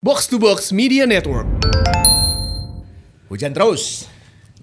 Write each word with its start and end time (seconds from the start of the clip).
Box 0.00 0.32
to 0.32 0.40
Box 0.40 0.72
Media 0.72 1.04
Network. 1.04 1.44
Hujan 3.28 3.52
terus. 3.52 4.08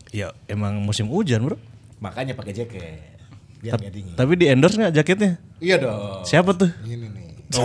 Ya 0.10 0.34
emang 0.50 0.82
musim 0.82 1.06
hujan 1.14 1.46
bro. 1.46 1.62
Makanya 2.02 2.34
pakai 2.34 2.58
jaket. 2.58 3.22
Biar 3.62 3.78
nggak 3.78 3.94
dingin. 3.94 4.18
Tapi 4.18 4.34
di 4.34 4.50
endorse 4.50 4.82
nggak 4.82 4.98
jaketnya? 4.98 5.38
Iya 5.62 5.78
dong. 5.78 6.26
Siapa 6.26 6.58
tuh? 6.58 6.74
Ini 6.82 7.06
nih. 7.06 7.54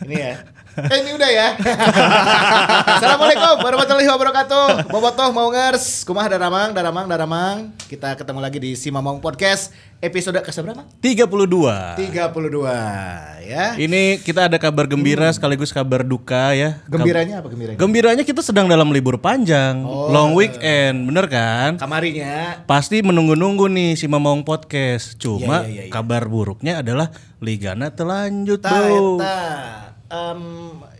ini 0.08 0.16
ya. 0.16 0.48
Eh, 0.70 0.98
ini 1.02 1.10
udah 1.18 1.30
ya. 1.30 1.48
Assalamualaikum 2.94 3.58
warahmatullahi 3.58 4.06
wabarakatuh. 4.06 4.86
Bobotoh 4.86 5.34
mau 5.34 5.50
ngers. 5.50 6.06
Kumaha 6.06 6.30
daramang, 6.30 6.70
daramang, 6.70 7.10
daramang. 7.10 7.56
Kita 7.90 8.14
ketemu 8.14 8.38
lagi 8.38 8.62
di 8.62 8.78
Si 8.78 8.86
Mamong 8.86 9.18
Podcast 9.18 9.74
episode 9.98 10.38
ke 10.38 10.54
seberapa? 10.54 10.86
32. 11.02 11.26
32 11.98 13.50
ya. 13.50 13.64
Ini 13.74 14.22
kita 14.22 14.46
ada 14.46 14.62
kabar 14.62 14.86
gembira 14.86 15.26
sekaligus 15.34 15.74
kabar 15.74 16.06
duka 16.06 16.54
ya. 16.54 16.78
Gembiranya 16.86 17.42
apa 17.42 17.50
gembiranya? 17.50 17.74
Gembiranya 17.76 18.22
kita 18.22 18.38
sedang 18.38 18.70
dalam 18.70 18.94
libur 18.94 19.18
panjang, 19.18 19.82
Oh. 19.82 20.06
long 20.14 20.38
weekend, 20.38 21.02
bener 21.10 21.26
kan? 21.26 21.82
Kamarinya 21.82 22.62
Pasti 22.70 23.02
menunggu-nunggu 23.02 23.66
nih 23.66 23.98
si 23.98 24.06
Mamong 24.06 24.46
Podcast. 24.46 25.18
Cuma 25.18 25.66
iya, 25.66 25.68
iya, 25.68 25.82
iya. 25.88 25.92
kabar 25.92 26.30
buruknya 26.30 26.78
adalah 26.78 27.10
Ligana 27.42 27.90
telanjut 27.90 28.62
bro. 28.62 29.18
Em, 30.10 30.42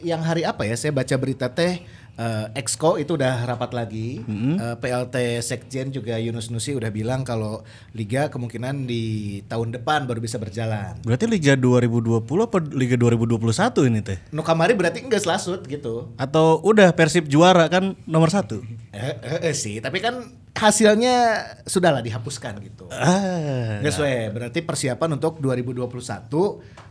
yang 0.07 0.23
hari 0.23 0.47
apa 0.47 0.63
ya? 0.63 0.79
Saya 0.79 0.95
baca 0.95 1.15
berita 1.19 1.51
teh 1.51 1.83
eh, 2.21 2.61
Exco 2.61 3.01
itu 3.01 3.17
udah 3.17 3.49
rapat 3.49 3.73
lagi. 3.73 4.21
Eh, 4.29 4.77
PLT 4.77 5.41
Sekjen 5.41 5.89
juga 5.89 6.21
Yunus 6.21 6.53
Nusi 6.53 6.77
udah 6.77 6.93
bilang 6.93 7.25
kalau 7.25 7.65
liga 7.97 8.29
kemungkinan 8.29 8.85
di 8.85 9.41
tahun 9.49 9.73
depan 9.81 10.05
baru 10.05 10.21
bisa 10.21 10.37
berjalan. 10.37 11.01
Berarti 11.01 11.25
Liga 11.25 11.57
2020 11.57 12.21
apa 12.45 12.59
Liga 12.77 12.97
2021 13.01 13.89
ini 13.89 14.01
teh? 14.05 14.19
Nu 14.31 14.45
kamari 14.45 14.77
berarti 14.77 15.01
enggak 15.01 15.25
selasut 15.25 15.65
gitu. 15.65 16.13
Atau 16.21 16.61
udah 16.61 16.93
Persib 16.93 17.25
juara 17.27 17.67
kan 17.73 17.97
nomor 18.05 18.29
satu? 18.29 18.61
Eh, 18.93 19.17
eh, 19.25 19.41
eh, 19.51 19.55
sih, 19.57 19.81
tapi 19.81 20.05
kan 20.05 20.21
hasilnya 20.53 21.47
sudahlah 21.65 22.05
dihapuskan 22.05 22.61
gitu. 22.61 22.91
Ah. 22.93 23.81
Nggak 23.81 23.93
sesuai. 23.97 24.15
Berarti 24.37 24.59
persiapan 24.61 25.17
untuk 25.17 25.41
2021 25.41 25.89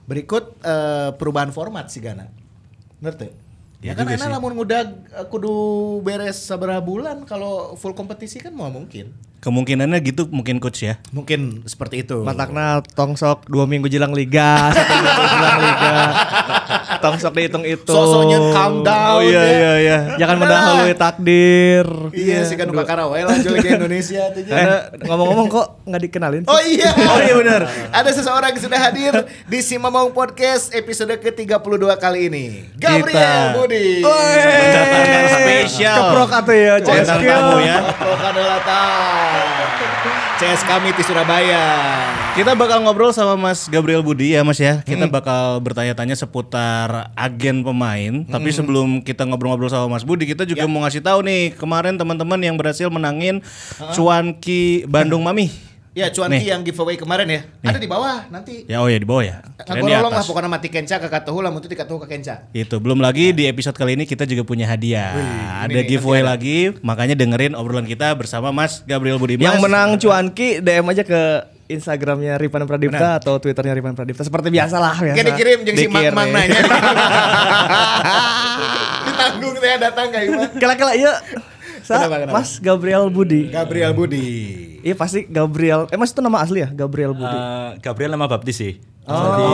berikut 0.10 0.58
eh, 0.66 1.10
perubahan 1.14 1.54
format 1.54 1.86
sih 1.92 2.02
Gana. 2.02 2.26
Ngerti? 3.00 3.49
Ya, 3.80 3.96
Ya 3.96 4.04
kan 4.04 4.12
enak 4.12 4.20
sih. 4.20 4.28
lamun 4.28 4.60
ngudag 4.60 4.92
eh, 5.08 5.26
kudu 5.32 5.56
beres 6.04 6.36
seberapa 6.36 6.84
bulan 6.84 7.24
kalau 7.24 7.80
full 7.80 7.96
kompetisi 7.96 8.36
kan 8.36 8.52
mau 8.52 8.68
mungkin. 8.68 9.16
Kemungkinannya 9.40 10.04
gitu 10.04 10.28
mungkin 10.28 10.60
coach 10.60 10.84
ya. 10.84 11.00
Mungkin 11.16 11.64
seperti 11.64 12.04
itu. 12.04 12.28
Matakna 12.28 12.84
tongsok 12.84 13.48
dua 13.48 13.64
minggu 13.64 13.88
jelang 13.88 14.12
liga, 14.12 14.68
satu 14.76 14.94
minggu 15.00 15.24
jelang 15.32 15.60
liga. 15.64 15.94
Tongsok 17.04 17.34
dihitung 17.34 17.64
itu. 17.66 17.90
Sosoknya 17.90 18.38
calm 18.54 18.86
down. 18.86 19.20
Oh 19.20 19.22
iya 19.26 19.42
ya. 19.42 19.50
iya 19.50 19.74
iya. 19.80 19.98
Jangan 20.22 20.36
mendahului 20.42 20.96
takdir. 20.96 21.88
Iya 22.14 22.46
sih 22.46 22.56
kan 22.56 22.70
nuka 22.70 22.86
karawae 22.86 23.26
lah 23.26 23.36
Liga 23.40 23.70
Indonesia 23.76 24.30
tuh. 24.32 24.42
Eh, 24.46 24.82
ngomong-ngomong 25.10 25.48
kok 25.50 25.68
nggak 25.88 26.02
dikenalin? 26.06 26.42
sih? 26.46 26.52
Oh 26.52 26.62
iya. 26.62 26.92
Oh 27.10 27.18
iya 27.18 27.34
benar. 27.34 27.62
Ada 27.90 28.10
seseorang 28.14 28.54
yang 28.54 28.62
sudah 28.62 28.80
hadir 28.80 29.14
di 29.50 29.60
Si 29.66 29.82
Mamong 29.82 30.14
Podcast 30.14 30.70
episode 30.78 31.18
ke-32 31.18 31.84
kali 31.98 32.30
ini. 32.30 32.46
Gabriel 32.78 33.56
Kita. 33.56 33.58
Budi. 33.58 34.06
Spesial. 35.34 35.98
Keprok 35.98 36.32
atuh 36.32 36.54
ya, 36.54 36.74
Bintang 36.80 37.22
tamu 37.26 37.58
ya. 37.66 37.78
Keprokan 37.98 38.34
CS 38.40 40.29
kami 40.40 40.96
di 40.96 41.04
Surabaya. 41.04 41.68
Kita 42.32 42.56
bakal 42.56 42.80
ngobrol 42.80 43.12
sama 43.12 43.36
Mas 43.36 43.68
Gabriel 43.68 44.00
Budi 44.00 44.32
ya 44.32 44.42
Mas 44.48 44.56
ya. 44.56 44.80
Kita 44.80 45.04
Hmm. 45.04 45.12
bakal 45.12 45.60
bertanya-tanya 45.60 46.16
seputar 46.16 47.12
agen 47.12 47.60
pemain. 47.60 48.24
Hmm. 48.24 48.32
Tapi 48.32 48.48
sebelum 48.50 49.04
kita 49.04 49.28
ngobrol-ngobrol 49.28 49.68
sama 49.68 49.92
Mas 49.92 50.08
Budi, 50.08 50.24
kita 50.24 50.48
Ya. 50.48 50.56
juga 50.56 50.64
mau 50.66 50.80
ngasih 50.88 51.04
tahu 51.04 51.28
nih 51.28 51.60
kemarin 51.60 52.00
teman-teman 52.00 52.40
yang 52.40 52.56
berhasil 52.56 52.88
menangin 52.88 53.44
cuanki 53.92 54.88
Bandung 54.88 55.28
Mami. 55.28 55.69
Ya 56.00 56.08
cuanki 56.08 56.48
yang 56.48 56.64
giveaway 56.64 56.96
kemarin 56.96 57.28
ya. 57.28 57.42
Ada 57.60 57.76
di 57.76 57.90
bawah 57.92 58.32
nanti. 58.32 58.64
Ya 58.72 58.80
oh 58.80 58.88
ya 58.88 58.96
di 58.96 59.04
bawah 59.04 59.24
ya. 59.28 59.44
Kirain 59.68 59.84
di 59.84 59.92
Ngagolong 59.92 60.16
lah 60.16 60.24
atas. 60.24 60.30
pokoknya 60.32 60.50
mati 60.50 60.72
kenca 60.72 60.96
ke 60.96 61.08
katuhu 61.12 61.44
lah 61.44 61.52
mutu 61.52 61.68
di 61.68 61.76
katuhu 61.76 62.00
ke 62.00 62.08
kenca. 62.08 62.48
Itu 62.56 62.80
belum 62.80 63.04
lagi 63.04 63.36
di 63.36 63.52
episode 63.52 63.76
kali 63.76 64.00
ini 64.00 64.08
kita 64.08 64.24
juga 64.24 64.48
punya 64.48 64.64
hadiah. 64.64 65.12
Wih, 65.20 65.28
ada 65.68 65.76
ini 65.76 65.84
nih, 65.84 65.90
giveaway 65.92 66.24
nanti 66.24 66.32
lagi, 66.32 66.58
makanya 66.80 67.16
dengerin 67.20 67.52
obrolan 67.60 67.84
kita 67.84 68.16
bersama 68.16 68.56
Mas 68.56 68.80
Gabriel 68.88 69.20
Budi. 69.20 69.36
Yang 69.36 69.60
Mas, 69.60 69.64
menang 69.68 69.90
cuanki 70.00 70.64
DM 70.64 70.88
aja 70.88 71.04
ke 71.04 71.22
Instagramnya 71.70 72.40
Ripan 72.42 72.66
Pradipta 72.66 73.22
atau 73.22 73.38
Twitternya 73.38 73.76
Ripan 73.78 73.94
Pradipta 73.94 74.24
seperti 74.24 74.50
biasa 74.50 74.82
lah 74.82 74.96
biasa. 74.98 75.16
Kayak 75.20 75.28
dikirim 75.36 75.58
jeung 75.68 75.78
si 75.78 75.86
Mang. 75.92 76.16
Mang 76.16 76.30
nanya. 76.34 76.64
Ditanggung 79.06 79.56
saya 79.62 79.78
datang 79.78 80.08
kayak 80.10 80.26
gimana? 80.32 80.50
Kela-kela 80.58 80.94
iya. 80.98 81.14
Sa, 81.90 81.98
Kenapa, 81.98 82.22
kenapa? 82.22 82.38
Mas 82.38 82.62
Gabriel 82.62 83.10
Budi. 83.10 83.50
Gabriel 83.50 83.98
Budi. 83.98 84.30
Iya 84.80 84.94
pasti 84.94 85.26
Gabriel. 85.26 85.90
Eh 85.90 85.98
Mas 85.98 86.14
itu 86.14 86.22
nama 86.22 86.38
asli 86.38 86.62
ya? 86.62 86.70
Gabriel 86.70 87.18
Budi. 87.18 87.34
Eh, 87.34 87.70
Gabriel 87.82 88.14
nama 88.14 88.30
baptis 88.30 88.62
sih. 88.62 88.78
Jadi 89.02 89.46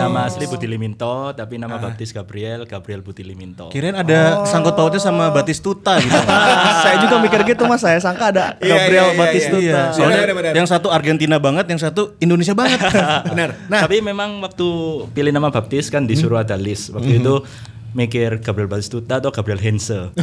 nama 0.00 0.24
asli 0.24 0.48
Budi 0.48 0.64
Liminto, 0.64 1.36
tapi 1.36 1.60
nama 1.60 1.76
baptis 1.76 2.16
Gabriel, 2.16 2.64
Gabriel 2.64 3.04
Budi 3.04 3.20
Liminto. 3.20 3.68
Kirain 3.68 3.92
ada 3.92 4.40
sangkut 4.48 4.72
pautnya 4.72 4.96
sama 4.96 5.28
Batistuta 5.28 6.00
gitu. 6.00 6.16
saya 6.88 6.96
juga 6.96 7.20
mikir 7.20 7.44
gitu 7.44 7.68
Mas. 7.68 7.84
Saya 7.84 8.00
sangka 8.00 8.32
ada 8.32 8.56
Iya, 8.56 8.72
Gabriel 8.72 8.88
iya, 9.04 9.12
iya, 9.12 9.20
Batistuta. 9.20 9.60
iya. 9.60 9.80
Soalnya 9.92 10.16
Benar, 10.24 10.32
benar. 10.32 10.52
yang 10.56 10.64
satu 10.64 10.88
Argentina 10.88 11.36
banget, 11.36 11.68
yang 11.68 11.76
satu 11.76 12.16
Indonesia 12.16 12.56
banget. 12.56 12.80
Benar. 13.36 13.52
Nah, 13.68 13.84
Tapi 13.84 14.00
memang 14.00 14.40
waktu 14.40 14.68
pilih 15.12 15.28
nama 15.28 15.52
baptis 15.52 15.92
kan 15.92 16.08
disuruh 16.08 16.40
ada 16.40 16.56
list. 16.56 16.88
Waktu 16.88 17.20
itu 17.20 17.44
mikir 17.92 18.40
Gabriel 18.40 18.68
Batistuta 18.68 19.20
atau 19.20 19.28
Gabriel 19.28 19.60
Hense. 19.60 20.16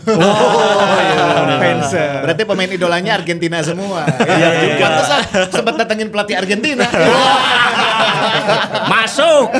Fans. 1.60 1.92
berarti 2.26 2.44
pemain 2.46 2.70
idolanya 2.70 3.12
Argentina 3.18 3.58
semua. 3.62 4.06
Iya, 4.30 4.50
juga. 4.62 4.76
Pantesan 4.80 5.22
sempat 5.52 5.74
datengin 5.76 6.10
pelatih 6.14 6.38
Argentina. 6.38 6.86
Masuk. 8.94 9.52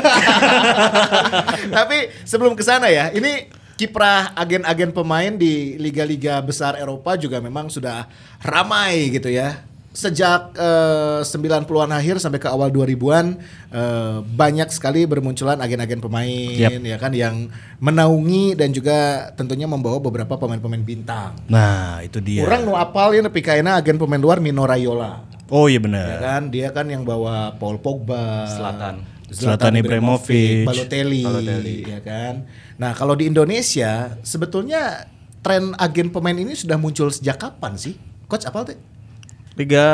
Tapi 1.68 1.98
sebelum 2.24 2.54
ke 2.54 2.64
sana 2.64 2.88
ya, 2.88 3.12
ini 3.12 3.50
kiprah 3.76 4.36
agen-agen 4.36 4.92
pemain 4.92 5.32
di 5.34 5.76
liga-liga 5.80 6.40
besar 6.44 6.76
Eropa 6.76 7.16
juga 7.16 7.40
memang 7.40 7.68
sudah 7.68 8.08
ramai 8.40 9.10
gitu 9.12 9.32
ya. 9.32 9.64
Sejak 9.90 10.54
eh, 10.54 11.20
90-an 11.26 11.90
akhir 11.90 12.22
sampai 12.22 12.38
ke 12.38 12.46
awal 12.46 12.70
2000-an 12.70 13.26
eh, 13.74 14.16
banyak 14.22 14.70
sekali 14.70 15.02
bermunculan 15.02 15.58
agen-agen 15.58 15.98
pemain 15.98 16.30
Yap. 16.30 16.78
ya 16.78 16.96
kan 16.96 17.10
yang 17.10 17.50
menaungi 17.82 18.54
dan 18.54 18.70
juga 18.70 19.30
tentunya 19.34 19.66
membawa 19.66 19.98
beberapa 19.98 20.38
pemain-pemain 20.38 20.86
bintang. 20.86 21.34
Nah, 21.50 21.98
itu 22.06 22.22
dia. 22.22 22.46
Orang 22.46 22.70
nu 22.70 22.78
apal 22.78 23.18
ya 23.18 23.20
nepi 23.26 23.42
kaina 23.42 23.82
agen 23.82 23.98
pemain 23.98 24.22
luar 24.22 24.38
Mino 24.38 24.62
Raiola. 24.62 25.26
Oh 25.50 25.66
iya 25.66 25.82
Ya 25.82 25.82
benar. 25.82 26.06
kan 26.22 26.42
dia 26.54 26.70
kan 26.70 26.86
yang 26.86 27.02
bawa 27.02 27.58
Paul 27.58 27.82
Pogba, 27.82 28.46
Zlatan. 28.46 29.02
Zlatan 29.30 29.74
Ibrahimovic. 29.74 30.66
Balotelli, 30.66 31.22
ya 31.86 31.98
kan. 32.02 32.46
Nah, 32.78 32.94
kalau 32.94 33.18
di 33.18 33.26
Indonesia 33.26 34.14
sebetulnya 34.22 35.10
tren 35.42 35.74
agen 35.78 36.14
pemain 36.14 36.34
ini 36.38 36.54
sudah 36.54 36.78
muncul 36.78 37.10
sejak 37.10 37.42
kapan 37.42 37.74
sih? 37.74 37.94
Coach 38.30 38.46
apa 38.46 38.70
tuh? 38.70 38.78
Liga 39.54 39.88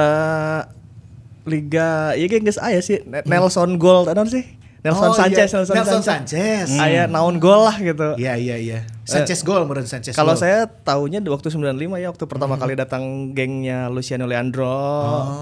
Liga 1.43 2.12
iya 2.12 2.27
ge 2.27 2.43
geus 2.43 2.59
aya 2.59 2.81
sih 2.81 2.99
Nelson 3.25 3.77
Gold 3.77 4.09
ada 4.09 4.27
sih? 4.27 4.43
Nelson 4.83 5.03
Oh, 5.05 5.15
Sanchez 5.15 5.50
iya. 5.50 5.59
Nelson, 5.59 5.75
Nelson 5.75 5.99
Sanchez, 6.00 6.67
Sanchez. 6.69 6.78
aya 6.78 7.06
naon 7.06 7.39
gol 7.39 7.59
lah 7.61 7.75
gitu. 7.75 8.15
Iya, 8.15 8.39
iya, 8.39 8.55
iya. 8.56 8.78
Sanchez 9.03 9.43
gol 9.43 9.66
meren 9.66 9.83
Sanchez. 9.83 10.15
kalau 10.15 10.34
saya 10.34 10.62
tahunya 10.66 11.19
di 11.19 11.27
waktu 11.27 11.50
95 11.50 11.75
ya 11.97 12.06
waktu 12.06 12.25
pertama 12.25 12.55
kali 12.55 12.75
datang 12.75 13.03
gengnya 13.33 13.87
Luciano 13.87 14.27
Leandro, 14.27 14.71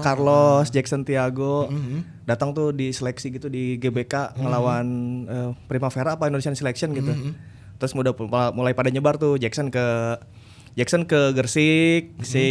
Carlos, 0.01 0.69
Jackson 0.69 1.01
Tiago, 1.01 1.69
datang 2.23 2.53
tuh 2.53 2.69
di 2.71 2.89
seleksi 2.89 3.29
gitu 3.31 3.45
di 3.45 3.77
GBK 3.77 4.33
ngelawan 4.35 4.85
eh, 5.23 5.49
Primavera 5.63 6.17
apa 6.17 6.25
Indonesian 6.25 6.57
Selection 6.57 6.89
gitu. 6.91 7.13
Terus 7.75 7.91
udah 7.93 8.13
pu- 8.13 8.25
mulai 8.51 8.73
pada 8.73 8.89
nyebar 8.89 9.17
tuh 9.17 9.37
Jackson 9.37 9.69
ke 9.69 9.85
Jackson 10.73 11.05
ke 11.05 11.31
Gersik, 11.31 12.17
si 12.19 12.45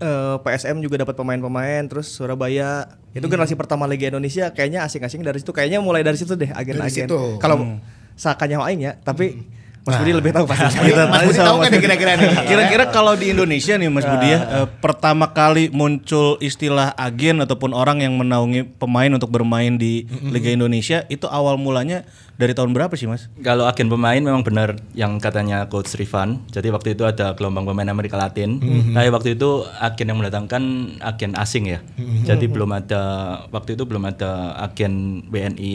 eh, 0.00 0.36
PSM 0.40 0.80
juga 0.84 1.02
dapat 1.02 1.14
pemain-pemain, 1.16 1.82
terus 1.88 2.10
Surabaya 2.12 2.86
itu 3.16 3.24
generasi 3.24 3.56
pertama 3.56 3.88
Liga 3.88 4.12
Indonesia 4.12 4.52
kayaknya 4.52 4.84
asing-asing 4.84 5.24
dari 5.24 5.40
situ 5.40 5.50
kayaknya 5.52 5.80
mulai 5.80 6.04
dari 6.04 6.16
situ 6.20 6.36
deh 6.36 6.52
agen-agen. 6.52 7.08
Kalau 7.40 7.80
sakanya 8.16 8.64
aing 8.64 8.80
ya, 8.84 8.92
tapi 9.00 9.44
Mas 9.86 10.02
Budi 10.02 10.12
lebih 10.18 10.34
tahu 10.34 10.50
pasti. 10.50 10.66
Kita 10.90 11.06
Mas 11.06 11.22
tanya 11.22 11.30
Budi 11.30 11.38
tahu 11.38 11.56
Mas 11.62 11.70
kan 11.70 11.78
kira-kira 11.78 12.10
nih? 12.18 12.28
Kira-kira 12.50 12.84
kalau 12.90 13.14
di 13.14 13.30
Indonesia 13.30 13.78
nih 13.78 13.86
Mas 13.86 14.02
Budi 14.02 14.34
ya, 14.34 14.40
eh, 14.42 14.66
pertama 14.82 15.30
kali 15.30 15.70
muncul 15.70 16.34
istilah 16.42 16.90
agen 16.98 17.38
ataupun 17.46 17.70
orang 17.70 18.02
yang 18.02 18.18
menaungi 18.18 18.66
pemain 18.82 19.14
untuk 19.14 19.30
bermain 19.30 19.78
di 19.78 20.10
Liga 20.26 20.50
Indonesia 20.50 21.06
itu 21.06 21.30
awal 21.30 21.54
mulanya 21.54 22.02
Dari 22.36 22.52
tahun 22.52 22.76
berapa 22.76 22.92
sih 22.92 23.08
mas? 23.08 23.32
Kalau 23.40 23.64
agen 23.64 23.88
pemain 23.88 24.20
memang 24.20 24.44
benar 24.44 24.76
yang 24.92 25.16
katanya 25.16 25.72
coach 25.72 25.96
Rifan. 25.96 26.44
Jadi 26.52 26.68
waktu 26.68 26.92
itu 26.92 27.08
ada 27.08 27.32
gelombang 27.32 27.64
pemain 27.64 27.88
Amerika 27.88 28.20
Latin. 28.20 28.60
Tapi 28.92 29.08
waktu 29.08 29.40
itu 29.40 29.64
agen 29.80 30.12
yang 30.12 30.18
mendatangkan 30.20 30.62
agen 31.00 31.32
asing 31.32 31.64
ya. 31.64 31.80
Jadi 32.28 32.44
belum 32.44 32.76
ada 32.76 33.02
waktu 33.48 33.80
itu 33.80 33.88
belum 33.88 34.04
ada 34.04 34.52
agen 34.68 35.24
WNI 35.32 35.74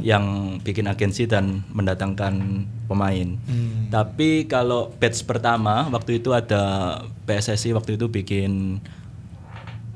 yang 0.00 0.56
bikin 0.64 0.88
agensi 0.88 1.28
dan 1.28 1.60
mendatangkan 1.76 2.64
pemain. 2.88 3.28
Tapi 3.92 4.48
kalau 4.48 4.88
batch 4.96 5.28
pertama 5.28 5.92
waktu 5.92 6.24
itu 6.24 6.32
ada 6.32 7.04
PSSI 7.28 7.76
waktu 7.76 8.00
itu 8.00 8.08
bikin 8.08 8.80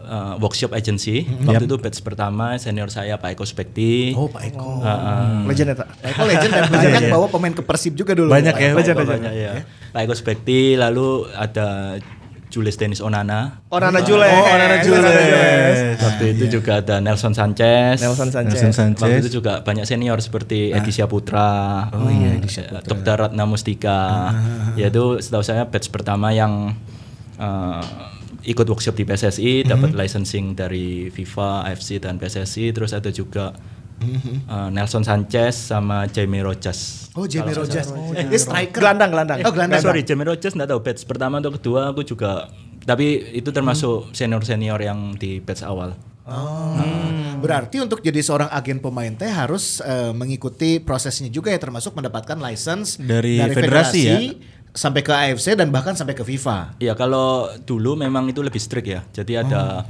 uh, 0.07 0.35
workshop 0.39 0.73
agency. 0.73 1.27
Waktu 1.45 1.67
itu 1.67 1.77
batch 1.77 2.01
pertama 2.01 2.57
senior 2.57 2.89
saya 2.89 3.19
Pak 3.19 3.37
Eko 3.37 3.45
Spekti. 3.45 4.15
Oh 4.15 4.31
Pak 4.31 4.43
Eko. 4.55 4.81
Legend 5.45 5.69
ya 5.75 5.77
tak? 5.77 5.89
Pak 5.91 6.09
Eko 6.15 6.23
legend 6.25 6.53
dan 6.57 6.65
banyak 6.71 7.11
bawa 7.11 7.27
pemain 7.29 7.53
ke 7.53 7.63
Persib 7.67 7.99
juga 7.99 8.15
dulu. 8.15 8.31
Banyak 8.31 8.55
Pak 8.55 8.63
ya, 8.63 8.69
Eko. 8.73 8.79
legend, 8.79 8.97
Banyak 9.03 9.33
ya. 9.35 9.53
Pak 9.93 10.01
Eko 10.07 10.15
Spekti, 10.15 10.79
lalu 10.79 11.27
ada 11.35 11.99
Julius 12.47 12.79
Dennis 12.79 13.03
Onana. 13.03 13.61
Oh 13.69 13.77
Nana 13.83 14.01
Jules. 14.01 14.31
Oh, 14.33 14.57
Nana 14.57 14.79
Jules. 14.81 16.01
Waktu 16.01 16.25
itu 16.39 16.45
juga 16.57 16.81
ada 16.81 17.03
Nelson 17.03 17.35
Sanchez. 17.35 18.01
Nelson 18.01 18.31
Sanchez. 18.31 18.63
Nelson 18.63 18.95
Waktu 18.95 19.03
Sanchez. 19.03 19.23
itu 19.27 19.31
juga 19.43 19.61
banyak 19.61 19.85
senior 19.85 20.17
seperti 20.23 20.71
Edi 20.73 20.91
Putra, 21.05 21.91
oh 21.93 22.09
iya 22.09 22.39
Edi 22.39 22.49
Dr. 22.87 23.17
Ratna 23.29 23.45
Mustika. 23.45 24.33
Ya 24.79 24.89
itu 24.89 25.21
setahu 25.21 25.43
saya 25.43 25.67
batch 25.69 25.91
pertama 25.91 26.33
yang 26.33 26.73
uh, 27.37 28.16
ikut 28.47 28.67
workshop 28.71 28.95
di 28.95 29.05
PSSI, 29.05 29.67
dapat 29.67 29.91
licensing 29.99 30.55
dari 30.55 31.11
FIFA, 31.11 31.67
AFC 31.67 31.99
dan 31.99 32.17
PSSI. 32.17 32.71
Terus 32.71 32.95
ada 32.95 33.11
juga 33.11 33.53
uh, 34.47 34.71
Nelson 34.71 35.03
Sanchez 35.03 35.75
sama 35.75 36.07
Jamie 36.07 36.47
Rojas. 36.47 37.11
Oh 37.19 37.27
Jamie 37.27 37.53
Rogers. 37.53 37.91
Dia 38.15 38.39
striker. 38.39 38.79
Gelandang, 38.79 39.11
gelandang. 39.11 39.39
Oh 39.43 39.53
gelandang. 39.53 39.83
Sorry, 39.83 40.07
Jamie 40.07 40.25
Rogers 40.25 40.55
nggak 40.55 40.71
tahu 40.71 40.81
batch 40.81 41.03
pertama 41.05 41.43
atau 41.43 41.53
kedua 41.53 41.91
aku 41.91 42.07
juga 42.07 42.49
tapi 42.87 43.35
itu 43.35 43.51
termasuk 43.51 44.15
senior-senior 44.15 44.79
yang 44.79 45.19
di 45.19 45.43
batch 45.43 45.67
awal. 45.67 45.99
Oh. 46.27 46.75
Berarti 47.39 47.79
untuk 47.83 48.03
jadi 48.03 48.19
seorang 48.19 48.51
agen 48.51 48.83
pemain 48.83 49.11
teh 49.15 49.31
harus 49.31 49.79
eh, 49.83 50.11
mengikuti 50.11 50.83
prosesnya 50.83 51.31
juga 51.31 51.55
ya 51.55 51.59
termasuk 51.63 51.95
mendapatkan 51.95 52.35
license 52.43 52.99
Dari 52.99 53.39
federasi 53.55 54.01
ya? 54.03 54.19
Sampai 54.77 55.01
ke 55.01 55.09
AFC 55.09 55.57
dan 55.57 55.73
bahkan 55.73 55.97
sampai 55.97 56.13
ke 56.13 56.23
FIFA. 56.23 56.77
Ya 56.77 56.93
kalau 56.93 57.49
dulu 57.65 57.97
memang 57.97 58.29
itu 58.29 58.45
lebih 58.45 58.61
strict 58.61 58.87
ya. 58.87 59.01
Jadi 59.17 59.41
ada 59.41 59.89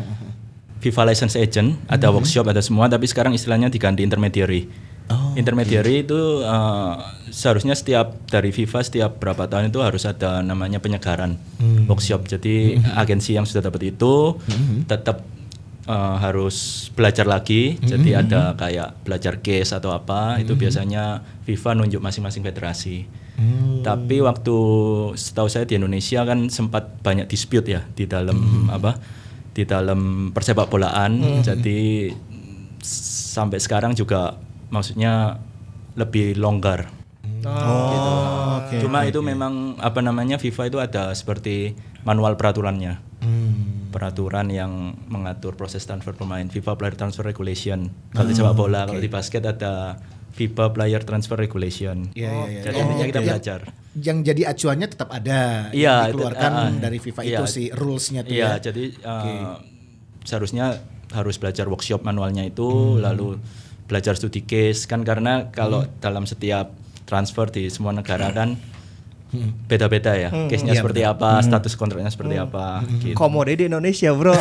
FIFA 0.78 1.10
license 1.10 1.34
agent, 1.34 1.74
ada 1.90 2.14
workshop, 2.14 2.46
ada 2.46 2.62
semua. 2.62 2.86
Tapi 2.86 3.10
sekarang 3.10 3.34
istilahnya 3.34 3.66
diganti 3.66 4.06
intermediary. 4.06 4.94
intermediary 5.38 6.02
itu 6.02 6.42
eh, 6.42 6.94
seharusnya 7.30 7.78
setiap 7.78 8.26
dari 8.26 8.50
FIFA 8.50 8.78
setiap 8.82 9.10
berapa 9.22 9.46
tahun 9.46 9.70
itu 9.70 9.78
harus 9.78 10.02
ada 10.02 10.42
namanya 10.42 10.82
penyegaran 10.82 11.38
workshop. 11.90 12.26
Jadi 12.26 12.78
agensi 12.94 13.38
yang 13.38 13.46
sudah 13.46 13.70
dapat 13.70 13.94
itu 13.94 14.34
tetap 14.86 15.22
eh, 15.86 16.16
harus 16.18 16.56
belajar 16.92 17.24
lagi. 17.24 17.78
Jadi 17.80 18.10
ada 18.12 18.52
kayak 18.54 19.02
belajar 19.02 19.38
case 19.38 19.70
atau 19.70 19.90
apa. 19.90 20.36
Itu 20.38 20.54
biasanya 20.56 21.04
FIFA 21.42 21.70
nunjuk 21.76 22.00
masing-masing 22.00 22.42
federasi. 22.42 23.06
Tapi 23.82 24.18
waktu 24.18 24.56
setahu 25.14 25.46
saya 25.46 25.62
di 25.62 25.76
Indonesia 25.76 26.22
kan 26.22 26.48
sempat 26.48 26.98
banyak 27.00 27.26
dispute 27.26 27.68
ya 27.68 27.84
di 27.88 28.04
dalam 28.04 28.36
apa 28.68 28.98
di 29.52 29.62
dalam 29.62 30.00
persepak 30.30 30.66
bolaan. 30.66 31.16
Jadi 31.40 32.10
s- 32.78 33.04
sampai 33.30 33.56
sekarang 33.56 33.92
juga 33.92 34.34
maksudnya 34.68 35.38
lebih 35.94 36.34
longgar. 36.34 36.90
Oh, 37.46 38.58
oke. 38.60 38.76
Cuma 38.82 39.06
itu 39.06 39.22
memang 39.22 39.78
apa 39.78 40.02
namanya 40.02 40.36
FIFA 40.36 40.62
itu 40.66 40.78
ada 40.78 41.14
seperti 41.14 41.72
manual 42.02 42.34
peraturannya. 42.34 42.98
Peraturan 43.88 44.52
yang 44.52 44.92
mengatur 45.08 45.56
proses 45.56 45.80
transfer 45.82 46.12
pemain 46.12 46.44
FIFA 46.44 46.76
Player 46.76 46.94
Transfer 46.94 47.24
Regulation. 47.24 47.88
Kalau 48.12 48.28
di 48.28 48.36
sepak 48.36 48.52
bola, 48.52 48.84
kalau 48.84 49.00
di 49.00 49.08
basket 49.08 49.46
ada 49.46 49.96
FIBA 50.36 50.76
Player 50.76 51.00
Transfer 51.00 51.40
Regulation. 51.40 52.12
Iya, 52.12 52.28
iya, 52.28 52.44
iya. 52.50 52.60
Jadi 52.60 52.76
Oh, 52.76 52.82
intinya 52.84 53.06
kita 53.08 53.20
oke. 53.22 53.26
belajar. 53.26 53.60
Yang 53.96 54.18
jadi 54.20 54.42
acuannya 54.52 54.88
tetap 54.92 55.08
ada. 55.08 55.40
Iya, 55.72 55.80
yang 55.80 55.96
itu- 55.96 56.08
dikeluarkan 56.12 56.52
ah, 56.52 56.60
ah. 56.60 56.70
dari 56.76 56.98
FIFA 57.00 57.20
Iya. 57.24 57.30
itu 57.32 57.44
sih 57.48 57.66
rulesnya 57.72 58.20
tuh 58.20 58.34
Iya, 58.36 58.44
ya. 58.44 58.52
jadi 58.60 58.84
uh, 59.00 59.54
seharusnya 60.22 60.66
harus 61.16 61.40
belajar 61.40 61.64
workshop 61.64 62.04
manualnya 62.04 62.44
itu, 62.44 63.00
lalu 63.00 63.40
belajar 63.88 64.12
studi 64.12 64.44
case 64.44 64.84
kan 64.84 65.06
karena 65.06 65.48
kalau 65.48 65.88
dalam 66.02 66.28
setiap 66.28 66.68
transfer 67.06 67.46
di 67.48 67.66
semua 67.66 67.90
negara 67.90 68.28
kan 68.28 68.58
beda-beda 69.66 70.16
ya, 70.16 70.30
case-nya 70.46 70.72
Iya, 70.72 70.80
seperti 70.80 71.02
apa, 71.02 71.42
status 71.42 71.74
kontraknya 71.74 72.08
seperti 72.08 72.38
apa, 72.38 72.80
gitu. 72.96 73.12
Komode 73.12 73.52
di 73.52 73.66
Indonesia 73.66 74.08
bro. 74.10 74.32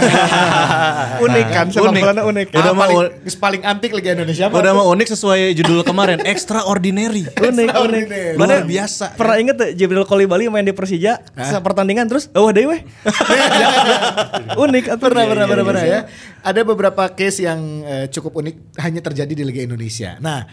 unik 1.25 1.47
kan, 1.49 1.65
sepak 1.67 1.89
Unik. 1.89 2.01
bolanya 2.01 2.23
unik. 2.23 2.47
Ah, 2.47 2.55
Udah 2.55 2.71
mau- 2.71 2.87
paling, 3.03 3.11
paling 3.35 3.61
antik 3.65 3.91
Liga 3.91 4.13
Indonesia 4.13 4.45
Udah 4.47 4.71
mau 4.71 4.87
unik 4.87 5.07
sesuai 5.09 5.51
judul 5.53 5.81
kemarin, 5.81 6.23
extraordinary. 6.31 7.27
unik 7.27 7.69
unik. 7.75 8.05
Luar 8.07 8.39
Mana 8.39 8.55
biasa. 8.63 9.17
Pernah 9.17 9.35
inget 9.37 9.55
tuh 9.57 9.69
Jibril 9.73 10.05
Kolibali 10.05 10.47
main 10.47 10.63
di 10.63 10.71
Persija 10.71 11.19
Sa- 11.33 11.59
pertandingan 11.59 12.05
terus 12.05 12.29
oh 12.31 12.47
deh 12.47 12.63
weh. 12.63 12.79
unik 14.63 14.83
pernah 14.95 15.23
Iya, 15.23 15.29
pernah 15.29 15.43
iya, 15.43 15.51
pernah, 15.51 15.57
iya. 15.57 15.63
pernah 15.65 15.83
ya. 15.83 15.99
Ada 16.41 16.61
beberapa 16.61 17.03
case 17.09 17.41
yang 17.41 17.59
eh, 17.81 18.05
cukup 18.07 18.37
unik 18.37 18.55
hanya 18.79 19.01
terjadi 19.01 19.33
di 19.33 19.43
Liga 19.43 19.61
Indonesia. 19.61 20.15
Nah, 20.19 20.45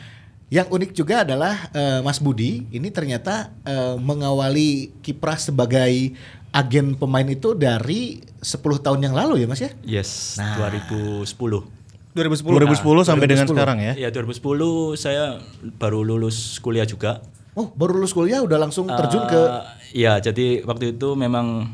yang 0.53 0.69
unik 0.69 0.93
juga 0.93 1.25
adalah 1.25 1.73
eh, 1.73 2.05
Mas 2.05 2.21
Budi 2.21 2.69
ini 2.69 2.93
ternyata 2.93 3.49
eh, 3.65 3.97
mengawali 3.97 4.93
kiprah 5.01 5.41
sebagai 5.41 6.13
agen 6.53 6.93
pemain 6.93 7.25
itu 7.25 7.57
dari 7.57 8.21
10 8.45 8.61
tahun 8.61 9.01
yang 9.01 9.17
lalu 9.17 9.41
ya 9.41 9.47
Mas 9.49 9.65
ya? 9.65 9.73
Yes, 9.81 10.37
Nah. 10.37 10.61
2010. 10.61 11.25
2010. 12.13 12.45
2010 12.45 13.09
sampai 13.09 13.25
dengan 13.25 13.49
sekarang 13.49 13.81
ya. 13.81 13.97
Ya 13.97 14.13
2010 14.13 14.37
saya 15.01 15.41
baru 15.81 16.05
lulus 16.05 16.61
kuliah 16.61 16.85
juga. 16.85 17.25
Oh, 17.57 17.73
baru 17.73 17.97
lulus 17.97 18.13
kuliah 18.13 18.45
udah 18.45 18.61
langsung 18.61 18.85
terjun 18.85 19.25
ke 19.25 19.41
Eh, 19.41 19.65
Iya, 19.93 20.21
jadi 20.21 20.65
waktu 20.65 20.97
itu 20.97 21.13
memang 21.17 21.69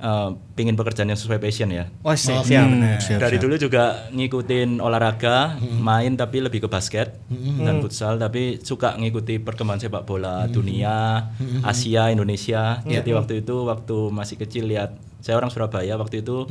eh, 0.00 0.28
pingin 0.54 0.74
pekerjaan 0.74 1.06
yang 1.06 1.16
sesuai 1.16 1.36
passion 1.36 1.68
ya. 1.68 1.86
Oh, 2.00 2.10
si- 2.12 2.30
Oh, 2.30 2.40
siap. 2.40 2.64
Hmm, 2.64 2.96
siap, 2.96 3.18
Dari 3.18 3.36
siap. 3.36 3.42
dulu 3.42 3.54
juga 3.56 3.84
ngikutin 4.10 4.78
olahraga, 4.78 5.36
main 5.78 6.12
tapi 6.14 6.40
lebih 6.40 6.60
ke 6.60 6.68
basket 6.68 7.20
dan 7.58 7.78
futsal, 7.78 8.16
tapi 8.16 8.58
suka 8.58 8.96
ngikuti 8.96 9.38
perkembangan 9.38 9.80
sepak 9.82 10.02
bola 10.02 10.44
dunia, 10.46 11.28
Asia, 11.62 12.08
Indonesia. 12.08 12.80
Jadi 12.82 13.10
waktu 13.14 13.32
itu 13.38 13.54
waktu 13.62 13.96
masih 14.10 14.36
kecil 14.36 14.66
lihat 14.66 14.92
saya 15.18 15.36
orang 15.36 15.48
Surabaya 15.48 15.94
waktu 15.94 16.20
itu 16.20 16.48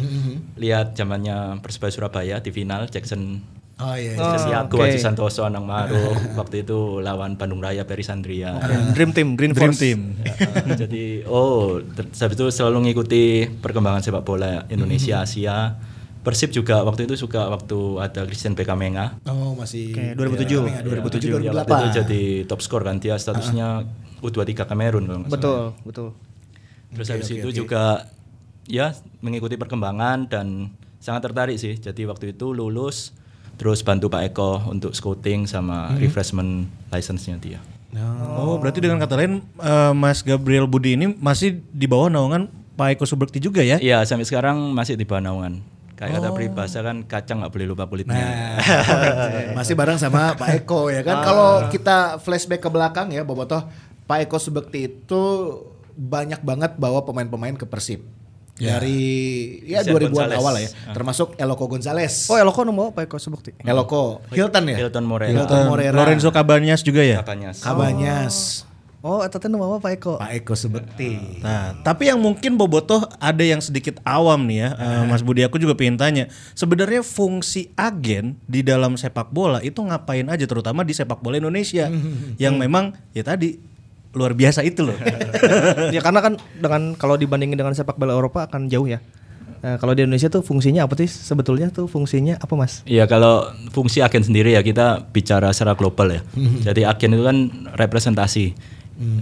lihat 0.56 0.94
zamannya 0.94 1.58
Persebaya 1.60 1.90
Surabaya 1.90 2.36
di 2.38 2.50
final 2.50 2.86
Jackson 2.86 3.42
Oh 3.80 3.96
iya. 3.96 4.12
iya. 4.12 4.20
Jackson 4.20 4.50
Tiago, 4.52 4.76
oke. 4.76 4.84
Haji 4.84 5.00
Santoso, 5.00 5.42
Anang 5.48 5.64
Maruf. 5.64 6.20
waktu 6.40 6.68
itu 6.68 7.00
lawan 7.00 7.40
Bandung 7.40 7.64
Raya, 7.64 7.88
Peri 7.88 8.04
Sandria. 8.04 8.60
Dream 8.92 9.16
Team, 9.16 9.40
Green 9.40 9.56
Dream 9.56 9.72
Force. 9.72 9.80
Team. 9.80 10.20
Ya, 10.20 10.36
jadi 10.84 11.24
oh 11.32 11.80
habis 11.96 12.36
itu 12.36 12.46
selalu 12.52 12.92
ngikuti 12.92 13.48
perkembangan 13.64 14.04
sepak 14.04 14.28
bola 14.28 14.68
Indonesia 14.68 15.24
Asia 15.24 15.80
Persib 16.20 16.52
juga 16.52 16.84
waktu 16.84 17.08
itu 17.08 17.16
suka 17.16 17.48
waktu 17.48 17.80
ada 18.04 18.28
Christian 18.28 18.52
Bekamenga 18.52 19.16
Oh, 19.24 19.56
masih 19.56 19.96
Oke, 19.96 20.36
2007. 20.44 20.68
Ya, 20.68 20.84
2007 20.84 21.32
Ya, 21.48 21.52
2008. 21.56 21.64
waktu 21.64 21.74
itu 21.80 21.90
jadi 22.04 22.22
top 22.44 22.60
skor 22.60 22.84
kan 22.84 23.00
dia 23.00 23.16
statusnya 23.16 23.88
U23 24.20 24.68
Kamerun 24.68 25.08
kalau 25.08 25.20
nggak 25.24 25.32
salah. 25.32 25.40
Betul, 25.40 25.62
betul. 25.88 26.08
terus 26.92 27.08
habis 27.08 27.30
itu 27.32 27.50
juga 27.56 28.10
ya 28.68 28.92
mengikuti 29.24 29.56
perkembangan 29.56 30.28
dan 30.28 30.76
sangat 31.00 31.32
tertarik 31.32 31.56
sih 31.56 31.80
jadi 31.80 32.04
waktu 32.12 32.36
itu 32.36 32.52
lulus 32.52 33.16
terus 33.60 33.84
bantu 33.84 34.08
Pak 34.08 34.32
Eko 34.32 34.64
untuk 34.72 34.96
scouting 34.96 35.46
sama 35.46 35.94
refreshment 36.00 36.66
license-nya 36.90 37.38
dia 37.38 37.60
Oh, 38.38 38.62
berarti 38.62 38.86
dengan 38.86 39.02
kata 39.02 39.18
lain 39.18 39.42
eh, 39.42 39.94
Mas 39.98 40.22
Gabriel 40.22 40.70
Budi 40.70 40.94
ini 40.94 41.10
masih 41.18 41.58
di 41.74 41.90
bawah 41.90 42.06
naungan 42.06 42.46
Pak 42.78 42.96
Eko 42.96 43.04
Subekti 43.10 43.42
juga 43.42 43.66
ya? 43.66 43.82
Iya 43.82 44.06
sampai 44.06 44.30
sekarang 44.30 44.78
masih 44.78 44.94
di 44.94 45.10
bawah 45.10 45.26
naungan 45.26 45.60
kayak 46.00 46.16
kata 46.16 46.30
peribahasa 46.32 46.80
kan 46.80 47.04
kacang 47.04 47.44
nggak 47.44 47.52
boleh 47.52 47.68
lupa 47.68 47.84
kulitnya 47.92 48.16
Nah, 48.16 48.56
masih 49.60 49.76
bareng 49.76 50.00
sama 50.00 50.32
Pak 50.40 50.64
Eko 50.64 50.88
ya 50.88 51.04
kan. 51.04 51.28
Kalau 51.28 51.68
kita 51.68 52.22
flashback 52.24 52.64
ke 52.64 52.70
belakang 52.72 53.12
ya, 53.12 53.28
Bobotoh, 53.28 53.68
Pak 54.08 54.24
Eko 54.24 54.40
Subekti 54.40 54.88
itu 54.88 55.22
banyak 56.00 56.40
banget 56.40 56.80
bawa 56.80 57.04
pemain-pemain 57.04 57.60
ke 57.60 57.68
Persib. 57.68 58.08
Dari 58.60 59.00
ya 59.64 59.80
2000-an 59.88 60.12
Gonzalez. 60.12 60.36
awal 60.36 60.54
ya, 60.60 60.70
termasuk 60.92 61.40
Eloko 61.40 61.66
Gonzalez. 61.72 62.28
Oh, 62.28 62.36
Eloko 62.36 62.68
nomor 62.68 62.92
Pak 62.92 63.08
Eko 63.08 63.16
Subukti. 63.16 63.56
Eloko, 63.64 64.20
Hilton 64.36 64.76
ya? 64.76 64.78
Hilton 64.84 65.08
Morera. 65.08 65.32
Hilton 65.32 65.72
Morera. 65.72 65.96
Lorenzo 65.96 66.30
Cabañas 66.36 66.84
juga 66.84 67.00
ya? 67.00 67.24
Apanya? 67.24 67.56
Kabanyas. 67.56 68.68
Oh, 69.00 69.24
eta 69.24 69.40
teh 69.40 69.48
nu 69.48 69.56
mama 69.56 69.80
Pak 69.80 69.96
Eko. 69.96 70.14
Pak 70.20 70.44
Eko 70.44 70.60
Sebekti. 70.60 71.40
Nah, 71.40 71.72
tapi 71.88 72.12
yang 72.12 72.20
mungkin 72.20 72.60
bobotoh 72.60 73.08
ada 73.24 73.40
yang 73.48 73.64
sedikit 73.64 73.96
awam 74.04 74.44
nih 74.44 74.68
ya, 74.68 74.70
eh, 74.76 75.04
Mas 75.08 75.24
Budi 75.24 75.40
aku 75.48 75.56
juga 75.56 75.72
pengen 75.72 75.96
tanya. 75.96 76.28
Sebenarnya 76.52 77.00
fungsi 77.00 77.72
agen 77.80 78.36
di 78.44 78.60
dalam 78.60 79.00
sepak 79.00 79.32
bola 79.32 79.64
itu 79.64 79.80
ngapain 79.80 80.28
aja, 80.28 80.44
terutama 80.44 80.84
di 80.84 80.92
sepak 80.92 81.24
bola 81.24 81.40
Indonesia, 81.40 81.88
yang 82.36 82.60
memang 82.60 82.92
ya 83.16 83.24
tadi 83.24 83.69
luar 84.14 84.34
biasa 84.34 84.66
itu 84.66 84.86
loh. 84.86 84.98
ya 85.96 86.02
karena 86.02 86.20
kan 86.22 86.34
dengan 86.58 86.98
kalau 86.98 87.14
dibandingin 87.14 87.58
dengan 87.58 87.78
sepak 87.78 87.96
bola 87.98 88.18
Eropa 88.18 88.50
akan 88.50 88.66
jauh 88.70 88.90
ya. 88.90 89.02
Nah, 89.60 89.76
kalau 89.76 89.92
di 89.92 90.08
Indonesia 90.08 90.32
tuh 90.32 90.40
fungsinya 90.40 90.88
apa 90.88 90.96
sih? 90.96 91.12
Sebetulnya 91.12 91.68
tuh 91.68 91.92
fungsinya 91.92 92.40
apa, 92.40 92.54
Mas? 92.56 92.80
Iya 92.88 93.06
kalau 93.12 93.52
fungsi 93.76 94.00
agen 94.00 94.24
sendiri 94.24 94.56
ya 94.56 94.64
kita 94.64 95.04
bicara 95.12 95.52
secara 95.52 95.76
global 95.76 96.16
ya. 96.16 96.22
Jadi 96.72 96.88
agen 96.88 97.20
itu 97.20 97.24
kan 97.28 97.38
representasi. 97.76 98.56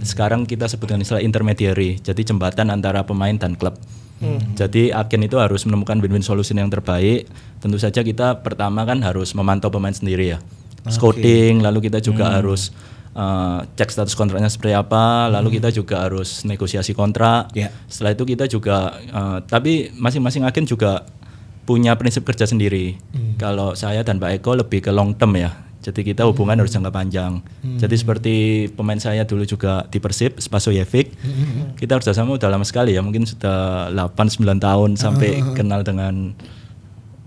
Sekarang 0.06 0.46
kita 0.46 0.70
sebutkan 0.70 1.02
istilah 1.02 1.22
intermediary. 1.22 1.98
Jadi 1.98 2.22
jembatan 2.22 2.70
antara 2.70 3.02
pemain 3.02 3.34
dan 3.34 3.58
klub. 3.58 3.78
Jadi 4.54 4.90
agen 4.94 5.26
itu 5.26 5.38
harus 5.38 5.66
menemukan 5.66 5.98
win-win 5.98 6.22
solution 6.22 6.58
yang 6.58 6.70
terbaik. 6.70 7.26
Tentu 7.58 7.78
saja 7.78 8.02
kita 8.02 8.42
pertama 8.42 8.86
kan 8.86 9.02
harus 9.02 9.34
memantau 9.34 9.70
pemain 9.70 9.94
sendiri 9.94 10.34
ya. 10.34 10.38
Scouting, 10.88 11.60
lalu 11.60 11.90
kita 11.90 11.98
juga 11.98 12.32
harus 12.32 12.70
uh, 13.18 13.66
cek 13.74 13.90
status 13.90 14.14
kontraknya 14.14 14.46
seperti 14.46 14.78
apa, 14.78 15.26
lalu 15.26 15.58
kita 15.58 15.74
juga 15.74 16.06
harus 16.06 16.46
negosiasi 16.46 16.94
kontrak. 16.94 17.50
Ya. 17.58 17.74
Setelah 17.90 18.14
itu 18.14 18.24
kita 18.24 18.46
juga, 18.46 18.94
uh, 19.10 19.42
tapi 19.42 19.90
masing-masing 19.98 20.46
agen 20.46 20.64
juga 20.64 21.02
punya 21.66 21.98
prinsip 21.98 22.24
kerja 22.24 22.46
sendiri. 22.46 22.96
Kalau 23.36 23.76
saya 23.76 24.00
dan 24.06 24.16
Pak 24.16 24.40
Eko 24.40 24.56
lebih 24.56 24.80
ke 24.80 24.94
long 24.94 25.12
term 25.12 25.36
ya. 25.36 25.52
Jadi 25.78 26.00
kita 26.00 26.26
hubungan 26.26 26.58
harus 26.58 26.74
jangka 26.74 26.90
panjang. 26.90 27.44
Jadi 27.80 27.94
seperti 27.96 28.34
pemain 28.72 28.98
saya 28.98 29.22
dulu 29.24 29.46
juga 29.46 29.86
di 29.88 30.02
Persib, 30.02 30.36
Spasojevic. 30.40 31.12
Kita 31.76 32.00
kerjasama 32.00 32.40
udah 32.40 32.50
lama 32.50 32.66
sekali 32.66 32.96
ya, 32.96 33.00
mungkin 33.00 33.24
sudah 33.24 33.88
8-9 33.94 34.58
tahun 34.58 34.90
sampai 34.96 35.44
kenal 35.56 35.84
dengan 35.86 36.34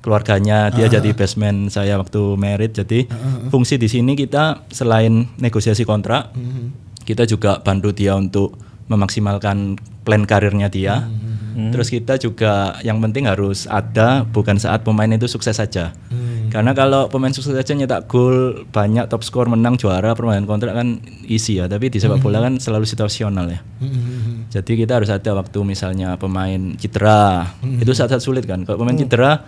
keluarganya. 0.01 0.73
Dia 0.73 0.89
jadi 0.89 1.13
best 1.13 1.37
man 1.37 1.69
saya 1.69 1.95
waktu 2.01 2.35
merit. 2.35 2.73
Jadi 2.75 3.07
fungsi 3.53 3.77
di 3.77 3.87
sini 3.87 4.17
kita 4.17 4.67
selain 4.73 5.29
negosiasi 5.37 5.85
kontrak, 5.85 6.33
kita 7.05 7.29
juga 7.29 7.61
bantu 7.61 7.93
dia 7.93 8.17
untuk 8.17 8.57
memaksimalkan 8.89 9.79
plan 10.03 10.25
karirnya 10.25 10.67
dia. 10.67 11.07
Terus 11.51 11.91
kita 11.91 12.15
juga 12.15 12.79
yang 12.81 12.99
penting 13.03 13.27
harus 13.27 13.67
ada 13.67 14.23
bukan 14.23 14.55
saat 14.55 14.87
pemain 14.87 15.11
itu 15.11 15.27
sukses 15.27 15.55
saja. 15.55 15.93
Karena 16.51 16.75
kalau 16.75 17.07
pemain 17.07 17.31
sukses 17.31 17.55
saja 17.55 17.71
nyetak 17.71 18.11
gol 18.11 18.67
banyak 18.75 19.07
top 19.07 19.23
skor 19.23 19.47
menang 19.47 19.79
juara 19.79 20.11
permainan 20.11 20.43
kontrak 20.43 20.75
kan 20.75 20.99
easy 21.23 21.63
ya, 21.63 21.71
tapi 21.71 21.87
di 21.87 21.95
sepak 21.95 22.19
bola 22.19 22.43
kan 22.43 22.59
selalu 22.59 22.83
situasional 22.83 23.47
ya. 23.47 23.63
Jadi 24.51 24.83
kita 24.83 24.99
harus 24.99 25.07
ada 25.07 25.31
waktu 25.31 25.63
misalnya 25.63 26.19
pemain 26.19 26.75
cedera, 26.75 27.55
itu 27.63 27.95
saat-saat 27.95 28.19
sulit 28.19 28.43
kan. 28.43 28.67
Kalau 28.67 28.83
pemain 28.83 28.99
cedera 28.99 29.47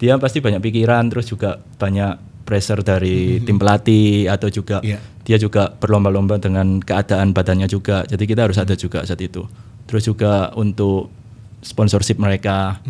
dia 0.00 0.16
pasti 0.16 0.40
banyak 0.40 0.64
pikiran 0.64 1.12
terus 1.12 1.28
juga 1.28 1.60
banyak 1.76 2.42
pressure 2.48 2.80
dari 2.80 3.38
tim 3.44 3.60
pelatih 3.60 4.26
atau 4.26 4.48
juga 4.48 4.80
Iya. 4.80 4.98
dia 5.22 5.36
juga 5.38 5.70
berlomba-lomba 5.70 6.40
dengan 6.40 6.80
keadaan 6.82 7.30
badannya 7.30 7.68
juga. 7.70 8.02
Jadi 8.08 8.24
kita 8.26 8.48
harus 8.48 8.58
ada 8.58 8.74
juga 8.74 9.04
saat 9.06 9.20
itu. 9.22 9.46
Terus 9.86 10.02
juga 10.02 10.50
untuk 10.56 11.12
sponsorship 11.60 12.16
mereka 12.18 12.80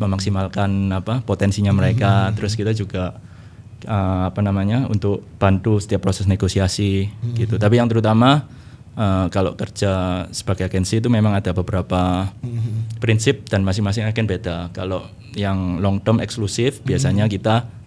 memaksimalkan 0.00 0.70
apa 0.94 1.20
potensinya 1.20 1.74
mereka. 1.74 2.32
Terus 2.32 2.56
kita 2.56 2.72
juga 2.72 3.18
uh, 3.84 4.30
apa 4.30 4.40
namanya 4.40 4.86
untuk 4.88 5.26
bantu 5.36 5.82
setiap 5.82 6.06
proses 6.06 6.24
negosiasi 6.24 7.10
gitu. 7.36 7.58
Tapi 7.60 7.76
yang 7.76 7.90
terutama 7.90 8.46
uh, 8.94 9.26
kalau 9.30 9.54
kerja 9.58 10.24
sebagai 10.30 10.70
agensi 10.70 10.98
itu 11.02 11.10
memang 11.10 11.36
ada 11.36 11.50
beberapa 11.54 12.30
prinsip 12.98 13.46
dan 13.50 13.66
masing-masing 13.66 14.06
agen 14.06 14.26
beda. 14.26 14.70
Kalau 14.74 15.06
yang 15.38 15.78
long 15.78 16.02
term 16.02 16.18
eksklusif 16.18 16.82
biasanya 16.82 17.30
kita 17.30 17.79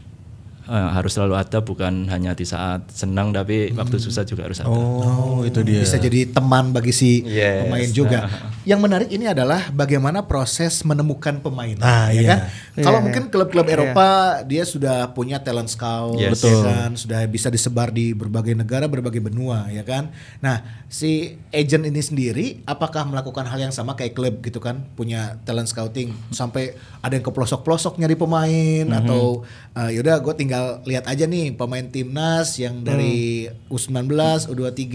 uh, 0.67 0.89
harus 0.93 1.15
selalu 1.15 1.35
ada 1.35 1.59
bukan 1.59 2.07
hanya 2.07 2.31
di 2.31 2.43
saat 2.43 2.87
senang 2.91 3.31
tapi 3.31 3.71
waktu 3.73 3.99
susah 3.99 4.23
juga 4.23 4.47
harus 4.47 4.63
ada. 4.63 4.71
oh, 4.71 5.43
itu 5.43 5.59
dia. 5.65 5.83
Bisa 5.83 5.99
jadi 5.99 6.29
teman 6.29 6.71
bagi 6.71 6.93
si 6.93 7.23
Yes. 7.23 7.67
pemain 7.67 7.89
juga. 7.91 8.19
Yang 8.63 8.79
menarik 8.79 9.09
ini 9.11 9.25
adalah 9.27 9.71
bagaimana 9.71 10.23
proses 10.23 10.83
menemukan 10.87 11.43
pemain, 11.43 11.75
Ah, 11.83 12.11
ya 12.11 12.21
iya. 12.21 12.29
kan? 12.29 12.39
Kalau 12.79 12.99
Iya. 12.99 13.05
mungkin 13.09 13.23
klub-klub 13.27 13.67
Eropa 13.67 14.07
dia 14.45 14.63
sudah 14.63 15.11
punya 15.11 15.43
talent 15.43 15.67
scout, 15.67 16.15
Yes. 16.15 16.39
ya 16.39 16.55
kan? 16.63 16.89
Sudah 16.95 17.19
bisa 17.27 17.51
disebar 17.51 17.91
di 17.91 18.15
berbagai 18.15 18.55
negara, 18.55 18.87
berbagai 18.87 19.19
benua, 19.19 19.67
ya 19.67 19.83
kan? 19.83 20.13
Nah, 20.39 20.63
si 20.87 21.35
agent 21.51 21.83
ini 21.83 21.99
sendiri 21.99 22.45
apakah 22.63 23.03
melakukan 23.03 23.49
hal 23.49 23.59
yang 23.59 23.73
sama 23.73 23.97
kayak 23.97 24.15
klub 24.15 24.39
gitu 24.39 24.63
kan? 24.63 24.85
Punya 24.95 25.41
talent 25.43 25.67
scouting 25.67 26.13
sampai 26.31 26.77
ada 27.01 27.13
yang 27.13 27.25
ke 27.25 27.31
pelosok-pelosok 27.33 27.99
nyari 27.99 28.15
pemain 28.15 28.85
atau 28.93 29.43
uh, 29.73 29.89
yaudah 29.91 30.21
gue 30.21 30.33
tinggal 30.37 30.52
lihat 30.83 31.05
aja 31.07 31.25
nih 31.25 31.53
pemain 31.55 31.85
timnas 31.87 32.57
yang 32.57 32.81
dari 32.83 33.47
U19, 33.69 34.09
U23 34.49 34.87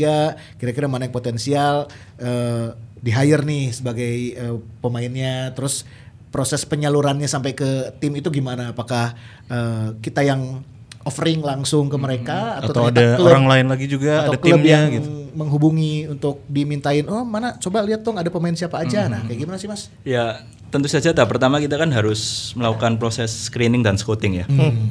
kira-kira 0.59 0.87
mana 0.87 1.07
yang 1.09 1.15
potensial 1.15 1.87
eh, 2.19 2.75
di 2.99 3.11
hire 3.15 3.45
nih 3.47 3.73
sebagai 3.73 4.13
eh, 4.35 4.57
pemainnya. 4.83 5.55
Terus 5.55 5.87
proses 6.29 6.65
penyalurannya 6.69 7.27
sampai 7.27 7.57
ke 7.57 7.97
tim 8.03 8.13
itu 8.19 8.29
gimana? 8.29 8.75
Apakah 8.75 9.15
eh, 9.49 9.89
kita 10.03 10.27
yang 10.27 10.63
offering 11.07 11.41
langsung 11.41 11.89
ke 11.89 11.97
mereka 11.97 12.61
atau, 12.61 12.69
Atau 12.69 12.75
ternyata 12.93 13.01
ada 13.01 13.07
klub- 13.17 13.29
orang 13.33 13.47
lain 13.49 13.67
lagi 13.73 13.87
juga, 13.89 14.29
atau 14.29 14.37
ada 14.37 14.39
klub 14.39 14.61
timnya 14.61 14.79
yang 14.85 14.95
gitu. 15.01 15.11
menghubungi 15.33 15.95
untuk 16.11 16.45
dimintain 16.51 17.05
oh 17.09 17.25
mana? 17.25 17.57
Coba 17.57 17.81
lihat 17.81 18.05
dong 18.05 18.21
ada 18.21 18.29
pemain 18.29 18.53
siapa 18.53 18.83
aja. 18.83 19.09
Nah 19.09 19.25
kayak 19.25 19.39
gimana 19.41 19.57
sih 19.57 19.71
mas? 19.71 19.89
Ya 20.05 20.45
tentu 20.69 20.89
saja 20.89 21.17
tahap 21.17 21.33
pertama 21.33 21.57
kita 21.65 21.81
kan 21.81 21.89
harus 21.89 22.53
melakukan 22.53 23.01
proses 23.01 23.33
screening 23.49 23.81
dan 23.81 23.97
scouting 23.97 24.45
ya. 24.45 24.47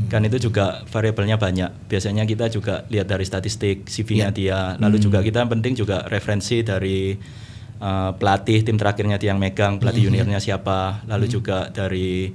Kan 0.10 0.25
itu 0.25 0.50
juga 0.50 0.81
variabelnya 0.89 1.38
banyak. 1.38 1.69
Biasanya 1.86 2.25
kita 2.25 2.50
juga 2.50 2.86
lihat 2.89 3.05
dari 3.05 3.25
statistik 3.25 3.86
CV-nya 3.86 4.34
dia. 4.34 4.74
Lalu 4.81 4.98
juga 4.98 5.22
kita 5.22 5.46
penting 5.46 5.77
juga 5.77 6.05
referensi 6.10 6.65
dari 6.65 7.13
uh, 7.77 8.12
pelatih 8.17 8.65
tim 8.65 8.77
terakhirnya 8.77 9.22
dia 9.22 9.34
yang 9.34 9.39
megang, 9.41 9.77
pelatih 9.77 10.10
juniornya 10.10 10.41
siapa. 10.41 11.05
Lalu 11.05 11.25
juga 11.29 11.69
dari 11.69 12.34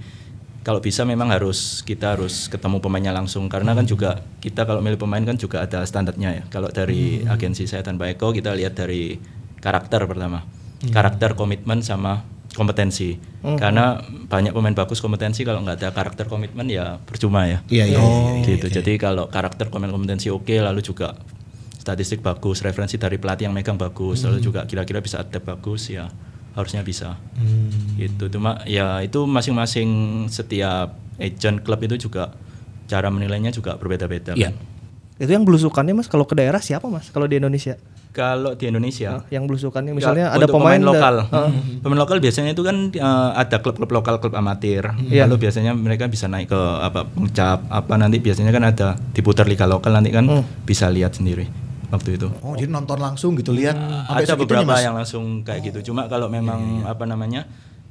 kalau 0.62 0.78
bisa 0.78 1.02
memang 1.02 1.34
harus 1.34 1.82
kita 1.82 2.14
harus 2.14 2.46
ketemu 2.46 2.78
pemainnya 2.78 3.10
langsung 3.10 3.50
karena 3.50 3.74
kan 3.74 3.82
juga 3.82 4.22
kita 4.38 4.62
kalau 4.62 4.78
milih 4.78 4.94
pemain 4.94 5.26
kan 5.26 5.34
juga 5.34 5.66
ada 5.66 5.82
standarnya 5.82 6.30
ya. 6.30 6.42
Kalau 6.46 6.70
dari 6.70 7.26
agensi 7.26 7.66
saya 7.66 7.82
dan 7.82 7.98
Pak 7.98 8.14
Eko 8.14 8.30
kita 8.30 8.54
lihat 8.54 8.78
dari 8.78 9.18
karakter 9.58 10.06
pertama. 10.06 10.46
Karakter, 10.82 11.38
komitmen 11.38 11.78
sama 11.78 12.31
kompetensi. 12.52 13.16
Karena 13.42 13.98
banyak 14.04 14.52
pemain 14.52 14.76
bagus 14.76 15.00
kompetensi 15.00 15.42
kalau 15.42 15.64
nggak 15.64 15.76
ada 15.82 15.88
karakter 15.90 16.28
komitmen 16.28 16.68
ya 16.68 17.00
percuma 17.02 17.48
ya. 17.48 17.64
Iya, 17.72 17.84
iya, 17.90 17.98
iya, 17.98 18.44
gitu. 18.46 18.66
Jadi 18.68 19.00
kalau 19.00 19.26
karakter 19.26 19.72
komen 19.72 19.90
kompetensi 19.90 20.28
oke 20.28 20.52
lalu 20.52 20.84
juga 20.84 21.16
statistik 21.82 22.22
bagus, 22.22 22.62
referensi 22.62 22.94
dari 22.94 23.18
pelatih 23.18 23.50
yang 23.50 23.54
megang 23.56 23.74
bagus, 23.74 24.22
lalu 24.22 24.38
juga 24.38 24.62
kira-kira 24.68 25.02
bisa 25.02 25.18
adapt 25.18 25.42
bagus 25.42 25.90
ya 25.90 26.06
harusnya 26.54 26.84
bisa. 26.84 27.18
Gitu. 27.98 28.28
Cuma 28.30 28.62
ya 28.68 29.00
itu 29.02 29.24
masing-masing 29.24 29.90
setiap 30.28 30.94
agent 31.18 31.64
klub 31.66 31.80
itu 31.82 32.08
juga 32.08 32.36
cara 32.86 33.08
menilainya 33.08 33.50
juga 33.50 33.74
berbeda-beda. 33.80 34.36
Iya. 34.36 34.52
kan. 34.52 34.54
Itu 35.18 35.30
yang 35.32 35.44
belusukannya 35.46 35.94
Mas 35.94 36.08
kalau 36.10 36.26
ke 36.26 36.34
daerah 36.34 36.58
siapa 36.58 36.86
Mas? 36.90 37.08
Kalau 37.10 37.26
di 37.26 37.38
Indonesia? 37.38 37.78
Kalau 38.12 38.52
di 38.52 38.68
Indonesia 38.68 39.24
Yang 39.32 39.44
belusukannya 39.48 39.92
Ya, 39.92 39.96
misalnya 39.96 40.26
ada 40.36 40.44
untuk 40.44 40.60
pemain, 40.60 40.76
da- 40.76 40.88
lokal. 40.92 41.14
Heeh. 41.32 41.50
Pemain 41.82 42.00
lokal 42.04 42.20
biasanya 42.20 42.52
itu 42.52 42.60
kan 42.60 42.76
eh, 42.92 43.30
ada 43.40 43.56
klub-klub 43.64 43.88
lokal, 43.88 44.20
klub 44.20 44.36
amatir. 44.36 44.84
Iya. 45.08 45.24
Lalu 45.24 45.48
biasanya 45.48 45.72
mereka 45.72 46.12
bisa 46.12 46.28
naik 46.28 46.52
ke 46.52 46.60
apa 46.60 47.08
pengcap 47.08 47.64
apa 47.72 47.94
nanti 47.96 48.20
biasanya 48.20 48.52
kan 48.52 48.68
ada 48.68 48.88
diputar 49.16 49.48
liga 49.48 49.64
lokal 49.64 49.96
nanti 49.96 50.12
kan 50.12 50.28
bisa 50.68 50.92
lihat 50.92 51.16
sendiri 51.16 51.48
waktu 51.92 52.16
itu. 52.16 52.28
oh 52.40 52.56
jadi 52.56 52.72
nonton 52.72 52.96
langsung 52.96 53.36
gitu 53.36 53.52
lihat 53.52 53.76
sampai 54.08 54.24
ada 54.24 54.34
beberapa 54.40 54.72
Mas? 54.72 54.80
yang 54.80 54.96
langsung 54.96 55.44
kayak 55.44 55.60
gitu. 55.72 55.92
Cuma 55.92 56.08
kalau 56.08 56.32
memang 56.32 56.88
apa 56.88 57.04
namanya 57.04 57.44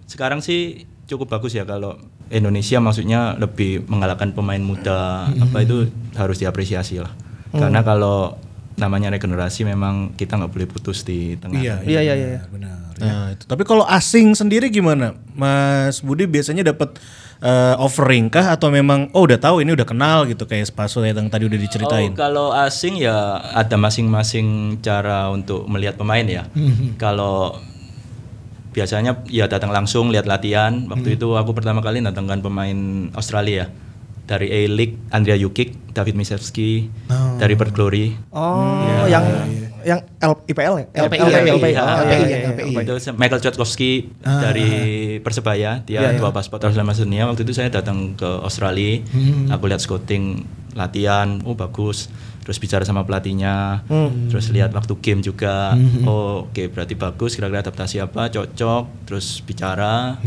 sekarang 0.09 0.41
sih 0.41 0.89
cukup 1.05 1.37
bagus 1.37 1.53
ya 1.53 1.69
kalau 1.69 2.01
Indonesia 2.33 2.81
maksudnya 2.81 3.37
lebih 3.37 3.85
mengalahkan 3.85 4.33
pemain 4.33 4.59
muda 4.59 5.29
apa 5.29 5.57
itu 5.61 5.85
harus 6.17 6.41
diapresiasi 6.41 6.97
lah. 6.97 7.13
Karena 7.53 7.83
kalau 7.85 8.39
namanya 8.79 9.11
regenerasi 9.11 9.67
memang 9.67 10.15
kita 10.15 10.39
nggak 10.39 10.51
boleh 10.51 10.67
putus 10.67 11.03
di 11.03 11.35
tengah. 11.35 11.59
iya 11.59 11.75
Iya, 11.83 11.99
iya, 12.01 12.15
iya. 12.15 12.41
benar 12.47 12.81
Nah, 13.01 13.33
itu. 13.33 13.43
Tapi 13.49 13.63
kalau 13.65 13.81
asing 13.89 14.37
sendiri 14.37 14.69
gimana? 14.69 15.17
Mas 15.33 16.05
Budi 16.05 16.29
biasanya 16.29 16.61
dapat 16.61 17.01
eh, 17.41 17.75
offering 17.81 18.29
kah 18.29 18.53
atau 18.53 18.69
memang 18.69 19.09
oh 19.17 19.25
udah 19.25 19.41
tahu 19.41 19.65
ini 19.65 19.73
udah 19.73 19.87
kenal 19.89 20.29
gitu 20.29 20.45
kayak 20.45 20.69
Spaso 20.69 21.01
yang 21.01 21.25
tadi 21.27 21.49
udah 21.49 21.57
diceritain. 21.57 22.13
Oh, 22.13 22.17
kalau 22.17 22.47
asing 22.53 23.01
ya 23.01 23.41
ada 23.57 23.73
masing-masing 23.73 24.77
cara 24.85 25.33
untuk 25.33 25.65
melihat 25.65 25.97
pemain 25.97 26.23
ya. 26.23 26.45
kalau 27.01 27.57
biasanya 28.71 29.25
ya 29.27 29.49
datang 29.49 29.73
langsung 29.73 30.13
lihat 30.13 30.29
latihan. 30.29 30.85
Waktu 30.85 31.17
itu 31.17 31.33
aku 31.33 31.57
pertama 31.57 31.81
kali 31.81 32.05
datangkan 32.05 32.45
pemain 32.45 33.09
Australia 33.17 33.73
dari 34.25 34.47
A-League 34.49 35.11
Andrea 35.11 35.35
Yukik, 35.35 35.93
David 35.93 36.15
Misewski, 36.15 36.87
dari 37.37 37.53
Perth 37.55 37.73
Glory. 37.75 38.15
Oh, 38.31 39.05
yang 39.09 39.25
yang 39.81 39.99
L, 40.21 40.37
IPL 40.45 40.75
ya? 40.77 40.85
LPI, 40.93 41.19
LPI, 41.19 41.33
LPI, 41.33 41.51
LPI. 41.57 41.73
Oh, 41.73 42.03
iya, 42.05 42.17
iya, 42.21 42.37
iya. 42.53 43.11
Michael 43.17 43.41
Chotkowski 43.41 44.13
dari 44.21 44.69
Persebaya, 45.25 45.81
dia 45.81 45.99
Iya, 46.01 46.09
iya. 46.13 46.19
dua 46.21 46.29
paspor 46.29 46.61
selama 46.61 46.93
dunia. 46.93 47.25
Waktu 47.25 47.41
itu 47.43 47.53
saya 47.57 47.73
datang 47.73 48.13
ke 48.13 48.29
Australia, 48.45 49.01
aku 49.49 49.63
lihat 49.67 49.81
scouting 49.81 50.45
latihan, 50.77 51.41
oh 51.43 51.57
bagus. 51.57 52.07
Terus 52.51 52.59
bicara 52.59 52.83
sama 52.83 53.07
pelatihnya, 53.07 53.87
terus 54.27 54.51
lihat 54.51 54.75
waktu 54.75 54.91
game 54.99 55.23
juga, 55.23 55.71
oh 56.03 56.51
oke 56.51 56.67
berarti 56.67 56.99
bagus. 56.99 57.39
Kira-kira 57.39 57.63
adaptasi 57.63 58.03
apa, 58.03 58.27
cocok. 58.27 59.07
Terus 59.07 59.39
bicara, 59.39 60.19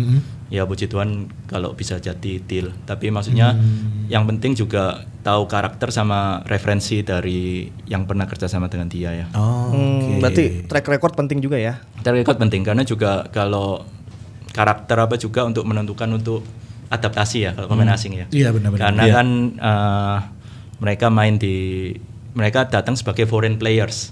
ya 0.48 0.64
puji 0.64 0.88
Tuhan 0.88 1.28
kalau 1.44 1.76
bisa 1.76 2.00
jadi 2.00 2.40
deal. 2.40 2.72
Tapi 2.88 3.12
maksudnya 3.12 3.52
yang 4.08 4.24
penting 4.24 4.56
juga 4.56 5.04
tahu 5.20 5.44
karakter 5.44 5.92
sama 5.92 6.40
referensi 6.48 7.04
dari 7.04 7.68
yang 7.84 8.08
pernah 8.08 8.24
kerja 8.24 8.48
sama 8.48 8.72
dengan 8.72 8.88
dia 8.88 9.12
ya. 9.12 9.26
Oh. 9.36 9.68
Hmm, 9.76 10.24
Berarti 10.24 10.64
track 10.64 10.88
record 10.88 11.12
penting 11.12 11.44
juga 11.44 11.60
ya. 11.60 11.76
Track 12.00 12.24
record 12.24 12.40
penting 12.40 12.64
karena 12.64 12.88
juga 12.88 13.28
kalau 13.28 13.84
karakter 14.56 14.96
apa 14.96 15.20
juga 15.20 15.44
untuk 15.44 15.68
menentukan 15.68 16.08
untuk 16.08 16.40
adaptasi 16.88 17.38
ya 17.42 17.50
kalau 17.52 17.68
pemain 17.68 17.92
asing 17.92 18.16
ya. 18.16 18.24
Iya, 18.32 18.48
benar-benar. 18.48 18.80
Karena 18.80 19.02
Iya. 19.04 19.12
kan 19.12 19.28
eh, 19.60 20.18
mereka 20.80 21.06
main 21.08 21.40
di 21.40 21.90
mereka 22.34 22.66
datang 22.66 22.94
sebagai 22.94 23.24
foreign 23.24 23.54
players. 23.54 24.10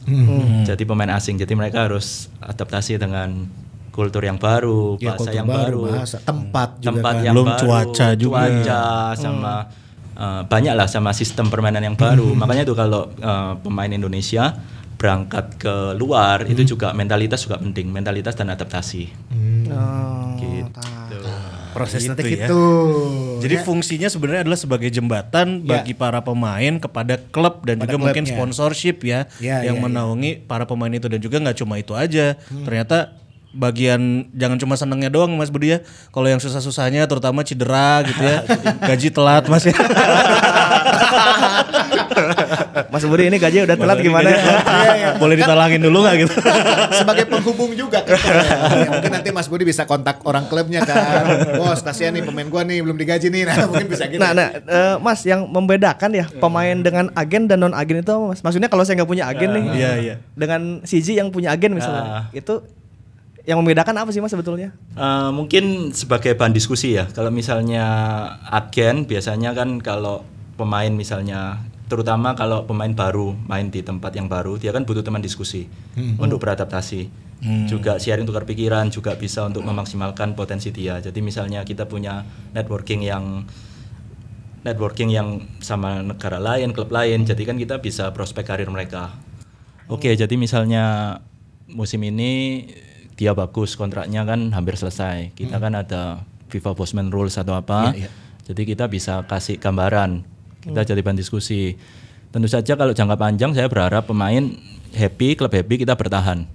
Jadi 0.62 0.83
pemain 0.83 1.11
asing. 1.11 1.37
Jadi 1.37 1.52
mereka 1.52 1.85
harus 1.85 2.31
adaptasi 2.38 2.97
dengan 2.97 3.47
kultur 3.91 4.23
yang 4.23 4.38
baru, 4.38 4.97
Ya, 4.97 5.12
bahasa 5.12 5.31
yang 5.31 5.45
baru, 5.45 5.85
baru, 5.85 5.95
bahasa, 6.00 6.17
tempat 6.19 6.69
juga 6.81 6.88
tempat 6.88 7.12
kan. 7.12 7.23
yang 7.23 7.35
Belum 7.37 7.49
baru, 7.50 7.61
cuaca 7.61 8.09
juga. 8.17 8.37
cuaca 8.41 8.83
sama 9.14 9.55
eh, 10.12 10.43
banyak 10.45 10.73
lah 10.73 10.87
sama 10.87 11.11
sistem 11.12 11.47
permainan 11.49 11.83
yang 11.83 11.97
baru. 11.97 12.33
Hmm. 12.33 12.41
Makanya 12.41 12.62
itu 12.62 12.73
kalau 12.73 13.12
eh, 13.12 13.52
pemain 13.61 13.91
Indonesia 13.91 14.55
berangkat 14.97 15.59
ke 15.59 15.75
luar 15.93 16.47
Hmm. 16.47 16.52
itu 16.55 16.73
juga 16.73 16.95
mentalitas 16.95 17.43
juga 17.43 17.59
penting, 17.59 17.91
mentalitas 17.91 18.33
dan 18.33 18.49
adaptasi. 18.49 19.11
Oh, 19.69 20.38
Gitu. 20.38 20.81
Proses 21.73 22.00
Gitu, 22.02 22.12
itu 22.14 22.29
ya. 22.37 22.47
gitu. 22.47 22.62
Jadi 23.41 23.55
fungsinya 23.61 24.07
sebenarnya 24.07 24.43
adalah 24.45 24.57
sebagai 24.57 24.88
jembatan 24.88 25.62
Ya. 25.62 25.81
bagi 25.81 25.93
para 25.93 26.21
pemain 26.21 26.76
kepada 26.76 27.17
klub 27.19 27.64
dan 27.64 27.76
Pada 27.76 27.88
juga 27.88 27.97
mungkin 27.99 28.23
klubnya. 28.23 28.37
sponsorship 28.37 29.02
ya, 29.02 29.26
Ya, 29.38 29.64
yang 29.64 29.76
ya, 29.76 29.81
ya. 29.81 29.85
menaungi 29.85 30.45
para 30.45 30.64
pemain 30.64 30.91
itu 30.91 31.07
dan 31.07 31.19
juga 31.19 31.37
nggak 31.38 31.57
cuma 31.57 31.76
itu 31.76 31.93
aja. 31.93 32.37
Ternyata 32.38 33.22
bagian 33.52 34.00
jangan 34.32 34.56
cuma 34.56 34.75
senengnya 34.75 35.09
doang 35.09 35.32
Mas 35.32 35.49
Budi 35.49 35.68
ya. 35.71 35.78
Kalau 36.09 36.26
yang 36.26 36.38
susah-susahnya 36.38 37.04
terutama 37.04 37.40
cedera 37.40 38.00
gitu 38.02 38.18
ya, 38.18 38.42
gaji 38.88 39.09
telat 39.09 39.44
Mas 39.47 39.64
ya. 39.64 39.76
Mas 42.88 43.04
Budi 43.04 43.28
ini 43.28 43.37
gaji 43.37 43.64
udah 43.64 43.76
telat 43.76 43.97
Mas 43.97 44.04
gimana? 44.04 44.28
gaji. 44.28 44.40
Iya, 44.92 45.16
Boleh 45.16 45.37
ditalangin 45.37 45.80
dulu 45.80 46.02
nggak 46.02 46.16
gitu? 46.18 46.35
sebagai 46.92 47.25
penghubung 47.26 47.73
juga 47.73 48.02
kan. 48.02 48.16
Ya, 48.16 48.88
mungkin 48.90 49.11
nanti 49.11 49.28
Mas 49.30 49.47
Budi 49.47 49.64
bisa 49.64 49.85
kontak 49.85 50.21
orang 50.23 50.47
klubnya 50.47 50.82
kan. 50.82 51.25
Bos, 51.56 51.80
kasihan 51.80 52.12
nih 52.12 52.23
pemain 52.23 52.47
gua 52.47 52.62
nih 52.62 52.82
belum 52.82 52.94
digaji 52.94 53.28
nih. 53.28 53.42
Nah, 53.47 53.66
mungkin 53.66 53.88
bisa 53.88 54.04
gitu. 54.06 54.21
Nah, 54.21 54.32
nah, 54.32 54.49
eh, 54.52 54.94
Mas 54.99 55.23
yang 55.23 55.47
membedakan 55.47 56.11
ya 56.12 56.26
pemain 56.30 56.76
dengan 56.76 57.09
agen 57.14 57.47
dan 57.47 57.61
non 57.61 57.73
agen 57.73 58.00
itu 58.00 58.11
apa, 58.11 58.25
Mas. 58.30 58.40
Maksudnya 58.40 58.68
kalau 58.68 58.82
saya 58.82 59.00
nggak 59.00 59.11
punya 59.11 59.25
agen 59.26 59.50
nih, 59.52 59.64
Iya, 59.73 59.92
iya. 59.99 60.14
dengan 60.35 60.82
CG 60.82 61.14
yang 61.14 61.28
punya 61.30 61.50
agen 61.50 61.73
misalnya, 61.73 62.28
itu 62.32 62.62
yang 63.43 63.59
membedakan 63.59 63.95
apa 63.99 64.11
sih 64.15 64.23
Mas 64.23 64.31
sebetulnya? 64.31 64.71
Eh, 64.95 65.31
mungkin 65.35 65.91
sebagai 65.91 66.39
bahan 66.39 66.55
diskusi 66.55 66.95
ya. 66.95 67.11
Kalau 67.11 67.35
misalnya 67.35 67.85
agen 68.47 69.05
biasanya 69.05 69.51
kan 69.53 69.83
kalau 69.83 70.23
pemain 70.55 70.91
misalnya 70.93 71.59
terutama 71.91 72.33
kalau 72.33 72.65
pemain 72.65 72.89
baru 72.89 73.37
main 73.51 73.69
di 73.69 73.85
tempat 73.85 74.17
yang 74.17 74.25
baru 74.25 74.57
dia 74.57 74.73
kan 74.73 74.89
butuh 74.89 75.05
teman 75.05 75.21
diskusi 75.21 75.69
untuk 76.17 76.41
beradaptasi. 76.41 77.33
Juga 77.67 77.99
sharing 77.99 78.23
tukar 78.23 78.47
pikiran 78.47 78.87
juga 78.87 79.19
bisa 79.19 79.43
untuk 79.43 79.67
memaksimalkan 79.67 80.39
potensi 80.39 80.71
dia. 80.71 81.03
Jadi 81.03 81.19
misalnya 81.19 81.67
kita 81.67 81.91
punya 81.91 82.23
networking 82.55 83.03
yang 83.03 83.43
networking 84.63 85.11
yang 85.11 85.43
sama 85.59 86.07
negara 86.07 86.39
lain, 86.39 86.71
klub 86.71 86.95
lain, 86.95 87.27
jadi 87.27 87.43
kan 87.43 87.59
kita 87.59 87.83
bisa 87.83 88.15
prospek 88.15 88.47
karir 88.47 88.71
mereka. 88.71 89.11
Oke, 89.91 90.15
jadi 90.15 90.31
misalnya 90.39 91.19
musim 91.67 92.07
ini 92.07 92.63
dia 93.16 93.37
bagus 93.37 93.76
kontraknya 93.76 94.25
kan 94.25 94.52
hampir 94.52 94.76
selesai. 94.76 95.33
Kita 95.37 95.61
kan 95.61 95.76
ada 95.76 96.25
FIFA 96.49 96.76
Bosman 96.76 97.09
Rules 97.12 97.37
atau 97.37 97.57
apa. 97.57 97.97
Jadi 98.42 98.62
kita 98.66 98.90
bisa 98.90 99.23
kasih 99.25 99.57
gambaran. 99.57 100.25
Kita 100.62 100.83
jadi 100.83 101.00
bahan 101.02 101.19
diskusi. 101.19 101.76
Tentu 102.33 102.49
saja 102.49 102.75
kalau 102.75 102.97
jangka 102.97 103.16
panjang 103.21 103.52
saya 103.52 103.69
berharap 103.69 104.09
pemain 104.09 104.40
happy, 104.97 105.37
klub 105.37 105.52
happy 105.52 105.85
kita 105.85 105.97
bertahan. 105.97 106.49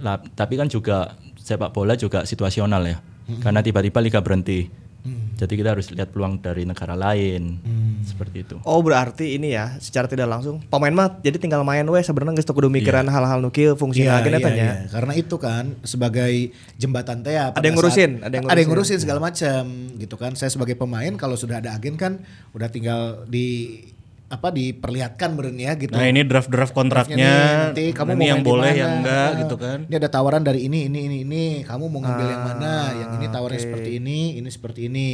Lah, 0.00 0.16
tapi 0.34 0.56
kan 0.56 0.68
juga 0.68 1.16
sepak 1.36 1.72
bola 1.76 1.96
juga 1.96 2.24
situasional 2.24 2.82
ya. 2.88 2.98
Karena 3.44 3.60
tiba-tiba 3.62 4.02
liga 4.02 4.20
berhenti. 4.24 4.66
Jadi 5.36 5.56
kita 5.56 5.72
harus 5.72 5.88
lihat 5.88 6.12
peluang 6.12 6.36
dari 6.38 6.68
negara 6.68 6.92
lain. 6.92 7.56
Seperti 8.00 8.44
itu. 8.44 8.56
Oh 8.64 8.80
berarti 8.80 9.36
ini 9.36 9.52
ya 9.52 9.76
secara 9.76 10.04
tidak 10.04 10.28
langsung 10.28 10.60
pemain 10.62 10.92
mah 10.92 11.20
jadi 11.20 11.36
tinggal 11.36 11.64
main 11.64 11.84
we 11.84 12.00
sebenarnya 12.00 12.36
geus 12.36 12.44
teu 12.44 12.52
kudu 12.52 12.68
mikiran 12.68 13.04
hal-hal 13.04 13.40
nukil 13.40 13.72
fungsi 13.74 14.04
agen 14.04 14.36
eta 14.36 14.50
nya. 14.50 14.56
iya. 14.56 14.74
Karena 14.88 15.12
itu 15.16 15.36
kan 15.36 15.76
sebagai 15.82 16.52
jembatan 16.76 17.20
teh 17.20 17.36
ya, 17.36 17.52
Ada 17.52 17.64
yang 17.64 17.76
ngurusin, 17.76 18.10
saat- 18.20 18.26
ada 18.28 18.34
yang 18.36 18.44
ada 18.44 18.56
yang 18.56 18.68
ngurusin. 18.68 18.96
ngurusin 18.96 18.98
segala 19.00 19.20
macam 19.20 19.62
gitu 19.96 20.14
kan. 20.16 20.32
Saya 20.36 20.48
sebagai 20.48 20.76
pemain 20.76 21.12
kalau 21.16 21.36
sudah 21.36 21.60
ada 21.60 21.72
agen 21.72 21.96
kan 21.96 22.20
udah 22.52 22.68
tinggal 22.68 23.24
di 23.24 23.80
apa 24.30 24.48
diperlihatkan 24.48 25.34
beren 25.34 25.58
ya 25.58 25.74
gitu. 25.74 25.90
Nah 25.90 26.06
ini 26.06 26.22
draft-draft 26.22 26.70
Draftnya 26.70 26.86
nih, 27.10 27.18
kontraknya, 27.18 27.34
nanti 27.66 27.84
kamu 27.90 28.08
ini 28.08 28.16
mau 28.16 28.28
yang 28.30 28.40
boleh 28.40 28.72
yang 28.72 28.92
enggak 29.02 29.26
Ah, 29.26 29.36
gitu 29.36 29.54
kan. 29.56 29.78
Ini 29.84 29.94
ada 29.98 30.08
tawaran 30.08 30.42
dari 30.42 30.60
ini 30.64 30.86
ini 30.86 30.98
ini 31.04 31.16
ini. 31.22 31.44
Kamu 31.60 31.90
mau 31.90 31.98
ngambil 31.98 32.26
yang 32.28 32.42
mana? 32.46 32.74
Yang 32.94 33.10
ini 33.12 33.26
tawarannya 33.28 33.58
oke. 33.58 33.66
seperti 33.66 33.90
ini, 33.92 34.18
ini 34.38 34.48
seperti 34.48 34.80
ini. 34.86 35.08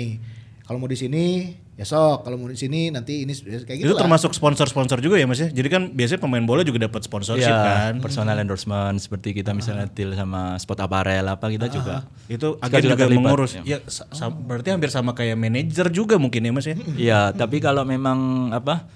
Kalau 0.61 0.76
mau 0.76 0.85
di 0.85 0.94
sini 0.94 1.48
ya 1.72 1.87
sok. 1.87 2.26
Kalau 2.26 2.37
mau 2.37 2.50
di 2.50 2.59
sini 2.59 2.90
nanti 2.90 3.22
ini 3.22 3.33
ya 3.33 3.62
kayak 3.62 3.79
gitu 3.79 3.87
itu 3.87 3.94
lah. 3.94 4.02
termasuk 4.02 4.35
sponsor-sponsor 4.35 4.98
juga 4.98 5.14
ya 5.14 5.24
Mas 5.24 5.38
ya. 5.38 5.48
Jadi 5.48 5.68
kan 5.70 5.83
biasanya 5.88 6.20
pemain 6.20 6.42
bola 6.42 6.61
juga 6.61 6.85
dapat 6.85 7.00
sponsorship 7.00 7.48
Ya, 7.48 7.88
kan. 7.88 8.05
personal 8.05 8.37
endorsement 8.37 8.98
seperti 8.98 9.33
kita 9.33 9.55
misalnya 9.55 9.88
deal 9.88 10.12
sama 10.12 10.59
spot 10.59 10.83
apparel 10.83 11.24
apa 11.24 11.46
kita 11.46 11.70
juga. 11.70 12.05
Itu 12.26 12.59
agen 12.59 12.83
juga, 12.85 13.00
terlibat, 13.00 13.24
mengurus. 13.24 13.57
ya. 13.57 13.62
Ya, 13.64 13.79
sa- 13.87 14.11
berarti 14.29 14.68
hampir 14.68 14.90
sama 14.90 15.14
kayak 15.14 15.38
manajer 15.38 15.88
juga 15.88 16.18
mungkin 16.18 16.42
ya 16.42 16.50
Mas 16.50 16.66
ya. 16.66 16.76
Iya, 16.92 17.20
tapi 17.33 17.62
kalau 17.62 17.81
memang 17.81 18.50
apa 18.52 18.90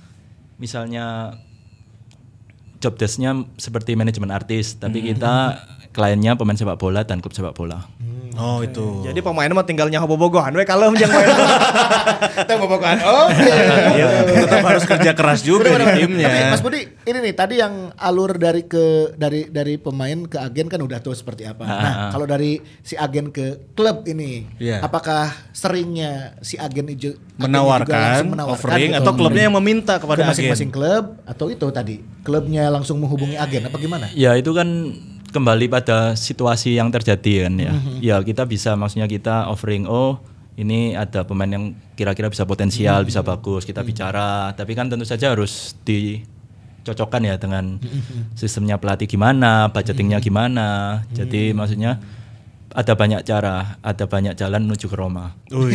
misalnya 0.60 1.34
job 2.80 2.96
desk-nya 2.96 3.44
seperti 3.56 3.96
manajemen 3.96 4.30
artis, 4.32 4.76
tapi 4.76 5.00
kita 5.00 5.56
kliennya 5.90 6.36
pemain 6.36 6.56
sepak 6.56 6.78
bola 6.78 7.02
dan 7.02 7.18
klub 7.18 7.34
sepak 7.34 7.56
bola. 7.56 7.88
Oh 8.38 8.62
itu. 8.62 9.02
Jadi 9.02 9.18
pemain 9.24 9.50
mah 9.50 9.66
tinggal 9.66 9.90
nyaho 9.90 10.06
bobogohan 10.06 10.54
we 10.54 10.62
kalau 10.62 10.92
yang 10.94 11.10
main. 11.10 11.28
Mau 12.60 12.68
bukan. 12.68 12.96
Oke. 13.26 13.52
Iya, 13.96 14.06
tetap 14.46 14.62
harus 14.62 14.84
kerja 14.86 15.10
keras 15.16 15.40
juga 15.42 15.74
di 15.74 15.86
timnya. 16.04 16.28
Tapi 16.28 16.42
Mas 16.52 16.62
Budi, 16.62 16.80
ini 16.86 17.18
nih 17.24 17.34
tadi 17.34 17.54
yang 17.58 17.90
alur 17.98 18.36
dari 18.36 18.68
ke 18.68 19.16
dari 19.16 19.48
dari 19.50 19.80
pemain 19.80 20.28
ke 20.28 20.38
agen 20.38 20.70
kan 20.70 20.78
udah 20.78 21.00
tuh 21.02 21.16
seperti 21.16 21.48
apa. 21.48 21.64
Nah, 21.64 21.94
kalau 22.14 22.28
dari 22.28 22.60
si 22.84 22.94
agen 22.94 23.34
ke 23.34 23.74
klub 23.74 24.06
ini, 24.06 24.46
Iya. 24.60 24.84
apakah 24.84 25.32
seringnya 25.50 26.38
si 26.44 26.60
agen 26.60 26.92
itu 26.92 27.16
menawarkan, 27.40 28.36
menawarkan 28.36 28.52
offering 28.52 28.92
gitu 28.92 29.00
atau 29.00 29.12
klubnya 29.16 29.42
yang 29.48 29.56
meminta 29.56 29.96
ke 29.96 30.04
kepada 30.04 30.22
agen. 30.22 30.30
masing-masing 30.36 30.70
klub 30.70 31.04
atau 31.24 31.46
itu 31.48 31.66
tadi 31.72 31.96
klubnya 32.20 32.68
langsung 32.68 33.00
menghubungi 33.00 33.40
agen 33.40 33.66
apa 33.66 33.76
gimana? 33.80 34.06
Ya 34.12 34.36
itu 34.36 34.52
kan 34.52 34.68
kembali 35.30 35.66
pada 35.66 36.12
situasi 36.14 36.74
yang 36.74 36.90
terjadi 36.90 37.46
kan 37.46 37.54
ya. 37.56 37.72
Mhm. 37.72 37.94
Ya 38.02 38.16
kita 38.20 38.44
bisa 38.44 38.74
maksudnya 38.74 39.06
kita 39.06 39.46
offering 39.46 39.86
oh 39.86 40.18
ini 40.54 40.92
ada 40.92 41.24
pemain 41.24 41.48
yang 41.48 41.64
kira-kira 41.96 42.28
bisa 42.28 42.44
potensial, 42.44 43.00
bisa 43.02 43.22
bagus, 43.22 43.64
kita 43.64 43.80
bicara. 43.80 44.52
Tapi 44.52 44.76
kan 44.76 44.90
tentu 44.90 45.08
saja 45.08 45.32
harus 45.32 45.72
dicocokkan 45.82 47.22
ya 47.24 47.34
dengan 47.40 47.80
Mhm. 47.80 48.36
sistemnya 48.36 48.76
pelatih 48.76 49.08
gimana, 49.08 49.72
budgetingnya 49.72 50.20
gimana. 50.20 51.00
Mhm. 51.08 51.14
Jadi 51.16 51.42
maksudnya 51.56 51.96
ada 52.70 52.94
banyak 52.94 53.26
cara, 53.26 53.82
ada 53.82 54.04
banyak 54.06 54.38
jalan 54.38 54.62
menuju 54.62 54.86
ke 54.86 54.94
Roma. 54.94 55.34
Wih. 55.50 55.74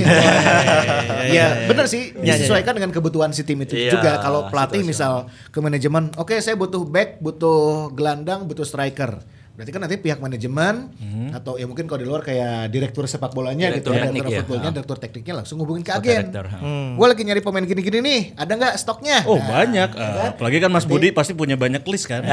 Ya, 1.27 1.67
benar 1.67 1.91
sih 1.91 2.15
Iya, 2.15 2.23
iya, 2.23 2.33
disesuaikan 2.39 2.71
dengan 2.77 2.95
kebutuhan 2.95 3.35
si 3.35 3.43
tim 3.43 3.59
itu 3.59 3.75
Iya, 3.75 3.99
juga. 3.99 4.21
Kalau 4.21 4.47
pelatih 4.47 4.85
misal 4.85 5.27
ke 5.51 5.59
manajemen, 5.59 6.13
oke 6.15 6.37
saya 6.39 6.55
butuh 6.55 6.87
back, 6.87 7.19
butuh 7.19 7.91
gelandang, 7.91 8.47
butuh 8.47 8.63
striker. 8.63 9.19
Berarti 9.55 9.71
kan 9.71 9.81
nanti 9.87 9.95
pihak 9.95 10.19
manajemen 10.19 10.91
atau 11.31 11.55
ya 11.55 11.63
mungkin 11.63 11.87
kalau 11.87 12.03
di 12.03 12.07
luar 12.11 12.19
kayak 12.27 12.67
direktur 12.75 13.07
sepak 13.07 13.31
bolanya 13.31 13.71
Direktur 13.71 13.95
gitu 13.95 13.99
ya, 13.99 14.03
teknik 14.03 14.19
direktur 14.19 14.35
ya, 14.35 14.39
footballnya, 14.43 14.67
ha. 14.67 14.75
direktur 14.75 14.97
tekniknya 14.99 15.33
langsung 15.39 15.57
hubungin 15.63 15.83
ke 15.87 15.95
Sport 15.95 16.03
agen. 16.03 16.25
ha. 16.35 16.59
Gue 16.99 17.07
lagi 17.07 17.23
nyari 17.23 17.39
pemain 17.39 17.63
gini-gini 17.63 17.99
nih, 18.03 18.21
ada 18.35 18.51
nggak 18.51 18.75
stoknya? 18.75 19.23
Oh 19.23 19.39
Nah, 19.39 19.47
banyak. 19.47 19.89
Ah, 19.95 20.35
apalagi 20.35 20.57
kan 20.59 20.67
Mas 20.67 20.83
Budi 20.83 21.15
pasti 21.15 21.31
punya 21.31 21.55
banyak 21.55 21.87
list 21.87 22.11
kan. 22.11 22.27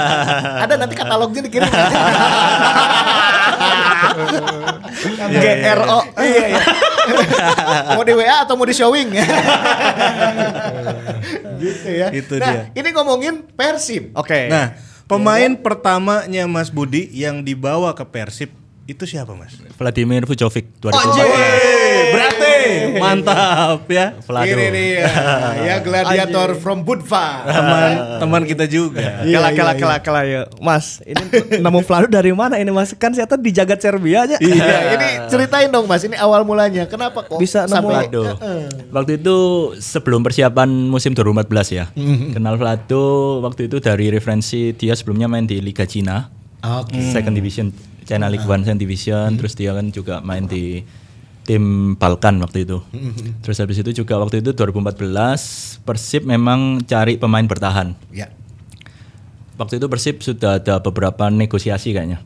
ada 0.68 0.74
nanti 0.76 0.92
katalognya 0.92 1.48
dikirim. 1.48 1.64
GRO. 5.16 5.98
Iya, 6.20 6.44
iya. 6.52 6.62
mau 7.96 8.02
di 8.02 8.12
WA 8.16 8.36
atau 8.44 8.54
mau 8.58 8.66
di 8.66 8.74
showing? 8.74 9.08
gitu 11.56 11.88
ya. 11.88 12.08
Itu 12.12 12.34
nah, 12.36 12.52
dia. 12.52 12.62
ini 12.76 12.88
ngomongin 12.92 13.46
Persib. 13.54 14.12
Oke. 14.16 14.48
Nah, 14.50 14.76
Pemain 15.06 15.54
pertamanya 15.54 16.50
Mas 16.50 16.66
Budi 16.66 17.06
yang 17.14 17.46
dibawa 17.46 17.94
ke 17.94 18.02
Persib 18.10 18.50
itu 18.86 19.02
siapa 19.02 19.34
Mas? 19.34 19.58
Vladimir 19.74 20.22
Vujovic 20.22 20.78
2014. 20.78 22.14
berarti 22.14 22.54
mantap 23.02 23.82
ya. 23.90 24.14
Vlado. 24.22 24.46
Ini 24.46 24.66
dia, 24.70 25.06
ya 25.58 25.76
gladiator 25.86 26.54
from 26.54 26.86
Budva. 26.86 27.42
Teman 27.50 27.92
teman 28.22 28.42
kita 28.46 28.70
juga. 28.70 29.26
Kela 29.26 29.50
kela 29.50 29.72
kela 29.74 29.96
kela 29.98 30.22
ya. 30.22 30.42
Mas, 30.62 31.02
ini 31.02 31.18
nemu 31.58 31.82
Vlado 31.82 32.06
dari 32.06 32.30
mana 32.30 32.62
ini 32.62 32.70
Mas? 32.70 32.94
Kan 32.94 33.10
saya 33.10 33.26
di 33.34 33.50
jagat 33.50 33.82
Serbia 33.82 34.22
aja. 34.22 34.38
Iya, 34.38 34.74
ini 34.94 35.08
ceritain 35.34 35.66
dong 35.66 35.90
Mas, 35.90 36.06
ini 36.06 36.14
awal 36.14 36.46
mulanya. 36.46 36.86
Kenapa 36.86 37.26
kok 37.26 37.42
Bisa 37.42 37.66
nemu 37.66 37.74
sampai 37.74 38.06
Vlado. 38.06 38.22
Waktu 38.94 39.18
itu 39.18 39.36
sebelum 39.82 40.22
persiapan 40.22 40.70
musim 40.70 41.10
2014 41.10 41.74
ya. 41.74 41.90
Kenal 42.30 42.54
Vlado 42.54 43.42
waktu 43.42 43.66
itu 43.66 43.82
dari 43.82 44.14
referensi 44.14 44.70
dia 44.78 44.94
sebelumnya 44.94 45.26
main 45.26 45.42
di 45.42 45.58
Liga 45.58 45.82
Cina. 45.90 46.30
Oke. 46.66 46.98
Second 47.14 47.34
Division, 47.36 47.70
One 48.46 48.62
Second 48.62 48.80
Division, 48.80 49.34
terus 49.34 49.58
dia 49.58 49.74
kan 49.74 49.90
juga 49.90 50.22
main 50.22 50.46
di 50.46 50.86
tim 51.46 51.94
Balkan 51.94 52.42
waktu 52.42 52.66
itu. 52.66 52.82
Terus 53.42 53.56
habis 53.62 53.78
itu 53.78 54.02
juga 54.02 54.18
waktu 54.18 54.42
itu 54.42 54.50
2014 54.50 55.82
Persib 55.86 56.26
memang 56.26 56.82
cari 56.82 57.18
pemain 57.18 57.46
bertahan. 57.46 57.94
Ya. 58.10 58.30
Waktu 59.56 59.78
itu 59.80 59.86
Persib 59.86 60.20
sudah 60.20 60.58
ada 60.58 60.82
beberapa 60.82 61.30
negosiasi 61.30 61.94
kayaknya 61.94 62.20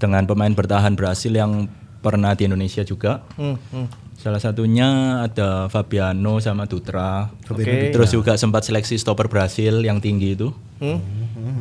dengan 0.00 0.24
pemain 0.24 0.50
bertahan 0.52 0.96
Brasil 0.96 1.36
yang 1.36 1.68
pernah 2.00 2.32
di 2.32 2.48
Indonesia 2.48 2.82
juga. 2.82 3.20
Salah 4.18 4.42
satunya 4.42 5.22
ada 5.22 5.70
Fabiano 5.70 6.42
sama 6.42 6.66
Dutra. 6.66 7.30
Oke. 7.46 7.94
Terus 7.94 8.10
juga 8.10 8.34
sempat 8.34 8.66
seleksi 8.66 8.98
stopper 8.98 9.30
Brasil 9.30 9.78
yang 9.86 10.02
tinggi 10.02 10.34
itu. 10.34 10.50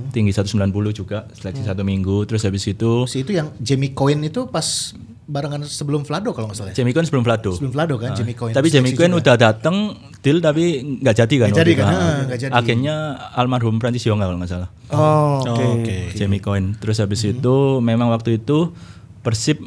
Tinggi 0.10 0.34
190 0.34 0.66
juga 0.90 1.30
seleksi 1.38 1.62
satu 1.62 1.86
minggu. 1.86 2.26
Terus 2.26 2.42
habis 2.50 2.66
itu 2.66 3.06
Si 3.06 3.22
itu 3.22 3.38
yang 3.38 3.54
Jamie 3.62 3.94
Cohen 3.94 4.26
itu 4.26 4.50
pas 4.50 4.66
barengan 5.28 5.60
sebelum 5.68 6.08
Vlado 6.08 6.32
kalau 6.32 6.48
nggak 6.50 6.58
salah. 6.58 6.72
ya? 6.72 6.82
Jamie 6.82 6.96
Cohen 6.96 7.06
sebelum 7.06 7.24
Vlado. 7.28 7.52
Sebelum 7.54 7.74
Vlado 7.76 7.96
kan 8.02 8.16
Jamie 8.18 8.34
Cohen. 8.34 8.56
Tapi 8.56 8.68
Jamie 8.74 8.96
juga. 8.96 9.12
udah 9.12 9.36
datang 9.38 9.76
deal 10.24 10.40
tapi 10.40 10.82
nggak 11.04 11.14
jadi 11.14 11.36
kan. 11.38 11.48
Nggak 11.52 11.62
jadi 11.62 11.72
kan, 11.76 11.86
ah, 11.94 12.18
nggak 12.26 12.40
jadi. 12.42 12.52
Agennya 12.56 12.96
almarhum 13.36 13.78
Francis 13.78 14.08
Yonga 14.08 14.26
kalau 14.26 14.40
nggak 14.40 14.50
salah. 14.50 14.70
Oh, 14.90 15.44
oke. 15.46 16.16
Jamie 16.16 16.42
Cohen. 16.42 16.74
Terus 16.80 16.98
habis 17.04 17.22
itu 17.22 17.56
memang 17.84 18.10
waktu 18.10 18.42
itu 18.42 18.72
Persib 19.22 19.60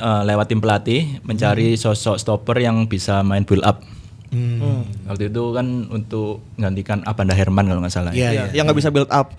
uh, 0.00 0.24
lewat 0.24 0.48
tim 0.48 0.58
pelatih 0.58 1.20
mencari 1.22 1.76
sosok 1.76 2.16
stopper 2.16 2.56
yang 2.58 2.88
bisa 2.88 3.20
main 3.20 3.44
build 3.44 3.62
up. 3.62 3.84
Hmm. 4.30 4.86
Waktu 5.10 5.26
itu 5.26 5.42
kan 5.50 5.90
untuk 5.90 6.38
menggantikan 6.54 7.02
Abanda 7.02 7.34
Herman 7.34 7.66
kalau 7.66 7.82
nggak 7.82 7.90
salah. 7.90 8.14
Iya, 8.14 8.30
Iya, 8.30 8.42
iya. 8.46 8.62
yang 8.62 8.70
nggak 8.70 8.78
bisa 8.78 8.94
build 8.94 9.10
up. 9.10 9.34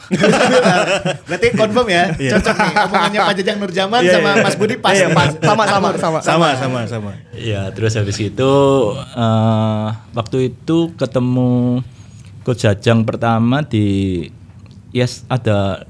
Berarti 1.31 1.47
confirm 1.55 1.87
ya, 1.87 2.11
cocok 2.11 2.55
nih 2.59 2.73
omongannya 2.91 3.19
Pak 3.23 3.33
Jajang 3.39 3.57
Nurjaman 3.63 4.01
sama 4.03 4.31
Mas 4.43 4.55
Budi 4.59 4.75
pas. 4.83 4.91
Iya, 4.91 5.07
pas. 5.15 5.31
Sama 5.39 5.63
sama 5.63 5.87
sama. 5.95 6.19
Sama 6.19 6.47
sama 6.59 6.79
sama. 6.91 7.11
Iya, 7.31 7.71
terus 7.71 7.95
habis 7.95 8.19
itu 8.19 8.53
eh, 8.99 9.87
waktu 10.11 10.37
itu 10.51 10.91
ketemu 10.99 11.79
Coach 12.43 12.67
Jajang 12.67 13.07
pertama 13.07 13.63
di 13.63 14.27
Yes 14.91 15.23
ada 15.31 15.87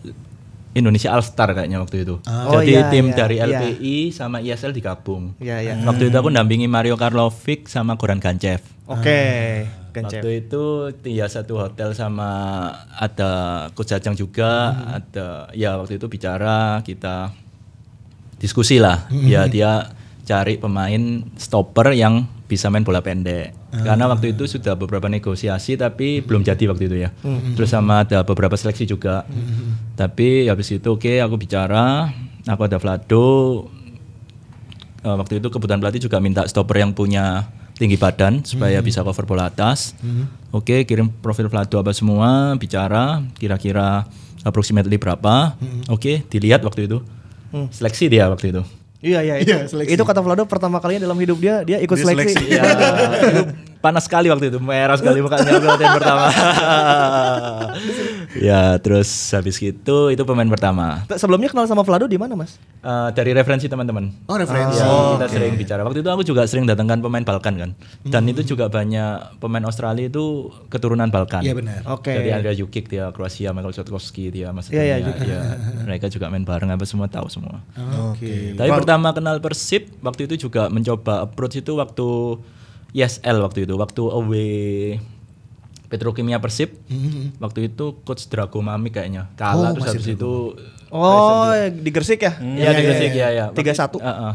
Indonesia 0.72 1.12
All 1.12 1.20
Star 1.22 1.52
kayaknya 1.52 1.84
waktu 1.84 2.08
itu. 2.08 2.16
Oh, 2.24 2.64
Jadi 2.64 2.72
iya, 2.80 2.88
tim 2.88 3.12
iya, 3.12 3.16
dari 3.16 3.36
iya. 3.38 3.48
LPI 3.52 3.98
sama 4.10 4.40
ISL 4.40 4.72
digabung. 4.72 5.36
Iya, 5.38 5.58
iya. 5.60 5.74
Waktu 5.84 6.08
itu 6.08 6.16
aku 6.16 6.32
dampingi 6.32 6.66
Mario 6.66 6.96
Karlovic 6.96 7.68
sama 7.68 8.00
Goran 8.00 8.24
Gancev. 8.24 8.64
Oke. 8.88 9.22
Kencep. 9.92 10.24
Waktu 10.24 10.30
itu 10.48 10.64
ya 11.04 11.28
satu 11.28 11.60
hotel 11.60 11.92
sama 11.92 12.32
ada 12.96 13.32
Coach 13.76 13.92
Jajang 13.92 14.16
juga, 14.16 14.72
Hmm. 14.72 14.98
ada 15.04 15.28
ya 15.52 15.76
waktu 15.76 16.00
itu 16.00 16.08
bicara 16.08 16.80
kita 16.80 17.36
diskusi 18.40 18.80
lah. 18.80 19.12
Ya 19.12 19.44
dia 19.52 19.92
cari 20.24 20.56
pemain 20.56 21.28
stopper 21.36 21.92
yang 21.92 22.24
bisa 22.48 22.72
main 22.72 22.84
bola 22.84 23.04
pendek. 23.04 23.52
Karena 23.72 24.08
waktu 24.08 24.32
itu 24.32 24.48
sudah 24.48 24.76
beberapa 24.76 25.08
negosiasi 25.08 25.76
tapi 25.76 26.20
belum 26.20 26.44
jadi 26.44 26.64
waktu 26.68 26.84
itu 26.88 26.98
ya. 27.00 27.10
Terus 27.56 27.68
sama 27.68 28.04
ada 28.04 28.24
beberapa 28.24 28.56
seleksi 28.56 28.84
juga. 28.84 29.28
Tapi 30.02 30.50
habis 30.50 30.74
itu 30.74 30.88
oke 30.88 31.22
aku 31.22 31.38
bicara, 31.38 32.10
aku 32.44 32.62
ada 32.66 32.82
Vlado, 32.82 33.30
Eh, 35.02 35.10
waktu 35.10 35.42
itu 35.42 35.50
kebutuhan 35.50 35.82
pelatih 35.82 35.98
juga 36.00 36.22
minta 36.22 36.46
stopper 36.46 36.78
yang 36.78 36.94
punya 36.94 37.50
tinggi 37.74 37.98
badan 37.98 38.46
supaya 38.46 38.78
bisa 38.80 39.02
cover 39.02 39.26
bola 39.26 39.50
atas. 39.50 39.98
Oke, 40.50 40.86
kirim 40.86 41.10
profil 41.10 41.50
Vlado 41.50 41.82
apa 41.82 41.90
semua, 41.90 42.54
bicara 42.54 43.26
kira-kira 43.34 44.06
approximately 44.42 45.02
berapa. 45.02 45.58
Oke, 45.90 46.22
dilihat 46.30 46.62
waktu 46.62 46.86
itu. 46.86 47.02
Seleksi 47.74 48.14
dia 48.14 48.30
waktu 48.30 48.54
itu. 48.54 48.62
Iya 49.02 49.26
iya. 49.26 49.36
Iya, 49.42 49.66
Itu, 49.66 49.74
seleksi. 49.74 49.98
itu 49.98 50.04
kata 50.06 50.22
Vlado 50.22 50.46
pertama 50.46 50.78
kalinya 50.78 51.10
dalam 51.10 51.18
hidup 51.18 51.42
dia 51.42 51.66
dia 51.66 51.82
ikut 51.82 51.98
Dia 51.98 52.06
seleksi. 52.06 52.38
seleksi. 52.38 52.54
Ya, 52.54 52.62
itu 53.26 53.42
panas 53.82 54.06
sekali 54.06 54.30
waktu 54.30 54.54
itu, 54.54 54.62
merah 54.62 54.94
sekali 54.94 55.18
mukanya 55.18 55.58
latihan 55.58 55.98
pertama. 55.98 56.26
ya, 58.34 58.78
terus 58.78 59.08
habis 59.32 59.56
gitu 59.56 60.10
itu 60.10 60.24
pemain 60.24 60.48
pertama. 60.48 61.04
Sebelumnya 61.12 61.48
kenal 61.48 61.66
sama 61.66 61.82
Vlado 61.82 62.06
di 62.06 62.16
mana 62.16 62.34
mas? 62.34 62.58
Eh, 62.82 63.10
dari 63.14 63.32
referensi 63.32 63.66
teman-teman. 63.66 64.10
Oh 64.26 64.36
referensi. 64.36 64.78
Ya, 64.78 64.88
kita 65.16 65.28
sering 65.28 65.54
bicara. 65.56 65.82
Waktu 65.82 66.02
itu 66.02 66.10
aku 66.10 66.24
juga 66.24 66.46
sering 66.46 66.66
datangkan 66.66 67.00
pemain 67.00 67.22
Balkan 67.22 67.54
kan. 67.56 67.70
Dan 68.02 68.22
Hmm. 68.24 68.32
itu 68.32 68.42
juga 68.48 68.68
banyak 68.68 69.38
pemain 69.38 69.62
Australia 69.64 70.06
itu 70.06 70.50
keturunan 70.68 71.08
Balkan. 71.08 71.42
Iya 71.42 71.54
benar. 71.54 71.80
Oke. 71.88 72.12
Jadi 72.12 72.30
Andrea 72.30 72.54
Jukic 72.54 72.88
dia 72.88 73.10
Kroasia, 73.10 73.52
Michael 73.52 73.74
Sotowski 73.74 74.30
dia 74.30 74.50
Mas 74.50 74.68
Iya, 74.68 74.98
iya, 74.98 75.14
ya, 75.16 75.42
mereka 75.84 76.08
juga 76.08 76.28
main 76.28 76.42
bareng 76.42 76.70
apa 76.70 76.84
semua 76.84 77.06
tahu 77.06 77.30
semua. 77.30 77.62
Oke. 78.12 78.54
Tapi 78.54 78.70
pertama 78.72 79.12
kenal 79.12 79.38
Persib 79.38 79.94
waktu 80.00 80.26
itu 80.26 80.48
juga 80.48 80.68
mencoba 80.68 81.22
approach 81.22 81.58
itu 81.58 81.76
waktu 81.76 82.38
ISL 82.92 83.40
waktu 83.40 83.64
itu, 83.64 83.74
waktu 83.76 84.04
away 84.04 84.50
Petrokimia 85.92 86.40
Persib. 86.40 86.72
Waktu 87.38 87.68
itu 87.68 88.00
coach 88.02 88.26
Drago 88.26 88.58
Mami 88.58 88.90
kayaknya 88.90 89.28
kalah 89.36 89.70
Oh, 89.70 89.76
terus 89.76 89.92
habis 89.92 90.08
itu 90.08 90.32
Oh 90.88 91.52
di 91.68 91.90
Gresik 91.90 92.20
ya? 92.22 92.36
Iya 92.38 92.70
di 92.72 92.82
Gresik 92.82 93.12
ya 93.14 93.28
ya. 93.30 93.46
Tiga 93.52 93.72
satu. 93.72 94.00
Heeh. 94.00 94.34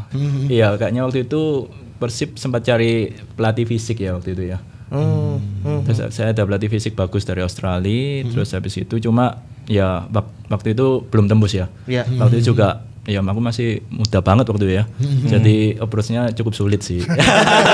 Iya 0.53 0.73
kayaknya 0.73 1.01
waktu 1.01 1.25
itu 1.25 1.65
Persib 1.97 2.37
sempat 2.37 2.61
cari 2.61 3.09
pelatih 3.33 3.65
fisik 3.65 3.97
ya 3.97 4.13
waktu 4.13 4.31
itu 4.31 4.43
ya. 4.47 4.61
Hmm, 4.87 5.41
hmm. 5.65 5.81
Terus 5.83 6.13
saya 6.13 6.31
ada 6.31 6.45
pelatih 6.45 6.69
fisik 6.69 6.93
bagus 6.93 7.25
dari 7.25 7.41
Australia, 7.41 8.23
terus 8.23 8.53
habis 8.53 8.77
itu 8.77 9.01
cuma 9.01 9.41
ya 9.65 10.05
wak- 10.07 10.31
waktu 10.47 10.71
itu 10.71 11.03
belum 11.03 11.25
tembus 11.25 11.51
ya. 11.51 11.67
Iya. 11.83 12.05
Waktu 12.07 12.39
itu 12.39 12.53
juga 12.53 12.85
ya 13.07 13.23
aku 13.23 13.39
masih 13.39 13.81
muda 13.87 14.19
banget 14.19 14.45
waktu 14.51 14.63
itu 14.67 14.75
ya. 14.77 14.83
Jadi 15.31 15.79
approach-nya 15.79 16.29
cukup 16.35 16.53
sulit 16.53 16.83
sih. 16.83 16.99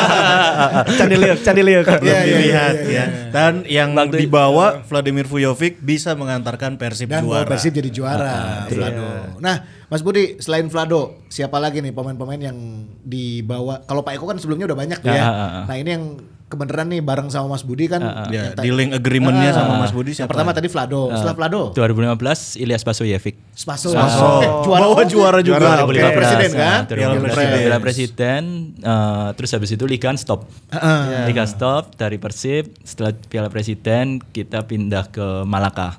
Candi 0.99 1.15
liuk, 1.17 1.39
candi 1.41 1.61
liuk. 1.65 1.85
Iya, 1.89 1.97
iya, 1.99 2.13
iya, 2.13 2.23
Dilihat 2.23 2.75
iya, 2.85 2.93
ya. 2.93 3.05
Dan 3.33 3.53
yang 3.65 3.89
dibawa 4.13 4.85
Vladimir 4.85 5.25
Vujovic 5.25 5.81
bisa 5.81 6.13
mengantarkan 6.13 6.77
Persib 6.77 7.09
Dan 7.09 7.25
juara. 7.25 7.49
Persib 7.49 7.73
jadi 7.73 7.89
juara. 7.89 8.69
Vlado. 8.69 9.41
Nah, 9.41 9.65
Mas 9.89 10.01
Budi, 10.01 10.37
selain 10.37 10.69
Vlado, 10.69 11.21
siapa 11.29 11.57
lagi 11.57 11.81
nih 11.81 11.93
pemain-pemain 11.93 12.41
yang 12.41 12.57
dibawa? 13.01 13.81
Kalau 13.85 14.01
Pak 14.01 14.13
Eko 14.17 14.25
kan 14.29 14.37
sebelumnya 14.37 14.69
udah 14.69 14.77
banyak 14.77 14.99
tuh 15.01 15.09
Ya, 15.09 15.17
ya. 15.17 15.23
ah, 15.25 15.33
ah. 15.33 15.63
Nah 15.69 15.75
ini 15.77 15.89
yang 15.93 16.05
kebenaran 16.53 16.85
nih 16.87 17.01
bareng 17.01 17.27
sama 17.27 17.51
Mas 17.51 17.61
Budi 17.61 17.85
kan. 17.85 17.99
Ya, 18.29 18.29
yang 18.31 18.45
ta- 18.53 18.61
di 18.61 18.69
link 18.69 18.91
agreement-nya 18.91 19.49
Ah. 19.49 19.55
sama 19.57 19.73
Mas 19.75 19.89
Budi 19.89 20.09
Yang 20.09 20.17
siapa? 20.19 20.29
pertama 20.29 20.51
tadi 20.51 20.67
Vlado, 20.67 21.09
setelah 21.11 21.33
Vlado, 21.33 21.61
2015 21.73 22.39
Ilyas 22.55 22.81
Basoyevic. 22.81 23.35
Spaso. 23.51 23.89
Spaso. 23.89 24.29
Eh, 24.39 24.49
juara 24.61 24.81
Bawa 24.83 25.03
juara 25.03 25.39
juga. 25.39 25.57
Juara. 25.59 25.83
Piala 25.83 26.11
Presiden 26.13 26.49
kan? 26.51 26.79
Nah, 26.79 26.81
Piala 26.87 27.13
2015 27.15 27.25
Presiden. 27.27 27.57
Piala 27.59 27.79
Presiden. 27.79 28.43
eh, 28.77 29.27
terus 29.33 29.49
habis 29.51 29.69
itu 29.71 29.83
Liga 29.83 30.09
stop. 30.13 30.39
Heeh. 30.69 31.25
Liga 31.25 31.43
stop 31.43 31.83
dari 31.93 32.15
Persib. 32.15 32.71
Setelah 32.79 33.11
Piala 33.17 33.47
Presiden 33.47 34.21
kita 34.21 34.61
pindah 34.61 35.07
ke 35.07 35.25
Malaka. 35.43 35.97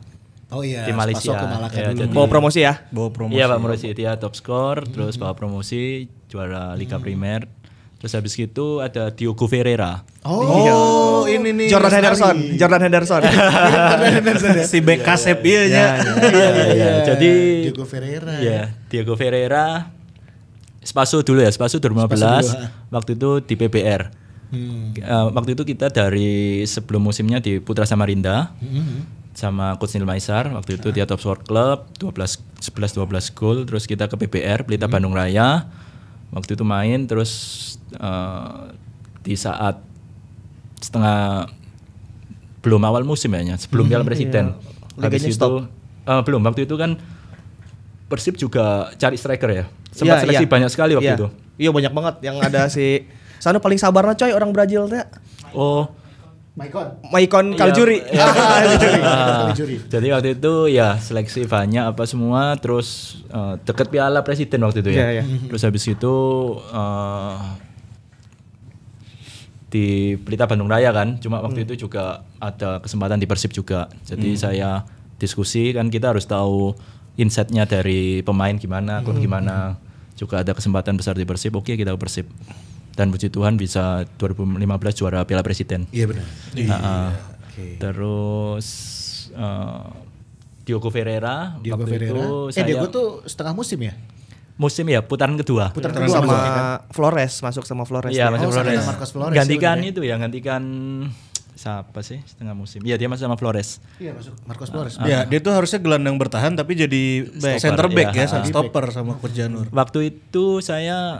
Oh 0.49 0.63
iya, 0.63 0.83
Di 0.83 0.93
Malaysia. 0.93 1.35
Ke 1.35 1.47
Malaka 1.49 1.75
Ya, 1.75 1.91
dulu. 1.91 1.99
jadi- 2.01 2.15
Bawa 2.15 2.29
promosi 2.29 2.59
ya? 2.61 2.79
Bawa 2.89 3.11
promosi. 3.11 3.35
Iya 3.35 3.45
Pak 3.45 3.59
Promosi 3.59 3.89
dia 3.91 4.13
top 4.15 4.35
score, 4.35 4.87
terus 4.87 5.17
bawa 5.17 5.35
promosi 5.35 5.83
juara 6.31 6.75
Liga 6.75 6.95
Primer. 6.97 7.51
Terus 8.05 8.21
habis 8.21 8.37
itu 8.37 8.85
ada 8.85 9.09
Diogo 9.09 9.49
Ferreira. 9.49 10.05
Oh, 10.29 11.25
ini 11.25 11.57
nih. 11.57 11.73
Jordan 11.73 11.89
Lestari. 11.89 12.05
Henderson, 12.05 12.37
Jordan 12.61 12.81
Henderson. 12.85 13.23
si 14.77 14.85
bek 14.85 15.01
kasep 15.01 15.41
iya 15.41 15.63
nya. 15.73 15.87
Iya, 16.05 16.49
iya, 16.53 16.65
iya. 16.69 16.91
Jadi 17.09 17.33
Diego 17.73 17.89
Ferreira. 17.89 18.37
ya 18.45 18.77
Diego 18.93 19.17
Ferreira 19.17 19.89
Spaso 20.85 21.25
dulu 21.25 21.41
ya, 21.41 21.49
Spaso 21.49 21.81
2015. 21.81 22.93
Waktu 22.93 23.17
itu 23.17 23.31
di 23.41 23.55
PBR. 23.57 24.13
Eh, 24.53 25.27
waktu 25.33 25.57
itu 25.57 25.65
kita 25.65 25.89
dari 25.89 26.61
sebelum 26.69 27.09
musimnya 27.09 27.41
di 27.41 27.57
Putra 27.57 27.89
Samarinda. 27.89 28.53
Sama 29.33 29.81
Coach 29.81 29.97
Nil 29.97 30.05
Maisar, 30.05 30.53
waktu 30.53 30.77
itu 30.77 30.93
dia 30.93 31.09
top 31.09 31.25
score 31.25 31.41
club 31.41 31.89
12 31.97 32.61
11 32.61 33.01
12 33.01 33.33
gol, 33.33 33.65
terus 33.65 33.89
kita 33.89 34.13
ke 34.13 34.15
PBR 34.15 34.69
Pelita 34.69 34.93
Bandung 34.93 35.17
Raya. 35.17 35.73
Waktu 36.35 36.59
itu 36.59 36.65
main 36.67 37.07
terus 37.07 37.31
eh, 37.95 38.61
di 39.23 39.39
saat 39.39 39.79
setengah 40.83 41.49
belum 42.61 42.83
awal 42.83 43.07
musim 43.07 43.31
ya, 43.33 43.55
sebelum 43.57 43.87
Piala 43.87 44.03
Presiden. 44.03 44.59
Habis 44.99 45.23
Liganya 45.25 45.31
itu 45.31 45.85
Eh, 46.05 46.21
belum 46.21 46.45
waktu 46.45 46.69
itu 46.69 46.77
kan 46.77 47.01
Persib 48.13 48.37
juga 48.37 48.93
cari 49.01 49.17
striker 49.17 49.49
ya. 49.49 49.65
Iya, 49.65 49.65
Sempat 49.97 50.17
seleksi 50.29 50.45
iya. 50.45 50.51
banyak 50.53 50.71
sekali 50.71 50.93
waktu 51.01 51.09
Iya. 51.09 51.17
itu. 51.17 51.29
Iya 51.57 51.71
banyak 51.73 51.93
banget 51.97 52.15
yang 52.21 52.37
ada 52.43 52.69
si 52.69 53.09
Sanu 53.41 53.63
paling 53.63 53.81
sabar 53.81 54.05
coy 54.13 54.33
orang 54.37 54.53
Brazil 54.53 54.85
teh. 54.85 55.01
Oh. 55.57 55.89
Maikon. 56.55 56.87
Maicon 57.11 57.47
Kaljuri. 57.59 57.99
Iya, 58.15 58.15
iya. 58.15 59.03
Ah. 59.03 59.51
Ah, 59.51 59.55
Jadi 59.91 60.07
waktu 60.15 60.39
itu 60.39 60.55
ya 60.71 60.95
seleksi 61.03 61.51
banyak 61.51 61.83
apa 61.83 62.07
semua 62.07 62.55
terus 62.63 63.19
eh, 63.27 63.59
deket 63.67 63.91
piala 63.91 64.23
presiden 64.23 64.63
waktu 64.63 64.87
itu 64.87 64.95
ya. 64.95 64.99
Iya, 65.03 65.09
iya. 65.19 65.25
Terus 65.51 65.63
habis 65.67 65.83
itu 65.91 66.15
eh, 66.71 67.39
di 69.75 70.15
Pelita 70.23 70.47
Bandung 70.47 70.71
Raya 70.71 70.95
kan. 70.95 71.19
Cuma 71.19 71.43
waktu 71.43 71.67
itu 71.67 71.91
juga 71.91 72.23
ada 72.39 72.79
kesempatan 72.79 73.19
di 73.19 73.27
Persib 73.27 73.51
juga. 73.51 73.91
Jadi 74.07 74.39
saya 74.39 74.87
diskusi 75.19 75.75
kan 75.75 75.91
kita 75.91 76.15
harus 76.15 76.31
tahu 76.31 76.79
insightnya 77.19 77.67
dari 77.67 78.23
pemain 78.23 78.55
gimana, 78.55 79.03
klub 79.03 79.19
gimana. 79.19 79.75
Juga 80.15 80.47
ada 80.47 80.55
kesempatan 80.55 80.95
besar 80.95 81.19
di 81.19 81.27
Persib. 81.27 81.59
Oke 81.59 81.75
kita 81.75 81.91
ke 81.91 81.99
Persib. 81.99 82.31
Dan 82.95 83.11
puji 83.11 83.29
Tuhan 83.31 83.59
bisa 83.59 84.07
2015 84.23 84.63
juara 84.95 85.27
Piala 85.27 85.43
Presiden. 85.43 85.91
Iya 85.91 86.07
benar. 86.07 86.27
Ah, 86.71 86.75
ah. 86.75 87.11
Terus 87.55 88.67
eh, 89.35 89.87
Diogo 90.65 90.89
Ferreira 90.89 91.59
Diogo 91.61 91.85
waktu 91.85 91.91
Ferreira. 91.93 92.19
itu 92.19 92.27
eh 92.49 92.53
saya 92.55 92.65
Diogo 92.65 92.87
tuh 92.89 93.09
setengah 93.29 93.53
musim 93.53 93.79
ya? 93.85 93.95
musim 94.55 94.87
ya 94.87 95.03
putaran 95.03 95.35
kedua. 95.35 95.75
Putaran 95.75 95.99
kedua 95.99 96.15
sama 96.15 96.35
kan? 96.39 96.65
Flores 96.95 97.43
masuk 97.43 97.67
sama 97.67 97.83
Flores. 97.83 98.15
Iya, 98.15 98.31
dia. 98.31 98.35
masuk 98.39 98.49
Oh, 98.49 98.55
Flores. 98.55 98.71
sama 98.79 98.87
Marcos 98.95 99.11
Flores, 99.11 99.35
Gantikan 99.35 99.77
iya 99.83 99.91
itu 99.91 100.01
ya, 100.07 100.15
gantikan 100.15 100.63
siapa 101.55 102.01
sih 102.07 102.23
setengah 102.23 102.55
musim? 102.55 102.79
Iya, 102.87 102.95
dia 102.95 103.11
masuk 103.11 103.27
sama 103.27 103.35
Flores. 103.39 103.83
Iya 103.99 104.15
masuk 104.15 104.35
Marcos 104.47 104.71
Flores. 104.71 104.95
Ya, 105.03 105.27
dia 105.27 105.39
tuh 105.43 105.51
harusnya 105.59 105.83
gelandang 105.83 106.15
bertahan 106.23 106.55
tapi 106.55 106.79
jadi 106.79 107.27
Stopper, 107.35 107.59
center 107.59 107.87
back 107.91 108.11
iya. 108.15 108.27
ya, 108.31 108.43
stopper 108.47 108.85
sama 108.95 109.19
Coach 109.19 109.35
Janur. 109.35 109.67
Waktu 109.75 109.99
itu 110.15 110.63
saya 110.63 111.19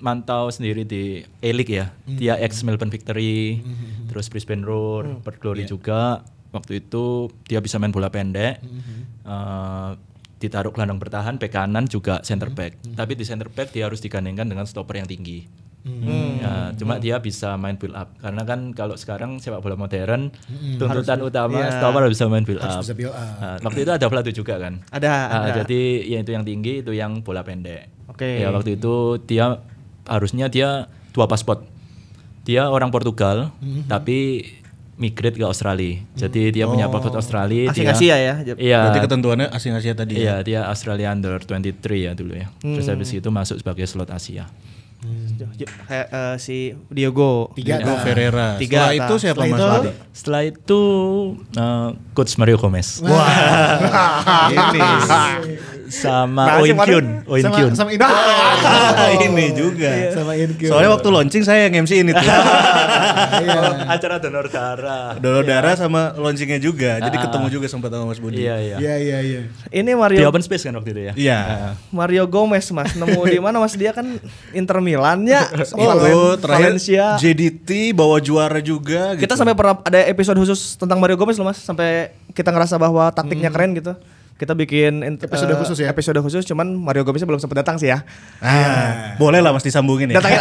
mantau 0.00 0.48
sendiri 0.48 0.82
di 0.82 1.02
E-League 1.38 1.70
ya. 1.70 1.92
Dia 2.04 2.34
ex 2.36 2.60
Melbourne 2.60 2.88
Victory, 2.88 3.60
terus 4.06 4.26
Brisbane 4.26 4.60
Roar, 4.60 5.20
Perth 5.20 5.38
Glory 5.38 5.64
juga. 5.64 6.20
Waktu 6.50 6.80
itu 6.80 7.28
dia 7.44 7.60
bisa 7.60 7.76
main 7.76 7.88
bola 7.88 8.08
pendek. 8.08 8.58
Eh, 9.22 9.90
ditaruh 10.36 10.72
gelandang 10.72 10.96
bertahan, 10.96 11.36
bek 11.36 11.50
kanan 11.50 11.84
juga 11.84 12.18
center 12.20 12.48
back. 12.48 12.80
Tapi 12.90 13.12
di 13.12 13.22
center 13.22 13.46
back 13.46 13.70
dia 13.70 13.84
harus 13.84 14.00
digandengkan 14.00 14.44
dengan 14.44 14.64
stopper 14.64 14.96
yang 14.96 15.06
tinggi. 15.06 15.44
Ya, 15.80 16.76
cuma 16.76 16.96
dia 16.96 17.16
bisa 17.16 17.56
main 17.56 17.72
build 17.72 17.96
up 17.96 18.12
karena 18.20 18.44
kan 18.44 18.76
kalau 18.76 19.00
sekarang 19.00 19.40
sepak 19.40 19.64
bola 19.64 19.80
modern 19.80 20.28
tuntutan 20.76 21.16
utama 21.22 21.56
stopper 21.70 22.00
harus 22.04 22.12
bisa 22.14 22.28
main 22.28 22.44
build 22.44 22.60
up. 22.60 22.84
bisa 22.84 22.92
build 22.92 23.16
up. 23.16 23.24
Nah, 23.40 23.56
waktu 23.64 23.80
itu 23.80 23.92
ada 23.94 24.04
Vlado 24.04 24.28
juga 24.28 24.60
kan. 24.60 24.84
Ada, 24.92 25.08
Ah, 25.08 25.24
ada. 25.42 25.64
jadi 25.64 25.80
ya 26.06 26.18
itu 26.20 26.30
yang 26.30 26.44
tinggi 26.44 26.84
itu 26.84 26.92
yang 26.92 27.24
bola 27.24 27.40
pendek. 27.40 27.88
Oke. 28.12 28.28
Ya 28.40 28.52
waktu 28.52 28.76
itu 28.76 29.24
dia 29.24 29.56
harusnya 30.10 30.50
dia 30.50 30.90
dua 31.10 31.24
paspor. 31.24 31.62
Dia 32.42 32.66
orang 32.66 32.90
Portugal 32.90 33.54
tapi 33.86 34.42
migrate 34.96 35.32
ke 35.34 35.44
Australia. 35.44 36.02
Jadi 36.12 36.52
dia 36.52 36.66
punya 36.66 36.88
paspor 36.88 37.14
Australia. 37.14 37.70
Asing 37.70 37.86
dia- 37.86 37.94
Asia 37.94 38.16
ya. 38.16 38.34
Iya. 38.52 38.80
Berarti 38.84 39.00
ketentuannya 39.00 39.46
asing 39.48 39.72
Asia 39.72 39.94
tadi. 39.94 40.12
ya? 40.12 40.20
Iya, 40.20 40.34
dia 40.42 40.60
Australia 40.66 41.08
under 41.08 41.38
23 41.38 41.72
ya 41.96 42.12
dulu 42.12 42.34
ya. 42.34 42.50
Terus 42.58 42.84
Hmm. 42.84 42.92
habis 42.92 43.10
itu 43.10 43.28
masuk 43.30 43.56
sebagai 43.56 43.86
slot 43.86 44.10
Asia. 44.10 44.50
Kayak 45.86 46.06
eh, 46.12 46.36
si 46.36 46.56
Diogo. 46.90 47.48
Tiga 47.56 47.80
Diogo 47.80 47.88
nah. 47.90 48.04
Ferreira. 48.04 48.48
Tiga 48.60 48.76
Setelah 48.84 48.92
itu 48.92 49.14
siapa 49.16 49.40
Setelah 49.40 49.80
Mas? 49.80 49.94
Setelah 50.12 50.42
itu 50.44 50.80
eh, 51.56 51.88
coach 52.12 52.32
Mario 52.36 52.56
Gomez. 52.58 52.88
Ini. 54.52 54.80
Sama 55.90 56.42
Nah, 56.46 56.56
Oin 56.62 56.78
Kyun, 56.78 57.06
Oin 57.26 57.42
sama 57.42 57.56
Kyun. 57.58 57.72
sama 57.74 57.90
Inkyun. 57.90 58.10
ini 59.26 59.46
juga. 59.52 59.90
sama 60.14 60.32
Inkyun. 60.38 60.70
Soalnya 60.70 60.90
waktu 60.94 61.08
launching 61.10 61.42
saya 61.42 61.66
yang 61.66 61.82
MC 61.84 62.06
ini 62.06 62.14
tuh. 62.14 62.22
Iya. 62.22 63.60
Acara 63.98 64.22
donor 64.22 64.46
darah. 64.46 65.18
Donor 65.18 65.42
darah 65.42 65.74
sama 65.74 66.14
launchingnya 66.14 66.62
juga. 66.62 67.02
Jadi 67.02 67.16
ketemu 67.18 67.46
juga 67.50 67.66
sempat 67.66 67.90
sama 67.90 68.06
Mas 68.06 68.22
Budi. 68.22 68.46
Iya, 68.46 68.56
iya. 68.62 68.76
Iya 68.78 68.94
iya 68.96 69.18
iya. 69.20 69.40
Ini 69.74 69.90
Di 69.90 69.98
Mario 69.98 70.30
open 70.30 70.42
space 70.46 70.70
kan 70.70 70.74
waktu 70.78 70.90
itu 70.94 71.00
ya? 71.10 71.12
Iya. 71.18 71.38
Mario 71.90 72.24
Gomez 72.30 72.70
Mas 72.70 72.94
nemu 72.94 73.20
di 73.26 73.38
mana 73.42 73.58
Mas 73.58 73.74
dia 73.74 73.90
kan 73.90 74.06
Inter 74.54 74.78
Milan 74.78 75.26
ya. 75.26 75.44
Oh, 75.80 76.36
terakhir 76.36 76.76
Valencia. 76.76 77.16
JDT 77.18 77.94
bawa 77.96 78.20
juara 78.22 78.60
juga 78.62 79.14
gitu. 79.16 79.26
Kita 79.26 79.34
sampai 79.34 79.54
pernah 79.56 79.80
ada 79.80 80.00
episode 80.06 80.38
khusus 80.38 80.76
tentang 80.78 81.00
Mario 81.02 81.16
Gomez 81.18 81.36
loh 81.36 81.48
Mas 81.48 81.58
sampai 81.60 82.14
kita 82.30 82.52
ngerasa 82.54 82.78
bahwa 82.78 83.10
taktiknya 83.10 83.50
keren 83.50 83.74
gitu. 83.74 83.92
Kita 84.40 84.56
bikin 84.56 85.04
Episode 85.20 85.52
eh, 85.52 85.58
khusus 85.60 85.76
ya? 85.84 85.92
Episode 85.92 86.16
khusus 86.24 86.48
cuman 86.48 86.72
Mario 86.72 87.04
Gomeznya 87.04 87.28
belum 87.28 87.36
sempat 87.36 87.60
datang 87.60 87.76
sih 87.76 87.92
ya. 87.92 88.00
Ah, 88.40 89.12
boleh 89.20 89.44
lah 89.44 89.52
Mas 89.52 89.60
disambungin 89.60 90.08
ya. 90.08 90.16
Datangnya- 90.16 90.40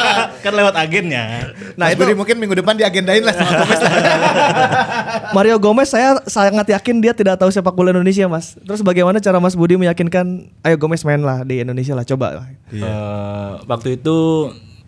kan 0.48 0.52
lewat 0.56 0.72
agennya. 0.80 1.52
Nah, 1.76 1.92
Mas 1.92 1.92
itu 1.92 2.08
Budi 2.08 2.16
mungkin 2.16 2.36
minggu 2.40 2.56
depan 2.56 2.72
diagendain 2.72 3.20
lah 3.20 3.36
sama 3.36 3.52
Gomez 3.60 3.80
lah. 3.84 3.92
Mario 5.36 5.60
Gomez 5.60 5.92
saya 5.92 6.24
sangat 6.24 6.72
yakin 6.72 7.04
dia 7.04 7.12
tidak 7.12 7.36
tahu 7.36 7.52
sepak 7.52 7.76
bola 7.76 7.92
Indonesia 7.92 8.24
Mas. 8.32 8.56
Terus 8.64 8.80
bagaimana 8.80 9.20
cara 9.20 9.36
Mas 9.36 9.52
Budi 9.52 9.76
meyakinkan 9.76 10.48
ayo 10.64 10.76
Gomez 10.80 11.04
main 11.04 11.20
lah 11.20 11.44
di 11.44 11.60
Indonesia 11.60 11.92
lah 11.92 12.08
coba. 12.08 12.48
Eh, 12.72 13.50
waktu 13.68 14.00
itu 14.00 14.16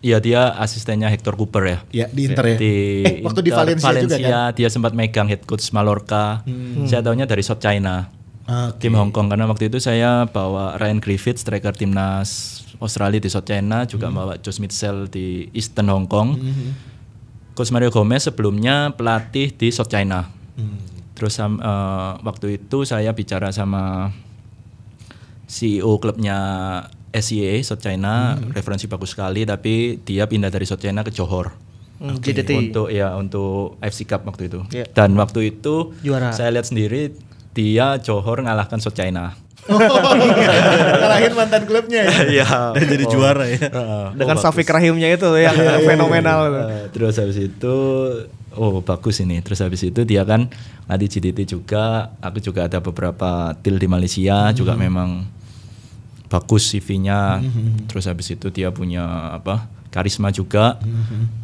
ya 0.01 0.17
dia 0.17 0.57
asistennya 0.57 1.13
Hector 1.13 1.37
Cooper 1.37 1.61
ya. 1.61 1.77
Iya 1.93 2.05
di 2.09 2.21
Inter 2.25 2.45
ya. 2.45 2.57
Di 2.57 2.73
eh 3.05 3.13
waktu 3.21 3.45
di 3.45 3.53
Inter, 3.53 3.65
Valencia, 3.69 4.17
juga 4.17 4.17
kan. 4.17 4.57
dia 4.57 4.69
sempat 4.73 4.97
megang 4.97 5.29
head 5.29 5.45
coach 5.45 5.69
Mallorca. 5.69 6.41
Saya 6.89 7.05
tahunya 7.05 7.29
dari 7.29 7.45
South 7.45 7.61
China. 7.61 8.16
Oke. 8.47 8.79
Tim 8.79 8.95
Hong 8.95 9.11
Kong 9.11 9.27
karena 9.27 9.43
waktu 9.43 9.67
itu 9.67 9.77
saya 9.77 10.23
bawa 10.23 10.79
Ryan 10.79 10.97
Griffith 10.97 11.35
striker 11.35 11.71
timnas 11.71 12.63
Australia 12.77 13.19
di 13.19 13.27
South 13.27 13.43
China 13.43 13.83
juga 13.83 14.07
bawa 14.07 14.39
Josh 14.39 14.57
Mitchell 14.57 15.05
di 15.05 15.51
Eastern 15.51 15.91
Hong 15.91 16.07
Kong. 16.07 16.39
Coach 17.51 17.73
Mario 17.73 17.89
Gomez 17.89 18.23
sebelumnya 18.23 18.93
pelatih 18.93 19.51
di 19.51 19.67
South 19.67 19.89
China. 19.89 20.29
Terus 21.11 21.33
sam- 21.33 21.57
eh, 21.57 22.11
waktu 22.21 22.57
itu 22.57 22.85
saya 22.85 23.11
bicara 23.11 23.49
sama 23.49 24.13
CEO 25.43 25.97
klubnya 25.97 26.37
SCA 27.09 27.57
South 27.63 27.81
China, 27.81 28.35
referensi 28.51 28.85
bagus 28.85 29.11
sekali 29.11 29.41
tapi 29.41 29.97
dia 29.97 30.23
pindah 30.23 30.47
dari 30.47 30.63
South 30.63 30.79
China 30.79 31.01
ke 31.01 31.09
Johor. 31.09 31.55
Hmm, 31.97 32.21
JDT. 32.21 32.69
Untuk 32.69 32.87
ya 32.93 33.17
untuk 33.17 33.81
FC 33.81 34.05
Cup 34.05 34.21
waktu 34.23 34.47
itu. 34.47 34.61
Iya. 34.69 34.85
Dan 34.93 35.17
waktu 35.17 35.49
itu 35.49 35.97
Juara. 35.99 36.29
saya 36.29 36.53
lihat 36.53 36.69
sendiri 36.69 37.09
dia 37.57 37.97
Johor 37.97 38.45
ngalahkan 38.45 38.77
South 38.77 38.93
China. 38.93 39.33
Kalahin 41.01 41.33
mantan 41.35 41.65
klubnya 41.65 42.05
ya. 42.05 42.15
Iya. 42.23 42.47
Dan 42.77 42.85
jadi 42.87 43.05
juara 43.09 43.45
ya. 43.49 43.67
Dengan 44.13 44.37
Safik 44.37 44.69
Rahimnya 44.69 45.09
itu 45.11 45.27
yang 45.35 45.57
fenomenal. 45.83 46.39
itu. 46.47 46.61
Eh, 46.61 46.85
terus 46.93 47.15
habis 47.17 47.37
itu 47.41 47.75
oh 48.55 48.79
bagus 48.85 49.19
ini. 49.19 49.41
Terus 49.41 49.59
habis 49.65 49.83
itu 49.83 50.07
dia 50.07 50.23
kan 50.23 50.47
ngelatih 50.87 51.19
GDT 51.19 51.57
juga. 51.57 52.15
Aku 52.21 52.39
juga 52.39 52.69
ada 52.69 52.79
beberapa 52.79 53.57
deal 53.59 53.75
di 53.81 53.89
Malaysia 53.89 54.53
juga 54.55 54.77
memang 54.77 55.25
bagus 56.31 56.69
CV-nya. 56.71 57.43
Terus 57.91 58.07
habis 58.07 58.31
itu 58.31 58.47
dia 58.53 58.71
punya 58.71 59.35
apa? 59.35 59.67
karisma 59.97 60.29
juga. 60.29 60.77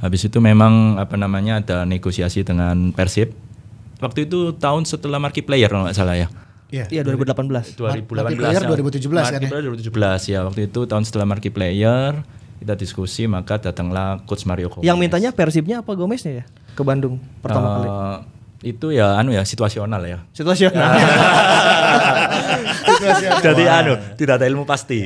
Habis 0.04 0.30
itu 0.30 0.38
memang 0.38 0.99
apa 1.02 1.17
namanya 1.17 1.63
ada 1.63 1.78
negosiasi 1.89 2.45
dengan 2.45 2.93
Persib. 2.93 3.34
Waktu 4.04 4.28
itu 4.28 4.52
tahun 4.54 4.84
setelah 4.84 5.18
marquee 5.18 5.42
player 5.42 5.72
kalau 5.72 5.88
nggak 5.88 5.96
salah 5.96 6.20
ya. 6.20 6.28
Iya. 6.68 6.86
Iya 6.89 7.02
2018. 7.06 7.78
2018 7.78 8.10
Marquee 8.10 8.36
player 8.36 8.58
ya. 8.58 8.68
2017 8.68 9.06
kan 9.06 9.13
Marquee 9.13 9.46
ya? 9.46 9.50
player 9.50 9.63
2017 9.70 10.34
ya 10.34 10.39
waktu 10.44 10.62
itu 10.66 10.80
tahun 10.84 11.04
setelah 11.06 11.26
marquee 11.30 11.54
player 11.54 12.12
kita 12.58 12.74
diskusi 12.74 13.30
maka 13.30 13.62
datanglah 13.62 14.26
coach 14.26 14.44
Mario 14.44 14.74
Gomez. 14.74 14.82
Yang 14.82 14.98
mintanya 14.98 15.30
Persibnya 15.30 15.86
apa 15.86 15.94
Gomeznya 15.94 16.42
ya 16.42 16.46
ke 16.74 16.82
Bandung 16.82 17.22
pertama 17.39 17.68
Eh, 17.68 17.74
kali. 17.76 17.88
Itu 18.63 18.88
ya 18.89 19.15
anu 19.15 19.30
ya 19.30 19.43
situasional 19.43 19.99
ya. 20.02 20.23
Situasional. 20.32 20.95
Jadi 23.41 23.63
anu 23.65 23.93
tidak 24.15 24.39
ada 24.39 24.45
ilmu 24.45 24.63
pasti. 24.63 25.04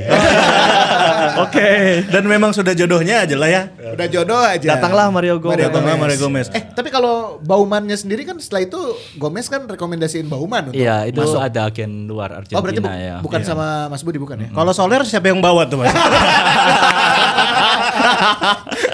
Oke. 1.44 1.70
Dan 2.08 2.26
memang 2.26 2.52
sudah 2.52 2.72
jodohnya 2.72 3.26
aja 3.26 3.34
lah 3.34 3.50
ya. 3.50 3.62
Udah 3.92 4.08
jodoh 4.08 4.38
aja. 4.38 4.78
Datanglah 4.78 5.10
Mario 5.10 5.38
Gomez. 5.38 5.58
Datanglah 5.60 5.96
Mario 5.96 6.18
Gomez. 6.20 6.48
Eh, 6.50 6.64
tapi 6.68 6.90
kalau 6.90 7.38
Baumannya 7.40 7.94
sendiri 7.94 8.24
kan 8.24 8.38
setelah 8.38 8.62
itu 8.64 8.80
Gomez 9.16 9.48
kan 9.48 9.66
rekomendasiin 9.66 10.28
Bauman 10.28 10.70
untuk 10.70 10.78
Iya 10.78 11.06
itu 11.06 11.18
masuk. 11.18 11.42
ada 11.42 11.66
agen 11.66 12.06
luar 12.06 12.30
Argentina 12.36 12.58
Oh, 12.58 12.64
berarti 12.64 12.80
bu- 12.80 12.90
ya. 12.90 13.18
bukan 13.20 13.40
Iya. 13.40 13.48
sama 13.48 13.68
Mas 13.88 14.02
Budi 14.02 14.18
bukan 14.18 14.38
ya? 14.40 14.50
Kalau 14.52 14.72
Soler 14.72 15.02
siapa 15.02 15.28
yang 15.28 15.42
bawa 15.42 15.66
tuh 15.66 15.82
Mas? 15.82 15.90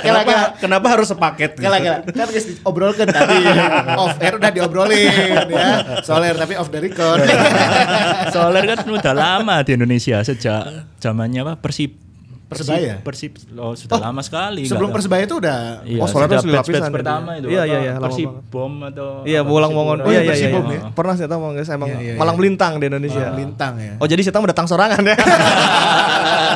kenapa, 0.06 0.34
kenapa 0.60 0.88
harus 0.93 1.08
sepaket? 1.10 1.58
Kala 1.60 1.78
kala 1.80 1.97
kan 2.04 2.28
guys 2.30 2.45
diobrolkan 2.47 3.08
tadi 3.10 3.38
off 3.97 4.15
air 4.19 4.34
udah 4.38 4.52
diobrolin 4.52 5.47
ya 5.49 6.02
soler 6.02 6.36
tapi 6.38 6.54
off 6.58 6.69
the 6.69 6.80
record 6.80 7.23
Soler 8.34 8.63
kan 8.65 8.86
udah 8.86 9.13
lama 9.13 9.62
di 9.62 9.71
Indonesia 9.78 10.21
sejak 10.26 10.93
zamannya 10.97 11.45
apa 11.45 11.54
Persib 11.60 12.04
Persebaya? 12.54 12.93
Persib 13.02 13.34
oh, 13.58 13.73
sudah 13.73 13.97
lama 13.97 14.21
sekali. 14.21 14.69
Sebelum 14.69 14.93
nggak 14.93 14.93
tahu. 14.93 14.97
Persebaya 15.02 15.23
itu 15.26 15.36
udah 15.41 15.60
Iya, 15.82 16.02
Oh, 16.06 16.08
Soler 16.08 16.28
sudah 16.30 16.38
tuh 16.38 16.49
batch-batch 16.54 16.69
lapisan 16.69 16.91
pertama 16.93 17.30
itu. 17.41 17.47
Iya, 17.49 17.63
iya, 17.65 17.80
iya, 17.82 17.93
Persib 17.97 18.30
bom 18.54 18.73
atau 18.86 19.26
Iya, 19.26 19.41
Bolang 19.41 19.73
Mongon. 19.73 20.06
Iya, 20.06 20.21
iya, 20.21 20.30
Persib 20.30 20.49
iya. 20.54 20.54
Bom 20.54 20.67
ya? 20.69 20.82
Pernah 20.93 21.13
saya 21.17 21.30
tahu 21.34 21.39
guys 21.58 21.69
emang 21.73 21.89
Iya, 21.89 21.99
iya, 21.99 22.13
malang 22.13 22.36
iya. 22.38 22.39
melintang 22.39 22.73
di 22.78 22.86
Indonesia. 22.93 23.26
Lintang 23.34 23.73
ya. 23.82 23.93
Oh, 23.97 24.06
jadi 24.06 24.21
saya 24.21 24.38
mendatang 24.38 24.67
sorangan 24.69 25.02
ya. 25.02 25.17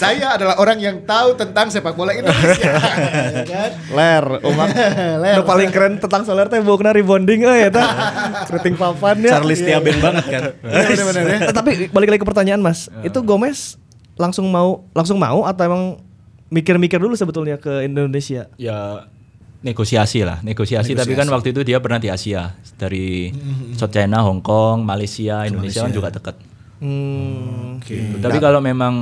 Saya 0.00 0.26
adalah 0.40 0.56
orang 0.56 0.80
yang 0.80 0.96
tahu 1.04 1.36
tentang 1.36 1.68
sepak 1.68 1.92
bola 1.92 2.16
Indonesia. 2.16 2.72
Ya 2.72 3.44
kan? 3.52 3.70
Ler, 3.92 4.24
umak. 4.48 4.68
Ler. 5.24 5.36
Paling 5.44 5.68
keren 5.68 6.00
tentang 6.00 6.24
Soler 6.24 6.48
teh 6.48 6.64
bukan 6.64 6.88
rebonding 6.88 7.44
euy 7.44 7.68
eta. 7.68 7.84
Keriting 8.48 8.80
papan 8.80 9.20
ya. 9.20 9.36
Charles 9.36 9.60
Tiaben 9.60 10.00
banget 10.00 10.24
kan. 10.24 10.42
Iya, 10.64 11.04
ya. 11.04 11.36
Eh, 11.36 11.52
Tapi 11.52 11.70
balik 11.92 12.16
lagi 12.16 12.20
ke 12.24 12.28
pertanyaan 12.28 12.64
Mas. 12.64 12.88
Itu 13.04 13.20
Gomez 13.20 13.76
langsung 14.16 14.48
mau 14.48 14.88
langsung 14.96 15.20
mau 15.20 15.44
atau 15.44 15.62
emang 15.68 15.82
mikir-mikir 16.48 16.96
dulu 16.96 17.12
sebetulnya 17.12 17.60
ke 17.60 17.84
Indonesia? 17.84 18.48
Ya 18.56 19.04
negosiasi 19.60 20.24
lah, 20.24 20.40
negosiasi, 20.40 20.96
tapi 20.96 21.12
kan 21.12 21.28
waktu 21.28 21.52
itu 21.52 21.60
dia 21.60 21.76
pernah 21.84 22.00
di 22.00 22.08
Asia 22.08 22.56
dari 22.80 23.28
South 23.76 23.92
China, 23.92 24.24
Hong 24.24 24.40
Kong, 24.40 24.80
Malaysia, 24.80 25.44
Indonesia 25.44 25.84
kan 25.84 25.92
juga 25.92 26.08
dekat. 26.08 26.49
Hmm. 26.80 27.78
Gitu. 27.80 28.18
Tapi 28.18 28.38
kalau 28.38 28.58
memang 28.58 28.94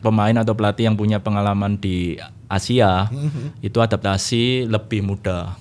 pemain 0.00 0.34
atau 0.34 0.52
pelatih 0.52 0.88
yang 0.88 0.96
punya 0.96 1.20
pengalaman 1.20 1.76
di 1.76 2.16
Asia 2.46 3.12
itu 3.60 3.78
adaptasi 3.78 4.64
lebih 4.64 5.04
mudah. 5.04 5.56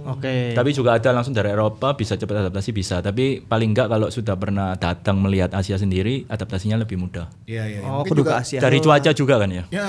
Oke. 0.00 0.56
Tapi 0.56 0.72
juga 0.72 0.96
ada 0.96 1.12
langsung 1.12 1.30
dari 1.30 1.52
Eropa 1.52 1.92
bisa 1.92 2.16
cepat 2.16 2.42
adaptasi 2.42 2.70
bisa. 2.72 2.98
Tapi 2.98 3.38
paling 3.38 3.70
enggak 3.70 3.86
kalau 3.86 4.08
sudah 4.08 4.34
pernah 4.34 4.74
datang 4.74 5.20
melihat 5.20 5.52
Asia 5.52 5.76
sendiri 5.76 6.26
adaptasinya 6.26 6.74
lebih 6.74 6.98
mudah. 6.98 7.30
Iya, 7.44 7.64
iya. 7.68 7.80
Oh, 7.80 8.02
Mungkin 8.02 8.10
kudu 8.10 8.22
juga- 8.24 8.32
ke 8.34 8.42
Asia. 8.42 8.58
Dari 8.58 8.78
cuaca 8.80 9.10
juga 9.12 9.34
kan 9.38 9.50
ya. 9.52 9.64
Ya, 9.70 9.88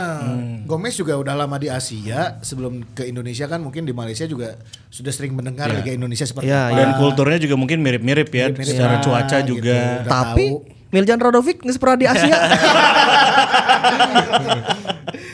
Gomez 0.64 0.94
juga 0.94 1.18
udah 1.18 1.34
lama 1.34 1.58
di 1.58 1.72
Asia. 1.72 2.38
Sebelum 2.40 2.86
ke 2.94 3.10
Indonesia 3.10 3.48
kan 3.48 3.58
mungkin 3.58 3.82
di 3.82 3.96
Malaysia 3.96 4.28
juga 4.28 4.60
sudah 4.88 5.10
sering 5.10 5.34
mendengar 5.34 5.72
Liga 5.72 5.90
Indonesia 5.90 6.28
seperti 6.28 6.46
Iya, 6.46 6.70
apa. 6.70 6.78
Dan 6.78 6.88
kulturnya 6.96 7.40
juga 7.40 7.56
mungkin 7.56 7.82
mirip-mirip 7.82 8.30
ya. 8.30 8.52
Secara 8.54 9.00
ya, 9.00 9.02
cuaca 9.02 9.38
gitu. 9.42 9.58
juga. 9.58 10.06
Udah 10.06 10.12
Tapi 10.12 10.46
tahu. 10.52 10.81
Miljan 10.92 11.20
Rodovic 11.24 11.64
nggak 11.64 11.80
pernah 11.80 11.98
di 11.98 12.06
Asia. 12.08 12.36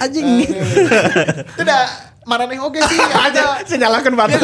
Anjing. 0.06 0.46
Itu 0.46 1.62
udah 1.66 1.82
maraneh 2.28 2.60
oge 2.62 2.84
sih 2.86 3.00
aja. 3.26 3.66
Senyalakan 3.66 4.14
banget. 4.14 4.38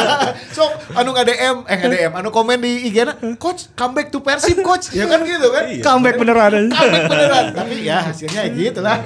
so, 0.56 0.64
anu 0.96 1.12
nge-DM, 1.12 1.68
eh 1.68 1.76
nge-DM, 1.76 2.12
anu 2.16 2.32
komen 2.32 2.56
di 2.62 2.88
IG 2.88 3.04
na, 3.04 3.12
coach 3.36 3.68
comeback 3.76 4.08
to 4.08 4.24
Persib 4.24 4.62
coach. 4.64 4.94
Ya 4.96 5.04
kan 5.04 5.20
gitu 5.26 5.50
kan. 5.52 5.68
Comeback 5.82 6.16
beneran. 6.16 6.72
Comeback 6.72 7.04
beneran. 7.10 7.44
Tapi 7.52 7.74
ya 7.84 7.98
hasilnya 8.08 8.48
ya 8.48 8.54
gitu 8.54 8.80
lah. 8.80 9.02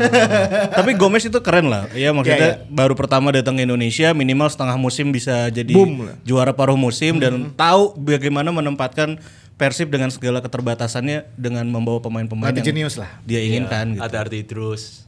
Tapi 0.70 0.94
Gomez 0.94 1.26
itu 1.26 1.40
keren 1.42 1.66
lah. 1.66 1.90
Ya 1.96 2.14
maksudnya 2.14 2.62
baru 2.70 2.94
pertama 2.94 3.34
datang 3.34 3.58
ke 3.58 3.66
Indonesia 3.66 4.12
minimal 4.14 4.52
setengah 4.52 4.76
musim 4.78 5.10
bisa 5.10 5.50
jadi 5.50 5.72
Boom 5.72 6.12
juara 6.22 6.54
paruh 6.54 6.78
musim 6.78 7.18
dan 7.18 7.50
tahu 7.56 7.96
bagaimana 7.98 8.52
menempatkan 8.54 9.18
Persib 9.60 9.92
dengan 9.92 10.08
segala 10.08 10.40
keterbatasannya 10.40 11.36
dengan 11.36 11.68
membawa 11.68 12.00
pemain-pemain 12.00 12.48
yang 12.50 12.64
jenius 12.64 12.96
lah. 12.96 13.20
dia 13.22 13.44
inginkan 13.44 13.92
gitu. 13.92 14.00
Ada 14.00 14.16
Arti 14.24 14.40
Idrus. 14.40 15.04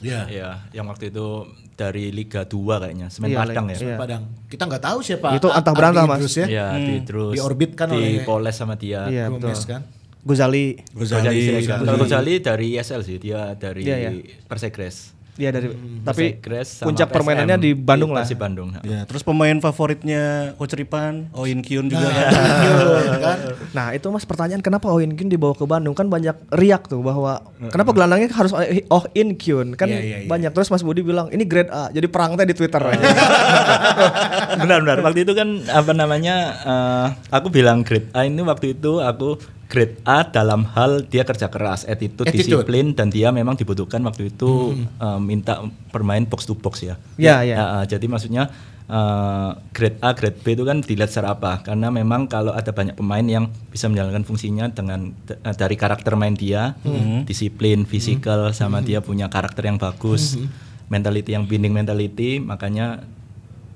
Iya. 0.00 0.28
Ya, 0.28 0.50
yang 0.72 0.84
waktu 0.84 1.08
itu 1.08 1.48
dari 1.74 2.12
Liga 2.12 2.44
2 2.44 2.52
kayaknya, 2.76 3.08
Semen 3.08 3.32
Iya, 3.32 3.40
Padang 3.40 3.66
ya. 3.68 3.76
Iya. 3.76 3.96
Padang. 3.96 4.22
Kita 4.48 4.68
nggak 4.68 4.82
tahu 4.84 4.98
siapa. 5.00 5.28
Itu 5.32 5.48
antah 5.48 5.72
berantah, 5.72 6.04
Mas. 6.04 6.20
Idrus 6.20 6.34
ya. 6.36 6.46
Iya, 6.46 6.64
Arti 6.76 6.92
Idrus. 7.00 7.34
Diorbitkan 7.34 7.86
di 7.88 7.96
oleh- 7.96 8.24
Poles 8.24 8.52
sama 8.52 8.76
dia. 8.76 9.08
Iya, 9.08 9.32
betul. 9.32 9.56
Kan. 9.64 9.82
Gozali. 10.20 10.76
Gozali 10.92 11.24
Gozali. 11.24 11.40
Siregar. 11.40 11.78
Kalau 11.80 11.96
Gozali 11.96 12.34
dari 12.44 12.66
ESL 12.76 13.00
sih, 13.00 13.16
dia 13.16 13.56
dari 13.56 13.88
Iya, 13.88 13.96
iya. 13.98 14.10
Persegres. 14.44 15.16
Iya 15.40 15.50
dari 15.50 15.72
tapi 16.04 16.36
Persegres 16.36 16.68
sama 16.76 16.86
puncak 16.92 17.08
permainannya 17.08 17.56
di 17.56 17.72
Bandung 17.72 18.12
lah. 18.12 18.20
Persib 18.22 18.36
Bandung. 18.36 18.68
nah. 18.70 18.84
Ya, 18.84 19.00
terus 19.02 19.24
pemain 19.24 19.56
favoritnya 19.56 20.52
Coach 20.54 20.76
Ripan, 20.76 21.32
Oin 21.32 21.64
Kyun 21.64 21.88
juga. 21.88 22.04
kan. 23.24 23.38
Nah 23.72 23.86
itu 23.90 24.04
mas 24.06 24.22
pertanyaan 24.22 24.60
kenapa 24.60 24.86
Oh 24.86 25.00
In 25.00 25.16
Kyun 25.16 25.28
dibawa 25.28 25.56
ke 25.56 25.64
Bandung 25.64 25.96
kan 25.96 26.06
banyak 26.06 26.36
riak 26.52 26.86
tuh 26.86 27.00
bahwa 27.00 27.40
kenapa 27.66 27.90
gelandangnya 27.90 28.28
harus 28.30 28.52
Oh 28.86 29.04
In 29.12 29.34
Kyun 29.34 29.72
kan 29.72 29.88
Iya, 29.88 29.96
iya, 29.98 30.16
iya. 30.22 30.28
banyak 30.28 30.52
terus 30.52 30.68
Mas 30.68 30.84
Budi 30.84 31.00
bilang 31.00 31.30
ini 31.30 31.42
grade 31.42 31.70
A 31.70 31.88
jadi 31.88 32.04
perang 32.04 32.36
teh 32.36 32.44
di 32.44 32.52
Twitter 32.52 32.82
aja. 32.86 33.00
Benar-benar. 34.56 35.00
Waktu 35.00 35.24
itu 35.24 35.32
kan 35.32 35.48
apa 35.66 35.92
namanya? 35.92 36.36
eh, 36.60 37.06
aku 37.30 37.48
bilang 37.48 37.80
grade 37.80 38.12
A 38.12 38.22
ini 38.22 38.42
waktu 38.42 38.74
itu 38.74 39.00
aku 39.00 39.40
grade 39.70 40.02
A 40.02 40.26
dalam 40.26 40.66
hal 40.74 41.06
dia 41.06 41.22
kerja 41.22 41.46
keras, 41.46 41.86
attitude, 41.86 42.26
Attitude. 42.26 42.66
disiplin 42.66 42.90
dan 42.90 43.06
dia 43.06 43.30
memang 43.30 43.54
dibutuhkan 43.54 44.02
waktu 44.02 44.34
itu 44.34 44.74
eh, 44.98 45.20
minta 45.22 45.62
bermain 45.94 46.26
box 46.26 46.50
to 46.50 46.58
box 46.58 46.82
ya. 46.82 46.98
Ya, 47.14 47.46
ya. 47.46 47.56
eh, 47.80 47.84
jadi 47.86 48.02
maksudnya 48.10 48.50
eh, 48.90 49.50
grade 49.70 50.02
A, 50.02 50.10
grade 50.10 50.42
B 50.42 50.58
itu 50.58 50.66
kan 50.66 50.82
dilihat 50.82 51.14
secara 51.14 51.38
apa? 51.38 51.62
Karena 51.62 51.94
memang 51.94 52.26
kalau 52.26 52.50
ada 52.50 52.74
banyak 52.74 52.98
pemain 52.98 53.22
yang 53.22 53.46
bisa 53.70 53.86
menjalankan 53.86 54.26
fungsinya 54.26 54.66
dengan 54.74 55.14
eh, 55.30 55.54
dari 55.54 55.78
karakter 55.78 56.18
main 56.18 56.34
dia, 56.34 56.74
disiplin, 57.22 57.86
fisikal, 57.86 58.50
sama 58.50 58.82
dia 58.82 58.98
punya 58.98 59.30
karakter 59.30 59.70
yang 59.70 59.78
bagus, 59.78 60.34
mentality 60.90 61.38
yang 61.38 61.46
winning 61.46 61.70
mentality, 61.70 62.42
makanya 62.42 63.06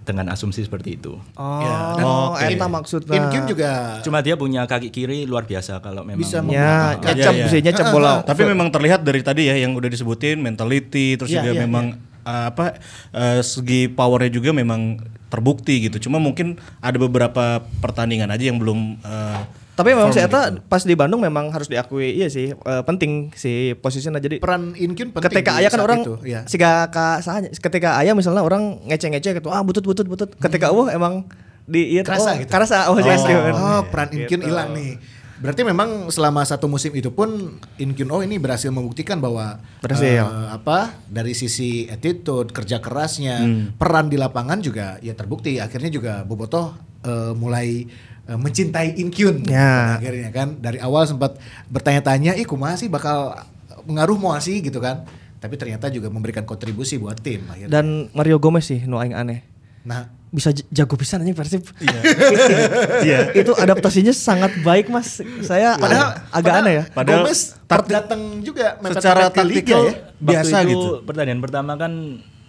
dengan 0.04 0.28
asumsi 0.30 0.62
seperti 0.62 1.00
itu. 1.00 1.16
Oh, 1.34 1.60
Ya, 1.64 1.76
dan 1.96 2.04
oh 2.04 2.32
In- 2.36 2.60
eta 2.60 2.66
maksudnya. 2.68 3.16
Inkyun 3.16 3.44
juga 3.48 3.70
Cuma 4.04 4.20
dia 4.20 4.36
punya 4.36 4.68
kaki 4.68 4.92
kiri 4.92 5.24
luar 5.24 5.48
biasa 5.48 5.80
kalau 5.80 6.04
memang 6.04 6.20
Bisa 6.20 6.44
Ya, 6.44 7.00
Iya, 7.00 7.00
nyecap 7.00 7.32
iya. 7.32 7.44
bisa 7.48 7.56
nyecap 7.58 7.86
bola. 7.90 8.20
Tapi 8.22 8.42
memang 8.44 8.68
terlihat 8.68 9.00
dari 9.00 9.24
tadi 9.24 9.48
ya 9.48 9.56
yang 9.56 9.72
udah 9.72 9.88
disebutin 9.88 10.38
mentality 10.38 11.16
terus 11.16 11.32
Iya, 11.32 11.40
juga 11.40 11.50
iya, 11.56 11.60
memang 11.64 11.96
uh, 12.22 12.52
apa 12.52 12.76
uh, 13.16 13.40
segi 13.40 13.88
powernya 13.88 14.30
juga 14.30 14.52
memang 14.52 15.00
terbukti 15.32 15.88
gitu. 15.90 16.06
Cuma 16.06 16.20
mungkin 16.20 16.60
ada 16.78 16.94
beberapa 17.00 17.64
pertandingan 17.80 18.28
aja 18.30 18.44
yang 18.52 18.60
belum 18.60 19.00
uh, 19.02 19.40
Tapi 19.74 19.90
memang 19.90 20.08
si 20.08 20.18
firm 20.18 20.30
Eta 20.30 20.42
gitu. 20.48 20.58
pas 20.64 20.80
di 20.80 20.94
Bandung 20.94 21.18
memang 21.18 21.50
harus 21.50 21.66
diakui 21.66 22.14
iya 22.14 22.26
sih 22.26 22.50
eh, 22.50 22.82
penting 22.82 23.34
si 23.34 23.74
posisinya 23.74 24.16
jadi 24.16 24.38
peran 24.38 24.70
Inkyun 24.72 25.10
penting 25.10 25.26
ketika 25.28 25.58
ayah 25.58 25.66
kan 25.68 25.82
orang 25.82 26.00
itu. 26.00 26.14
Ya. 26.22 26.46
si 26.46 26.54
ka 26.54 26.87
sahanya 27.18 27.50
ketika 27.50 27.98
ayah 27.98 28.14
misalnya 28.14 28.40
orang 28.40 28.78
ngece-ngece 28.84 29.34
gitu 29.34 29.50
ah 29.50 29.60
butut 29.60 29.82
butut 29.82 30.06
butut 30.06 30.30
ketika 30.38 30.70
uh 30.70 30.87
emang 30.88 31.26
di 31.64 31.90
iya 31.90 32.02
Kerasa 32.02 32.30
oh, 32.30 32.38
gitu. 32.38 32.50
kerasa 32.50 32.76
oh, 32.87 32.92
Oh, 32.92 33.00
jelas 33.00 33.20
gitu 33.20 33.34
kan. 33.34 33.52
oh, 33.52 33.80
peran 33.88 34.08
Inkyun 34.10 34.42
hilang 34.42 34.70
nih. 34.72 34.94
Berarti 35.34 35.60
memang 35.60 36.06
selama 36.08 36.40
satu 36.40 36.68
musim 36.68 36.94
itu 36.94 37.10
pun 37.10 37.58
Inkyun 37.74 38.06
Oh 38.08 38.20
ini 38.20 38.38
berhasil 38.38 38.70
membuktikan 38.70 39.18
bahwa 39.18 39.58
Berhasil. 39.82 40.22
eh, 40.22 40.48
apa 40.48 40.94
dari 41.04 41.32
sisi 41.32 41.84
attitude, 41.87 42.48
kerja 42.48 42.78
kerasnya, 42.78 43.40
Hmm. 43.40 43.74
peran 43.74 44.06
di 44.06 44.14
lapangan 44.14 44.60
juga 44.60 44.96
ya 45.00 45.12
terbukti. 45.12 45.58
Akhirnya 45.58 45.90
juga 45.90 46.22
Bobotoh 46.22 46.72
eh, 47.02 47.32
mulai 47.34 47.84
eh, 48.24 48.34
mencintai 48.34 48.96
Inkyun 48.96 49.44
Ya. 49.44 49.96
pada 49.96 50.04
akhirnya 50.04 50.30
kan. 50.30 50.48
Dari 50.58 50.78
awal 50.78 51.04
sempat 51.04 51.37
bertanya-tanya, 51.66 52.34
"Ih, 52.34 52.44
kumaha 52.44 52.74
sih 52.74 52.88
bakal 52.88 53.37
mengaruh 53.84 54.16
mau 54.16 54.32
sih?" 54.38 54.58
gitu 54.58 54.78
kan. 54.78 55.04
Tapi 55.38 55.60
ternyata 55.60 55.92
juga 55.92 56.08
memberikan 56.08 56.42
kontribusi 56.42 56.96
buat 56.96 57.20
tim 57.20 57.44
akhirnya. 57.46 57.68
Dan 57.68 58.08
Mario 58.12 58.40
Gomez 58.40 58.64
sih 58.64 58.84
nu 58.84 58.96
aing 58.96 59.12
aneh. 59.12 59.44
nah, 59.84 60.08
Bisa 60.32 60.50
jago 60.50 60.98
pisan 60.98 61.22
aja 61.22 61.30
Persib. 61.30 61.62
Iya. 63.06 63.30
itu 63.37 63.52
adaptasinya 63.54 64.10
sangat 64.10 64.50
baik 64.64 64.90
Mas. 64.90 65.22
Saya 65.44 65.78
padahal 65.78 66.08
agak 66.10 66.32
padahal 66.32 66.58
aneh 66.58 66.72
ya. 66.74 66.84
Padahal 66.90 67.22
Gomez 67.22 67.40
datang 67.87 68.20
juga 68.42 68.74
secara 68.90 69.30
taktikal 69.30 69.92
ya. 69.92 69.94
biasa 70.18 70.56
Waktu 70.58 70.66
itu 70.66 70.70
gitu. 70.74 70.88
Pertandingan 71.06 71.38
pertama 71.38 71.72
kan 71.76 71.92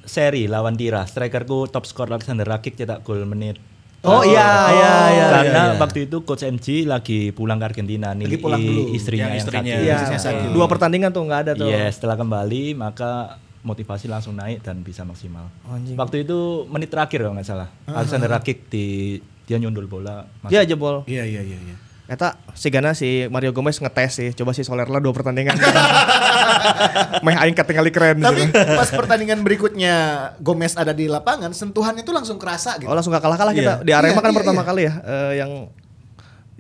seri 0.01 0.47
lawan 0.47 0.73
Tira. 0.73 1.05
Strikerku 1.05 1.67
top 1.67 1.85
skor 1.85 2.09
Alexander 2.09 2.47
Rakic 2.47 2.73
cetak 2.73 3.03
gol 3.03 3.21
menit. 3.27 3.59
Oh, 4.05 4.21
iya 4.21 4.49
iya 4.69 4.93
iya. 5.11 5.25
Karena 5.33 5.63
iya. 5.73 5.79
waktu 5.81 5.99
itu 6.05 6.17
coach 6.21 6.45
MG 6.45 6.85
lagi 6.85 7.33
pulang 7.33 7.57
ke 7.57 7.65
Argentina 7.73 8.13
nih 8.13 8.37
pulang 8.37 8.61
dulu. 8.61 8.93
istrinya 8.93 9.33
Yang 9.33 9.33
yang, 9.33 9.41
istrinya. 9.41 10.19
sakit. 10.21 10.47
Iya. 10.49 10.53
Dua 10.53 10.65
pertandingan 10.69 11.09
tuh 11.09 11.25
nggak 11.25 11.41
ada 11.49 11.51
tuh. 11.57 11.67
Iya, 11.67 11.89
setelah 11.89 12.15
kembali 12.15 12.77
maka 12.77 13.41
motivasi 13.65 14.05
langsung 14.05 14.37
naik 14.37 14.61
dan 14.61 14.85
bisa 14.85 15.01
maksimal. 15.01 15.49
Anjing. 15.65 15.97
Waktu 15.97 16.21
itu 16.21 16.69
menit 16.69 16.93
terakhir 16.93 17.25
kalau 17.25 17.33
nggak 17.33 17.49
salah. 17.49 17.69
Alexander 17.89 18.29
Rakic 18.29 18.69
di 18.69 19.17
dia 19.49 19.57
nyundul 19.57 19.89
bola. 19.89 20.25
masuk. 20.41 20.53
Iya 20.53 20.61
jebol. 20.65 21.01
Iya 21.09 21.25
iya 21.25 21.41
iya 21.41 21.57
iya. 21.57 21.75
Eta 22.05 22.37
si 22.53 22.69
Gana 22.69 22.93
si 22.93 23.25
Mario 23.33 23.49
Gomez 23.49 23.81
ngetes 23.81 24.11
sih, 24.13 24.29
coba 24.37 24.53
si 24.53 24.61
Soler 24.61 24.85
lah 24.85 25.01
dua 25.01 25.09
pertandingan. 25.09 25.57
Meh 27.25 27.33
aing 27.33 27.57
ketinggali 27.57 27.89
keren 27.89 28.21
Tapi 28.21 28.45
gitu. 28.45 28.53
pas 28.53 28.89
pertandingan 28.93 29.41
berikutnya 29.41 29.93
Gomez 30.37 30.77
ada 30.77 30.93
di 30.93 31.09
lapangan, 31.09 31.49
sentuhan 31.49 31.97
itu 31.97 32.13
langsung 32.13 32.37
kerasa 32.37 32.77
gitu. 32.77 32.85
Oh 32.85 32.93
langsung 32.93 33.09
gak 33.09 33.25
kalah-kalah 33.25 33.53
kita. 33.57 33.81
Iya. 33.81 33.85
Di 33.85 33.91
Iya, 33.91 33.97
Arema 34.05 34.21
kan 34.21 34.29
iya, 34.29 34.37
pertama 34.37 34.61
iya. 34.61 34.67
kali 34.69 34.81
ya 34.85 34.93
eh, 35.01 35.33
yang 35.41 35.51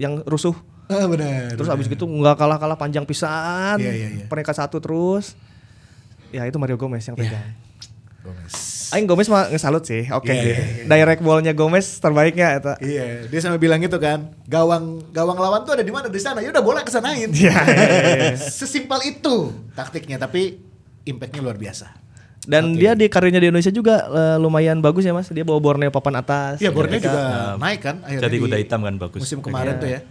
yang 0.01 0.13
rusuh. 0.25 0.57
Ah, 0.89 1.05
benar. 1.05 1.53
Terus 1.53 1.69
abis 1.69 1.85
gitu 1.89 2.05
nggak 2.05 2.37
kalah-kalah 2.41 2.77
panjang 2.77 3.05
pisan. 3.05 3.77
Iya, 3.77 3.91
iya, 3.93 4.07
iya. 4.21 4.25
Peringkat 4.25 4.57
satu 4.57 4.81
terus. 4.81 5.37
Ya 6.33 6.41
itu 6.49 6.57
Mario 6.57 6.77
Gomez 6.81 7.05
yang 7.05 7.13
pegang. 7.13 7.53
Gomez. 8.25 8.53
Aing 8.95 9.11
Gomez 9.11 9.27
mah 9.27 9.51
ngesalut 9.51 9.83
sih. 9.83 10.07
Oke. 10.07 10.31
Iya, 10.31 10.43
iya, 10.55 10.55
Direct 10.87 11.19
ballnya 11.19 11.51
Gomez 11.51 11.99
terbaiknya 11.99 12.55
eta. 12.55 12.73
Iya, 12.79 13.27
dia 13.27 13.39
sampai 13.43 13.59
bilang 13.59 13.83
gitu 13.83 13.99
kan, 13.99 14.31
gawang 14.47 15.03
gawang 15.11 15.35
lawan 15.35 15.67
tuh 15.67 15.75
ada 15.75 15.83
di 15.83 15.91
mana 15.91 16.07
di 16.07 16.21
sana. 16.23 16.39
Ya 16.39 16.55
udah 16.55 16.63
bola 16.63 16.79
kesanain. 16.87 17.27
Iya, 17.27 17.51
iya, 17.51 18.39
Sesimpel 18.39 19.19
itu 19.19 19.51
taktiknya, 19.75 20.15
tapi 20.15 20.63
impactnya 21.03 21.43
luar 21.43 21.59
biasa. 21.59 21.91
Dan 22.45 22.77
dia 22.77 22.95
di 22.95 23.09
karirnya 23.11 23.41
di 23.41 23.49
Indonesia 23.51 23.73
juga 23.73 24.05
eh, 24.07 24.37
lumayan 24.39 24.79
bagus 24.79 25.03
ya 25.03 25.11
Mas. 25.11 25.27
Dia 25.27 25.43
bawa 25.43 25.59
Borneo 25.59 25.91
papan 25.91 26.23
atas. 26.23 26.63
Iya, 26.63 26.71
Borneo 26.71 26.95
Ketika- 26.95 27.11
juga 27.11 27.23
naik 27.59 27.79
kan 27.83 27.95
akhirnya 28.05 28.23
Jadi 28.23 28.35
di 28.37 28.43
kuda 28.47 28.57
hitam 28.63 28.79
kan 28.79 28.95
bagus. 28.95 29.19
Musim 29.19 29.43
kemarin 29.43 29.75
tuh 29.75 29.91
ya. 29.91 30.01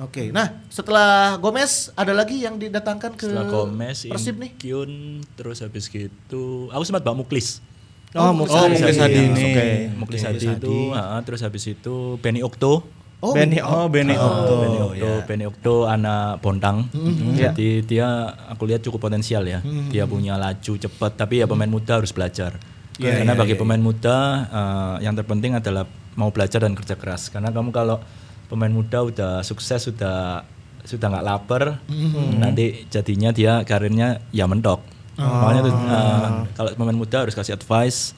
Oke, 0.00 0.32
nah 0.32 0.64
setelah 0.72 1.36
Gomez 1.36 1.92
ada 1.92 2.16
lagi 2.16 2.40
yang 2.40 2.56
didatangkan 2.56 3.20
ke 3.20 3.28
Setelah 3.28 3.52
Gomez, 3.52 4.08
Persib 4.08 4.40
nih. 4.40 4.56
Kyun, 4.56 5.20
terus 5.36 5.60
habis 5.60 5.92
gitu, 5.92 6.72
aku 6.72 6.82
sempat 6.88 7.04
bawa 7.04 7.20
Muklis. 7.20 7.60
Oh, 8.14 8.30
Muklis 8.30 8.54
Oh. 8.54 8.70
Muklis 8.70 8.96
Hadi 8.96 9.12
Iya, 9.12 9.26
ini. 9.26 9.44
oke. 9.44 9.66
Muklis 9.98 10.22
Oke, 10.22 10.28
Hadi 10.30 10.46
itu, 10.54 10.76
ah, 10.94 11.18
terus 11.26 11.40
habis 11.42 11.64
itu 11.66 12.14
Benny 12.22 12.40
Okto. 12.40 12.86
Oh, 13.18 13.32
Benny 13.32 13.58
Oh, 13.58 13.88
Benny 13.88 14.14
Okto. 14.14 14.54
Benny 14.60 14.78
Okto, 14.78 15.10
Benny 15.26 15.44
Okto 15.44 15.74
anak 15.84 16.38
Bontang. 16.38 16.86
Jadi 17.34 17.82
dia 17.82 18.06
aku 18.46 18.70
lihat 18.70 18.86
cukup 18.86 19.02
potensial 19.02 19.42
ya. 19.42 19.58
Dia 19.90 20.06
punya 20.06 20.36
laju 20.36 20.72
cepat, 20.76 21.16
tapi 21.16 21.42
ya 21.42 21.50
pemain 21.50 21.66
muda 21.66 21.98
harus 21.98 22.14
belajar. 22.14 22.54
Iya, 22.94 23.18
Karena 23.18 23.34
iya, 23.34 23.40
bagi 23.40 23.54
iya, 23.54 23.58
pemain 23.58 23.82
muda 23.82 24.16
eh, 24.46 24.96
yang 25.02 25.18
terpenting 25.18 25.58
adalah 25.58 25.82
mau 26.14 26.30
belajar 26.30 26.62
dan 26.62 26.78
kerja 26.78 26.94
keras. 26.94 27.26
Karena 27.26 27.50
kamu 27.50 27.74
kalau 27.74 27.98
pemain 28.46 28.70
muda 28.70 29.02
udah 29.02 29.32
sukses 29.42 29.82
sudah 29.82 30.46
sudah 30.84 31.06
nggak 31.10 31.26
lapar, 31.26 31.80
nanti 32.38 32.84
jadinya 32.86 33.32
dia 33.32 33.64
karirnya 33.64 34.22
ya 34.30 34.44
mentok. 34.46 34.93
Makanya 35.16 35.60
tuh, 35.62 35.72
eh, 35.72 36.28
kalau 36.52 36.68
pemain 36.74 36.98
muda 36.98 37.16
harus 37.22 37.34
kasih 37.34 37.54
advice, 37.54 38.12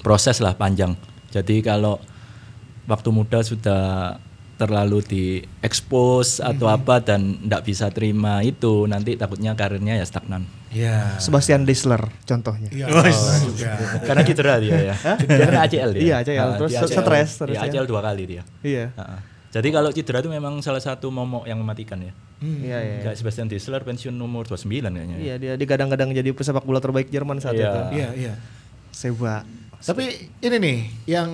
proses 0.00 0.38
lah 0.38 0.54
panjang. 0.54 0.98
Jadi 1.28 1.60
kalau 1.60 2.00
waktu 2.88 3.08
muda 3.12 3.44
sudah 3.44 4.16
terlalu 4.58 4.98
diekspos 5.06 6.42
atau 6.42 6.66
apa 6.66 6.98
dan 6.98 7.38
tidak 7.38 7.62
bisa 7.62 7.86
terima 7.94 8.42
itu 8.42 8.90
nanti 8.90 9.14
takutnya 9.14 9.54
karirnya 9.54 9.94
ya 9.94 10.02
stagnan 10.02 10.42
Iya. 10.68 11.16
Sebastian 11.16 11.64
Disler 11.64 12.02
contohnya. 12.28 12.68
Iya. 12.68 12.90
Oh, 12.92 13.00
juga. 13.48 13.72
karena 14.04 14.20
cedera 14.26 14.54
dia 14.60 14.92
ya 14.92 14.94
dia 15.16 15.46
kan 15.48 15.56
ACL 15.64 15.90
dia 15.96 16.02
Iya, 16.02 16.14
ACL. 16.20 16.42
Ah, 16.42 16.56
Terus 16.58 16.72
stres 16.90 17.30
terus 17.38 17.54
Iya, 17.54 17.60
ya. 17.64 17.70
ACL 17.70 17.86
dua 17.86 18.00
kali 18.02 18.22
dia 18.26 18.42
Iya. 18.66 18.84
Ah, 18.98 19.16
ah. 19.16 19.20
Jadi 19.58 19.68
kalau 19.70 19.90
cedera 19.90 20.18
itu 20.18 20.28
memang 20.28 20.58
salah 20.60 20.78
satu 20.78 21.10
momok 21.10 21.44
yang 21.44 21.58
mematikan 21.58 21.98
ya 22.00 22.12
Iya, 22.38 22.78
iya. 22.78 22.98
Kayak 23.02 23.16
Sebastian 23.18 23.50
Disler 23.50 23.82
pensiun 23.82 24.14
umur 24.14 24.46
29 24.46 24.62
kayaknya 24.94 25.16
ya. 25.18 25.18
Iya, 25.18 25.34
dia 25.42 25.52
digadang-gadang 25.58 26.14
jadi 26.14 26.30
pesepak 26.30 26.62
bola 26.62 26.78
terbaik 26.78 27.10
Jerman 27.10 27.42
saat 27.42 27.58
Iya. 27.58 27.66
itu. 27.66 27.80
Iya, 27.98 28.08
iya. 28.14 28.32
Seba. 28.94 29.42
Tapi 29.78 30.30
ini 30.38 30.56
nih 30.58 30.78
yang 31.10 31.30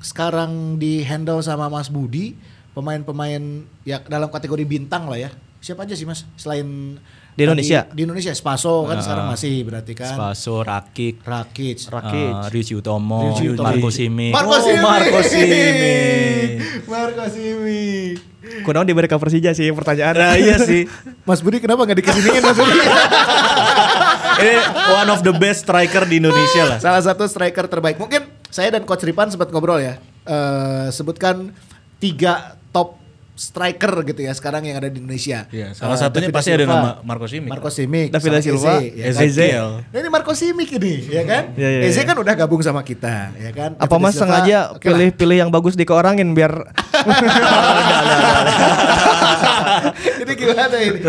sekarang 0.00 0.80
di 0.80 1.04
handle 1.04 1.44
sama 1.44 1.68
Mas 1.68 1.92
Budi, 1.92 2.36
pemain-pemain 2.72 3.40
ya 3.84 4.00
dalam 4.04 4.32
kategori 4.32 4.64
bintang 4.64 5.12
lah 5.12 5.20
ya. 5.20 5.30
Siapa 5.60 5.84
aja 5.84 5.92
sih 5.92 6.08
Mas 6.08 6.24
selain 6.40 6.96
Di 7.40 7.48
Indonesia? 7.48 7.80
Di, 7.88 7.96
di 7.96 8.00
Indonesia 8.04 8.32
Spaso 8.36 8.84
kan 8.84 9.00
sekarang 9.00 9.32
masih 9.32 9.64
berarti 9.64 9.92
kan. 9.96 10.12
Spaso, 10.12 10.60
Rakik, 10.60 11.24
Rakic. 11.24 11.88
Rakic. 11.88 12.32
uh, 12.36 12.52
Ryuji 12.52 12.74
Utomo, 12.76 13.32
Ryuji 13.32 13.56
Utomo. 13.56 13.64
Marco 13.64 13.88
Simic. 13.88 14.32
Marco 14.36 14.52
Oh, 14.52 14.60
Simic. 14.60 14.84
Marco 14.84 15.20
Simic. 15.24 16.48
Marco 16.84 17.24
Simic. 17.26 18.14
Kunaon 18.60 18.84
di 18.84 18.92
mereka 18.92 19.16
Persija 19.16 19.56
sih 19.56 19.72
pertanyaan. 19.72 20.12
Nah, 20.12 20.34
iya 20.36 20.60
sih. 20.60 20.84
Mas 21.24 21.40
Budi 21.40 21.56
kenapa 21.58 21.80
nggak 21.82 21.96
dikesiniin 21.96 22.42
Mas 22.42 22.58
Budi? 22.58 22.80
Ini 24.40 24.54
one 24.90 25.08
of 25.08 25.20
the 25.20 25.32
best 25.32 25.64
striker 25.64 26.04
di 26.04 26.16
Indonesia 26.16 26.64
lah. 26.66 26.78
Salah 26.80 27.00
satu 27.00 27.24
striker 27.24 27.68
terbaik. 27.68 27.96
Mungkin 27.96 28.24
saya 28.48 28.72
dan 28.72 28.84
Coach 28.84 29.04
Ripan 29.04 29.28
sempat 29.28 29.48
ngobrol 29.48 29.78
ya. 29.78 30.00
Eh, 30.24 30.86
sebutkan 30.90 31.52
tiga 31.96 32.56
top 32.70 32.96
striker 33.40 34.04
gitu 34.04 34.20
ya 34.20 34.36
sekarang 34.36 34.68
yang 34.68 34.76
ada 34.76 34.86
di 34.86 35.00
Indonesia. 35.00 35.48
Iya, 35.48 35.72
salah 35.72 35.96
Eh, 35.96 35.98
satunya 35.98 36.28
David 36.28 36.36
pasti 36.36 36.50
ada 36.52 36.64
nama 36.68 37.00
Marco 37.00 37.24
Simic. 37.24 37.48
Marco 37.48 37.72
Simic, 37.72 38.12
David 38.12 38.44
Silva, 38.44 38.76
Eze, 38.76 38.92
ya 38.92 39.08
kan? 39.08 39.24
Ezekiel. 39.24 39.68
Nah 39.88 39.96
ini 39.96 40.08
Marco 40.12 40.32
Simic 40.36 40.68
ini, 40.76 40.94
ya 41.16 41.22
kan? 41.24 41.42
Iya, 41.56 41.68
iya, 41.72 41.80
Eze 41.88 41.98
iya. 41.98 42.04
kan 42.04 42.16
udah 42.20 42.34
gabung 42.36 42.60
sama 42.60 42.84
kita, 42.84 43.32
ya 43.34 43.50
kan? 43.50 43.80
Apa 43.80 43.96
Mas 43.96 44.12
sengaja 44.12 44.76
pilih-pilih 44.76 45.36
yang 45.40 45.48
bagus 45.48 45.72
dikeorangin 45.72 46.28
biar 46.30 46.52
Ini 50.20 50.32
gimana 50.36 50.76
ini? 50.76 51.00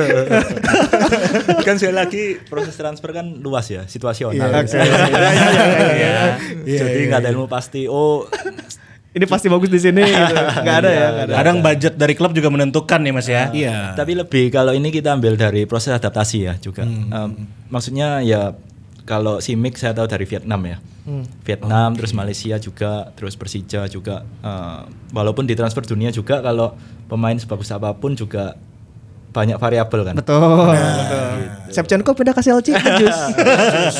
kan 1.67 1.75
sekali 1.75 1.95
lagi 1.95 2.23
proses 2.47 2.73
transfer 2.73 3.11
kan 3.11 3.27
luas 3.37 3.67
ya, 3.67 3.83
situasional. 3.85 4.47
Iya, 4.47 4.63
Iya, 6.63 6.63
Jadi 6.63 6.95
iya, 6.95 7.07
nggak 7.09 7.21
ada 7.21 7.29
ilmu 7.29 7.47
pasti. 7.47 7.85
Oh, 7.85 8.25
ini 9.11 9.25
pasti 9.27 9.51
bagus 9.51 9.67
di 9.67 9.79
sini 9.79 10.07
gitu. 10.07 10.35
Enggak 10.63 10.77
ada 10.83 10.89
ya, 10.89 11.07
enggak 11.11 11.25
ada. 11.27 11.33
Kadang 11.35 11.57
budget 11.59 11.93
dari 11.99 12.13
klub 12.15 12.31
juga 12.31 12.47
menentukan 12.47 12.99
nih 13.03 13.11
Mas 13.11 13.27
ya. 13.27 13.51
Iya. 13.51 13.91
tapi 13.99 14.15
lebih 14.15 14.47
kalau 14.47 14.71
ini 14.71 14.87
kita 14.87 15.11
ambil 15.11 15.35
dari 15.35 15.67
proses 15.67 15.91
adaptasi 15.91 16.47
ya 16.47 16.53
juga. 16.63 16.87
Hmm. 16.87 17.11
Em, 17.11 17.29
maksudnya 17.67 18.23
ya 18.23 18.55
kalau 19.03 19.43
Simic 19.43 19.75
saya 19.75 19.91
tahu 19.91 20.07
dari 20.07 20.23
Vietnam 20.23 20.63
ya. 20.63 20.77
Hmm. 21.03 21.25
Vietnam 21.43 21.97
terus 21.97 22.15
Malaysia 22.15 22.55
juga, 22.61 23.11
terus 23.17 23.35
Persija 23.35 23.89
juga. 23.91 24.23
Eh, 24.23 24.81
walaupun 25.11 25.43
di 25.43 25.57
transfer 25.59 25.83
dunia 25.83 26.13
juga 26.13 26.39
kalau 26.39 26.77
pemain 27.11 27.35
sebagus 27.35 27.73
apa 27.75 27.91
pun 27.97 28.15
juga 28.15 28.55
banyak 29.31 29.57
variabel 29.57 30.01
kan. 30.03 30.15
Betul. 30.15 30.43
betul. 30.69 31.27
Shevchenko 31.71 32.11
pindah 32.11 32.35
ke 32.35 32.43
Celtic 32.43 32.75
Jus. 32.75 33.19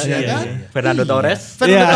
Ya 0.03 0.19
kan? 0.27 0.43
Fernando 0.69 1.03
Torres 1.03 1.55
Iya. 1.61 1.87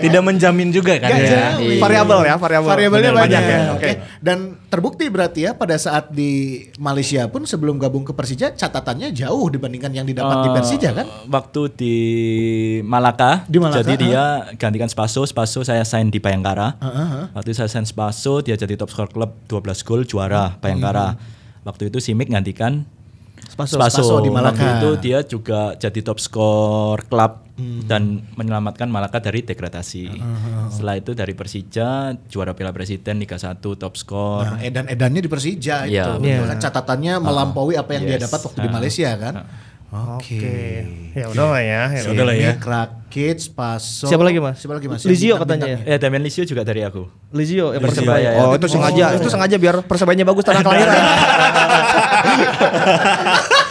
Tidak 0.00 0.22
menjamin 0.22 0.68
juga 0.70 0.96
kan 0.96 1.12
ya. 1.12 1.52
jamin. 1.54 1.76
Variabel 1.76 2.20
ya, 2.24 2.34
variabel. 2.36 2.68
Variabelnya 2.68 3.10
banyak, 3.12 3.20
banyak 3.20 3.42
ya. 3.44 3.58
ya. 3.58 3.72
Oke. 3.74 3.90
Dan 4.18 4.38
terbukti 4.66 5.06
berarti 5.06 5.44
ya 5.44 5.52
pada 5.52 5.76
saat 5.76 6.08
di 6.08 6.30
Malaysia 6.76 7.28
pun 7.28 7.44
sebelum 7.44 7.76
gabung 7.76 8.02
ke 8.02 8.12
Persija 8.12 8.56
catatannya 8.56 9.12
jauh 9.12 9.46
dibandingkan 9.48 9.92
yang 9.92 10.08
didapat 10.08 10.36
di 10.40 10.48
Eh, 10.48 10.54
Persija 10.56 10.90
kan? 10.92 11.06
Waktu 11.28 11.60
di 11.70 11.96
Malaka, 12.82 13.44
Di 13.44 13.60
Malaka, 13.60 13.82
jadi 13.82 13.94
dia 13.94 14.24
gantikan 14.56 14.88
Spaso, 14.88 15.22
Spaso 15.22 15.60
saya 15.60 15.84
sign 15.84 16.08
di 16.08 16.16
Bayangkara. 16.16 16.80
Heeh, 16.80 17.22
Waktu 17.32 17.52
saya 17.52 17.68
sign 17.68 17.84
Spaso, 17.84 18.40
dia 18.40 18.56
jadi 18.56 18.74
top 18.74 18.88
score 18.88 19.10
klub 19.10 19.36
12 19.46 19.84
gol 19.84 20.02
juara 20.02 20.56
Bayangkara. 20.56 21.14
Waktu 21.60 21.88
itu 21.88 21.98
Simic 21.98 22.28
gantikan 22.28 22.84
Spaso, 23.40 23.76
Spaso 23.80 24.20
di 24.20 24.28
Malaka. 24.28 24.56
Waktu 24.56 24.64
itu 24.76 24.90
dia 25.00 25.18
juga 25.22 25.74
jadi 25.74 26.00
top 26.00 26.18
skor 26.18 27.04
klub 27.04 27.50
dan 27.84 28.24
menyelamatkan 28.34 28.88
Malaka 28.88 29.20
dari 29.20 29.42
degradasi. 29.42 30.06
Setelah 30.70 30.96
itu 30.96 31.12
dari 31.12 31.32
Persija 31.32 31.88
juara 32.24 32.52
Piala 32.52 32.72
Presiden 32.72 33.20
Liga 33.20 33.36
1 33.36 33.60
top 33.60 33.94
skor. 33.96 34.44
Nah, 34.46 34.60
edan-edannya 34.60 35.20
di 35.20 35.28
Persija 35.28 35.84
itu. 35.84 35.92
Iya. 35.92 36.16
Betul 36.16 36.24
Iya. 36.24 36.48
kan 36.48 36.58
catatannya 36.62 37.14
melampaui 37.20 37.74
apa 37.76 37.90
yang 37.92 38.04
dia 38.06 38.16
Yes. 38.16 38.24
dapat 38.24 38.40
waktu 38.44 38.58
di 38.60 38.68
Ah. 38.68 38.72
Malaysia 38.72 39.10
kan? 39.18 39.34
Oke. 39.90 40.86
Ya 41.18 41.26
udah 41.26 41.50
lah 41.50 41.58
ya. 41.58 41.90
ya 41.90 42.14
Udah 42.14 42.24
lah 42.30 42.34
ya. 42.38 42.54
Ini 42.54 42.62
Rakic, 42.62 43.42
Spaso. 43.42 44.06
Siapa 44.06 44.22
lagi, 44.22 44.38
Mas? 44.38 44.62
Siapa 44.62 44.78
lagi 44.78 44.86
Mas? 44.86 45.02
Lizio 45.02 45.34
katanya 45.34 45.82
Eh 45.82 45.98
Damian 45.98 46.22
Lisio 46.22 46.46
juga 46.46 46.62
dari 46.62 46.86
aku. 46.86 47.10
Lizio 47.34 47.74
ya 47.74 47.82
Lizio, 47.82 47.84
Persebaya. 47.90 48.22
ya, 48.22 48.30
ya. 48.38 48.46
Oh, 48.46 48.54
itu 48.54 48.70
sengaja, 48.70 49.18
itu 49.18 49.26
sengaja 49.26 49.58
biar 49.58 49.82
Persebaya 49.82 50.22
bagus 50.22 50.46
tanah 50.46 50.62
kelahiran. 50.62 50.94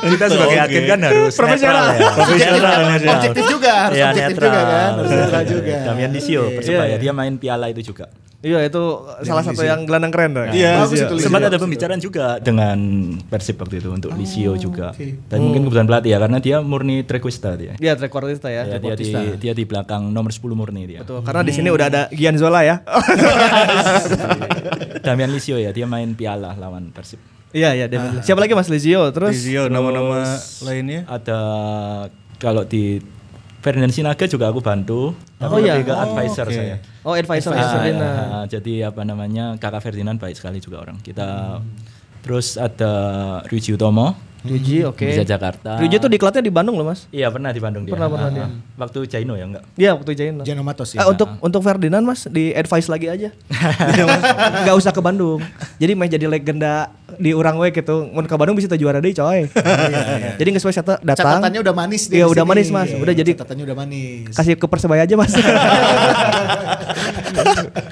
Kita 0.00 0.24
sebagai 0.26 0.56
Oke. 0.56 0.66
agen 0.66 0.82
kan 0.86 0.98
harus 1.02 1.32
Profesional. 1.34 1.84
ya. 1.92 2.08
Profesional 2.16 2.78
Objektif, 2.90 3.44
juga, 3.46 3.72
harus 3.84 3.94
Iya, 3.94 4.04
objektif 4.08 4.34
netral. 4.34 4.48
juga 4.48 4.60
kan, 4.62 4.90
harus 4.96 5.10
netral 5.12 5.42
juga. 5.44 5.74
Damian 5.84 6.10
Lisio 6.10 6.42
Persebaya 6.52 6.86
Iya. 6.86 6.96
dia 6.98 7.12
main 7.12 7.34
piala 7.36 7.66
itu 7.68 7.82
juga. 7.84 8.06
Iya, 8.40 8.56
itu 8.64 8.82
salah 9.20 9.44
satu 9.44 9.60
yang 9.60 9.84
gelandang 9.84 10.08
keren 10.08 10.32
tuh. 10.32 10.48
Iya. 10.48 10.80
Bagus 10.80 10.98
itu 10.98 11.12
Lizio. 11.12 11.24
Sempat 11.28 11.40
ada 11.44 11.58
pembicaraan 11.60 12.00
juga 12.00 12.26
dengan 12.40 12.78
Persib 13.28 13.60
waktu 13.60 13.76
itu 13.76 13.88
untuk 13.92 14.10
Lisio 14.16 14.56
juga. 14.56 14.96
oke. 14.96 15.28
Dan 15.28 15.38
mungkin 15.44 15.60
kebutuhan 15.62 15.84
pelatih 15.84 16.10
ya 16.10 16.18
karena 16.18 16.38
dia 16.40 16.56
murni 16.64 17.04
trequista 17.04 17.52
dia. 17.52 17.76
Iya, 17.76 17.92
trequartista 17.94 18.48
ya. 18.48 18.64
Ya, 18.64 18.80
dia 18.80 18.96
di 18.96 19.12
dia 19.36 19.52
di 19.52 19.62
belakang 19.62 20.08
nomor 20.08 20.32
10 20.32 20.56
murni 20.56 20.88
dia. 20.88 21.04
Betul, 21.04 21.20
karena 21.20 21.44
di 21.44 21.52
sini 21.52 21.68
udah 21.68 21.86
ada 21.86 22.02
Gian 22.08 22.34
Zola 22.34 22.64
ya. 22.64 22.80
Damian 25.04 25.30
Lisio 25.30 25.56
ya, 25.56 25.70
dia 25.70 25.84
main 25.84 26.12
piala 26.14 26.54
lawan 26.56 26.92
Persib. 26.92 27.18
Iya, 27.50 27.74
iya. 27.74 27.86
Siapa 28.22 28.38
lagi 28.38 28.54
Mas 28.54 28.70
Lizio? 28.70 29.10
Terus 29.10 29.34
Lizio 29.34 29.66
nama-nama 29.66 30.22
lainnya. 30.62 31.02
Ada 31.04 31.38
kalau 32.38 32.62
di 32.62 33.02
Ferdinand 33.60 33.90
Sinaga 33.90 34.24
juga 34.24 34.48
aku 34.48 34.58
bantu. 34.58 35.12
Tapi 35.36 35.52
Oh, 35.52 35.58
iya. 35.58 35.76
ke 35.80 35.90
Oh, 35.90 35.98
advisor 36.00 36.46
oke. 36.46 36.54
saya. 36.54 36.76
Oh, 37.02 37.12
advisor 37.12 37.52
Ah, 37.52 37.56
ya, 37.56 37.66
Ferdinand. 37.68 38.16
ah, 38.30 38.44
jadi 38.46 38.74
apa 38.88 39.02
namanya 39.02 39.44
kakak 39.56 39.82
Ferdinand 39.82 40.16
baik 40.16 40.32
sekali 40.32 40.58
juga 40.58 40.80
orang. 40.80 40.96
Kita 40.98 41.58
terus 42.20 42.54
ada 42.54 42.92
Ryuji 43.44 43.74
Utomo 43.74 44.12
Ryuji 44.40 44.76
oke. 44.84 45.04
Bisa 45.04 45.20
Jakarta. 45.22 45.76
Ryuji 45.76 45.96
tuh 45.96 46.08
diklatnya 46.08 46.40
di 46.40 46.48
Bandung 46.48 46.74
loh 46.74 46.86
mas. 46.86 47.04
Iya 47.08 47.28
pernah 47.28 47.48
di 47.48 47.58
Bandung 47.58 47.84
dia. 47.84 47.92
Pernah, 47.92 48.08
pernah 48.08 48.26
Ah, 48.26 48.32
dia. 48.32 48.42
ah. 48.42 48.50
Waktu 48.78 48.98
Jaino 49.04 49.34
ya 49.34 49.44
enggak? 49.44 49.64
Iya 49.74 49.90
waktu 49.92 50.10
Jaino. 50.12 50.42
Jano 50.42 50.62
Matos 50.62 50.92
Ah, 50.92 51.04
ya. 51.04 51.04
untuk 51.06 51.28
untuk 51.38 51.60
Ferdinand 51.60 52.00
mas 52.00 52.24
di 52.24 52.50
advice 52.50 52.86
lagi 52.86 53.06
aja. 53.06 53.28
Gak 54.64 54.74
usah 54.74 54.90
ke 54.90 55.00
Bandung. 55.00 55.44
Jadi 55.76 55.92
mah 55.92 56.06
jadi 56.06 56.24
legenda 56.24 56.88
di 57.14 57.30
orang 57.30 57.56
we 57.56 57.68
gitu. 57.68 58.06
Mau 58.06 58.22
ke 58.22 58.32
Bandung 58.32 58.54
bisa 58.54 58.64
tuh 58.64 58.76
juara 58.76 58.96
deh 58.96 59.12
coy. 59.12 59.44
Jadi 60.40 60.48
nggak 60.48 60.62
sesuai 60.62 60.72
saya 60.72 60.96
datang. 60.98 61.36
Catatannya 61.36 61.60
udah 61.60 61.74
manis 61.74 62.02
Iya 62.06 62.14
dia 62.14 62.24
di 62.24 62.32
udah 62.32 62.44
manis 62.44 62.68
mas. 62.70 62.88
Udah 62.90 63.12
jadi 63.12 63.30
catatannya 63.34 63.64
udah 63.66 63.76
manis. 63.76 64.32
kasih 64.32 64.56
ke 64.56 64.64
persebaya 64.64 65.04
aja 65.04 65.14
mas. 65.14 65.32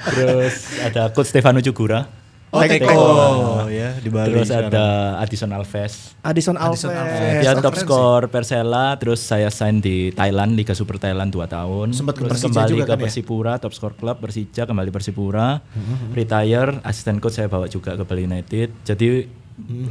Terus 0.09 0.53
ada 0.81 1.09
coach 1.09 1.29
Stefano 1.29 1.61
Cugura. 1.61 2.09
Oh, 2.49 2.65
Teko. 2.65 2.89
Oh 2.89 3.69
ya 3.69 3.93
di 4.01 4.09
Bali. 4.09 4.33
Terus 4.33 4.49
sekarang. 4.49 4.73
ada 4.73 4.85
Addison 5.21 5.51
Alves. 5.53 6.17
Addison 6.25 6.57
Alves. 6.57 6.81
Alves. 6.81 7.45
Dia 7.45 7.53
Oh, 7.53 7.61
top 7.61 7.75
skor 7.77 8.21
Persela, 8.31 8.97
terus 8.97 9.21
saya 9.21 9.53
sign 9.53 9.83
di 9.83 10.09
Thailand 10.15 10.57
Liga 10.57 10.73
Super 10.73 10.97
Thailand 10.97 11.29
2 11.29 11.45
tahun. 11.45 11.93
Sempat 11.93 12.17
ke 12.17 12.25
terus 12.25 12.41
Persija 12.41 12.49
kembali 12.49 12.71
juga 12.71 12.83
ke 12.83 12.89
kan 12.89 12.97
ya? 12.97 13.03
Persipura, 13.05 13.53
top 13.61 13.73
skor 13.75 13.93
klub 13.99 14.17
Persija, 14.17 14.63
kembali 14.65 14.89
Persipura. 14.89 15.61
Retire, 16.15 16.81
asisten 16.81 17.21
coach 17.21 17.37
saya 17.37 17.51
bawa 17.51 17.69
juga 17.69 17.93
ke 17.93 18.03
Bali 18.07 18.25
United. 18.25 18.71
Jadi 18.81 19.29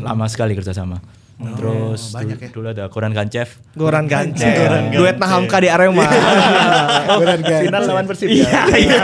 lama 0.01 0.27
sekali 0.27 0.57
kerjasama. 0.57 0.99
Terus 1.39 2.11
banyak 2.11 2.35
dulu, 2.35 2.43
ya. 2.43 2.51
dulu 2.51 2.67
ada 2.75 2.85
Koran 2.91 3.13
Gancev. 3.15 3.63
Goran 3.79 4.11
Ganceng. 4.11 4.91
Duet 4.91 5.17
Nahamka 5.23 5.63
di 5.63 5.71
Arema. 5.71 6.03
Goran 7.23 7.41
Ganceng. 7.47 7.71
Final 7.71 7.83
lawan 7.87 8.05
Persib 8.11 8.27
Iya, 8.27 8.67
ya. 8.75 9.03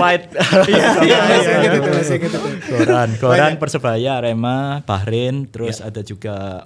Fight. 0.00 0.32
Iya, 0.64 1.24
ingat 1.60 1.72
itu, 1.76 1.90
masih 1.92 2.16
ingat 2.16 2.32
itu. 2.32 2.40
Koran, 2.80 3.08
Koran 3.20 3.52
Persebaya, 3.60 4.24
Arema, 4.24 4.80
Bahrain, 4.88 5.44
terus 5.52 5.84
ada 5.84 6.00
juga 6.00 6.64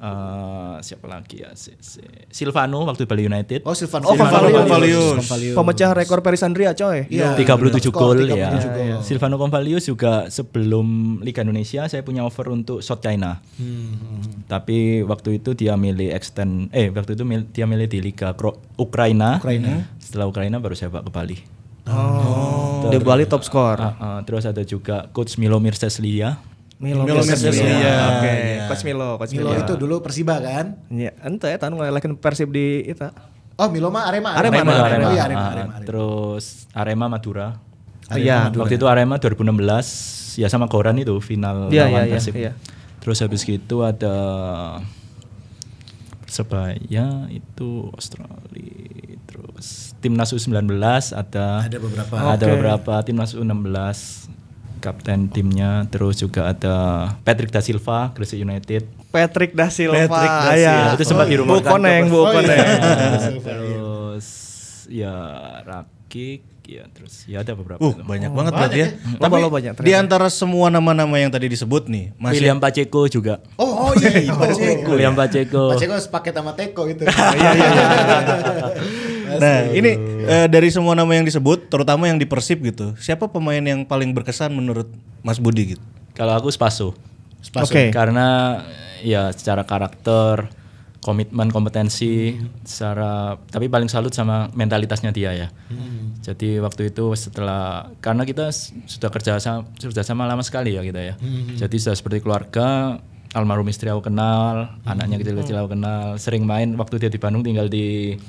eh, 0.00 0.76
siapa 0.80 1.06
lagi 1.06 1.40
ya? 1.40 1.52
Si- 1.52 1.76
si- 1.76 2.00
Silvano 2.26 2.82
waktu 2.82 3.04
Bali 3.04 3.24
United. 3.24 3.62
Oh, 3.62 3.72
Silvan 3.72 4.00
Oh, 4.02 4.16
Convalius. 4.16 4.64
Convalius. 5.20 5.52
Pemecah 5.52 5.90
rekor 5.92 6.20
Perisandria 6.20 6.72
coy. 6.72 7.04
Iya. 7.06 7.36
37 7.36 7.86
Skor 7.86 8.16
gol 8.16 8.24
37 8.24 8.34
ya. 8.34 8.48
gol. 8.50 9.00
Silvano 9.00 9.36
Convalius 9.36 9.84
juga 9.84 10.26
sebelum 10.26 10.86
Liga 11.20 11.40
Indonesia 11.40 11.84
saya 11.84 12.00
punya 12.00 12.22
offer 12.22 12.48
untuk 12.48 12.80
South 12.80 12.98
China. 12.98 13.44
Hmm, 13.54 14.24
Tapi 14.46 15.02
waktu 15.02 15.38
itu 15.38 15.52
dia 15.52 15.76
milih 15.76 16.10
extend 16.10 16.68
eh 16.70 16.88
waktu 16.88 17.14
itu 17.14 17.22
mil- 17.22 17.46
dia 17.46 17.64
milih 17.64 17.86
di 17.86 18.00
Liga 18.00 18.32
Kro- 18.32 18.58
Ukraina. 18.74 19.36
Ukraina. 19.36 19.84
Setelah 19.96 20.26
Ukraina 20.26 20.56
baru 20.56 20.72
saya 20.72 20.88
bawa 20.88 21.02
ke 21.02 21.12
Bali. 21.12 21.38
Oh. 21.86 22.86
Di 22.86 22.98
Bali 22.98 23.24
top 23.24 23.42
skor. 23.42 23.76
Ah, 23.76 23.94
ah, 23.98 24.20
terus 24.20 24.42
ada 24.42 24.62
juga 24.62 25.10
coach 25.10 25.36
Milo 25.36 25.58
Mirseslia. 25.58 26.38
Milo 26.80 27.04
Milo 27.04 27.20
Mirseslia. 27.20 27.52
Mirseslia. 27.52 27.94
Oke, 28.10 28.32
Coach 28.66 28.84
Milo, 28.84 29.08
Coach 29.14 29.32
Milo 29.36 29.50
Milo. 29.52 29.60
itu 29.60 29.74
dulu 29.76 29.94
Persiba 30.00 30.40
kan? 30.40 30.80
Ya, 30.88 31.12
ente 31.20 31.44
ya 31.44 31.60
tahun 31.60 31.76
ngelekin 31.76 32.16
Persib 32.16 32.48
di 32.48 32.88
itu. 32.88 33.04
Oh, 33.54 33.68
Milo 33.68 33.92
mah 33.92 34.08
Arema. 34.08 34.32
Arema, 34.32 34.56
Arema. 34.56 34.72
Arema. 34.80 35.04
Oh 35.04 35.12
iya, 35.12 35.22
Arema, 35.22 35.44
Arema, 35.46 35.72
Arema. 35.76 35.84
Terus 35.84 36.64
Arema 36.72 37.06
Madura. 37.06 37.60
Oh, 38.08 38.16
iya. 38.16 38.48
Waktu 38.48 38.74
itu 38.74 38.88
Arema 38.88 39.20
2016 39.20 40.40
ya 40.40 40.48
sama 40.48 40.66
Koran 40.66 40.96
itu 40.96 41.12
final 41.20 41.68
Iya, 41.68 41.84
lawan 41.84 41.92
iya, 41.92 42.02
iya, 42.02 42.12
Persib. 42.16 42.34
iya. 42.34 42.52
Terus 42.98 43.20
habis 43.20 43.44
gitu 43.44 43.84
ada 43.84 44.16
Persebaya 46.20 47.06
itu 47.28 47.90
Australia 47.90 49.18
terus 49.26 49.92
timnas 49.98 50.30
U19 50.30 50.78
ada 51.12 51.66
Ada 51.66 51.78
beberapa. 51.78 52.14
ada 52.16 52.38
Oke. 52.40 52.50
beberapa 52.50 52.94
timnas 53.02 53.34
U16 53.34 54.30
kapten 54.80 55.28
timnya 55.28 55.84
terus 55.86 56.16
juga 56.16 56.48
ada 56.48 56.76
Patrick 57.20 57.48
da 57.48 57.60
Silva 57.60 58.10
Gresik 58.10 58.40
United 58.40 58.82
Patrick 59.08 59.52
da 59.52 59.66
Silva. 59.68 60.06
Patrick 60.06 60.34
da 60.40 60.54
ya. 60.54 60.74
Silva. 60.80 60.94
Itu 60.94 61.04
sempat 61.04 61.26
Bu 61.26 61.30
dirumorkan 61.30 61.70
Koneng, 61.72 62.02
ke 62.02 62.08
Bu 62.08 62.16
Oh, 62.16 62.24
iya. 62.24 62.34
Koneng. 62.34 62.66
terus 63.40 64.26
ya 64.86 65.14
Rakik 65.62 66.40
ya 66.64 66.86
terus 66.88 67.26
ya 67.26 67.42
ada 67.42 67.52
beberapa 67.52 67.82
Uh, 67.82 67.90
banyak 68.00 68.30
banget 68.30 68.52
berarti 68.52 68.78
ya. 68.78 68.88
Loba, 69.12 69.18
Tapi 69.20 69.34
loba 69.36 69.50
banyak, 69.52 69.72
di 69.76 69.92
antara 69.92 70.30
semua 70.30 70.70
nama-nama 70.70 71.16
yang 71.16 71.26
tadi 71.28 71.50
disebut 71.50 71.86
nih, 71.86 72.14
masih 72.14 72.38
William 72.38 72.58
Pacheco 72.58 73.02
juga 73.04 73.42
Oh, 73.56 73.90
oh 73.90 73.92
iya, 73.96 74.30
Pacheco. 74.30 74.90
William 74.94 75.12
Pacheco 75.12 75.62
Pacheco 75.68 75.98
sepaket 75.98 76.32
sama 76.32 76.54
Teko 76.54 76.86
itu. 76.86 77.02
Iya, 77.10 77.50
iya, 77.50 77.66
iya. 77.66 77.86
Nah, 79.38 79.70
ini 79.70 79.90
eh, 80.26 80.46
dari 80.50 80.72
semua 80.74 80.98
nama 80.98 81.12
yang 81.14 81.22
disebut, 81.22 81.70
terutama 81.70 82.10
yang 82.10 82.18
di 82.18 82.26
Persib 82.26 82.64
gitu. 82.64 82.98
Siapa 82.98 83.30
pemain 83.30 83.62
yang 83.62 83.86
paling 83.86 84.10
berkesan 84.10 84.50
menurut 84.50 84.90
Mas 85.22 85.38
Budi 85.38 85.76
gitu? 85.76 85.84
kalau 86.14 86.36
aku 86.36 86.48
Spaso 86.52 86.92
Spaso. 87.40 87.72
Oke. 87.72 87.88
karena 87.94 88.60
ya 89.00 89.32
secara 89.32 89.64
karakter 89.64 90.52
komitmen 91.00 91.48
kompetensi 91.48 92.36
secara 92.60 93.40
tapi 93.48 93.72
paling 93.72 93.88
salut 93.88 94.12
sama 94.12 94.52
mentalitasnya 94.52 95.16
dia 95.16 95.32
ya 95.32 95.48
jadi 96.20 96.60
waktu 96.60 96.92
itu 96.92 97.16
setelah 97.16 97.88
karena 98.04 98.28
kita 98.28 98.52
sudah 98.84 99.08
kerja 99.08 99.40
sama 99.40 99.64
sudah 99.80 100.04
sama 100.04 100.28
lama 100.28 100.44
sekali 100.44 100.76
ya 100.76 100.84
kita 100.84 101.00
ya 101.00 101.14
jadi 101.56 101.76
sudah 101.80 101.96
seperti 101.96 102.20
keluarga 102.20 103.00
almarhum 103.32 103.64
istri 103.72 103.88
aku 103.88 104.12
kenal 104.12 104.76
anaknya 104.84 105.16
kecil-kecil 105.24 105.56
aku 105.56 105.72
kenal 105.72 106.20
sering 106.20 106.44
main 106.44 106.76
waktu 106.76 107.00
dia 107.00 107.08
di 107.08 107.16
Bandung 107.16 107.48
tinggal 107.48 107.72
di 107.72 108.20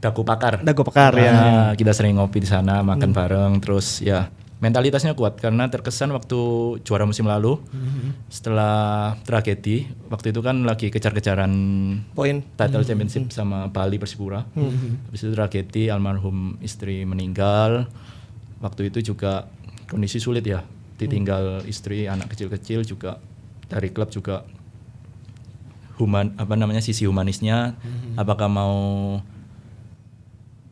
Dago 0.00 0.22
Pakar. 0.22 0.60
Dago 0.62 0.82
Pakar, 0.84 1.12
ya. 1.16 1.32
Nah, 1.32 1.70
kita 1.74 1.92
sering 1.96 2.20
ngopi 2.20 2.42
di 2.42 2.48
sana 2.48 2.84
makan 2.84 3.10
bareng 3.10 3.52
terus 3.60 4.04
ya 4.04 4.28
mentalitasnya 4.56 5.12
kuat 5.12 5.36
karena 5.36 5.68
terkesan 5.68 6.16
waktu 6.16 6.40
juara 6.80 7.04
musim 7.04 7.28
lalu 7.28 7.60
setelah 8.32 9.12
tragedi 9.28 9.84
waktu 10.08 10.32
itu 10.32 10.40
kan 10.40 10.64
lagi 10.64 10.88
kejar-kejaran 10.88 11.52
Poin. 12.16 12.40
title 12.56 12.84
championship 12.84 13.28
sama 13.36 13.68
Bali 13.68 14.00
Persipura. 14.00 14.48
Habis 15.12 15.28
itu 15.28 15.32
tragedi 15.36 15.92
almarhum 15.92 16.56
istri 16.64 17.04
meninggal. 17.04 17.84
Waktu 18.64 18.88
itu 18.88 19.12
juga 19.12 19.44
kondisi 19.92 20.16
sulit 20.16 20.48
ya. 20.48 20.64
Ditinggal 20.96 21.68
istri 21.68 22.08
anak 22.08 22.32
kecil-kecil 22.32 22.88
juga 22.88 23.20
dari 23.68 23.92
klub 23.92 24.08
juga. 24.08 24.48
Human 26.00 26.32
apa 26.40 26.56
namanya 26.56 26.80
sisi 26.80 27.04
humanisnya. 27.04 27.76
Apakah 28.16 28.48
mau 28.48 28.76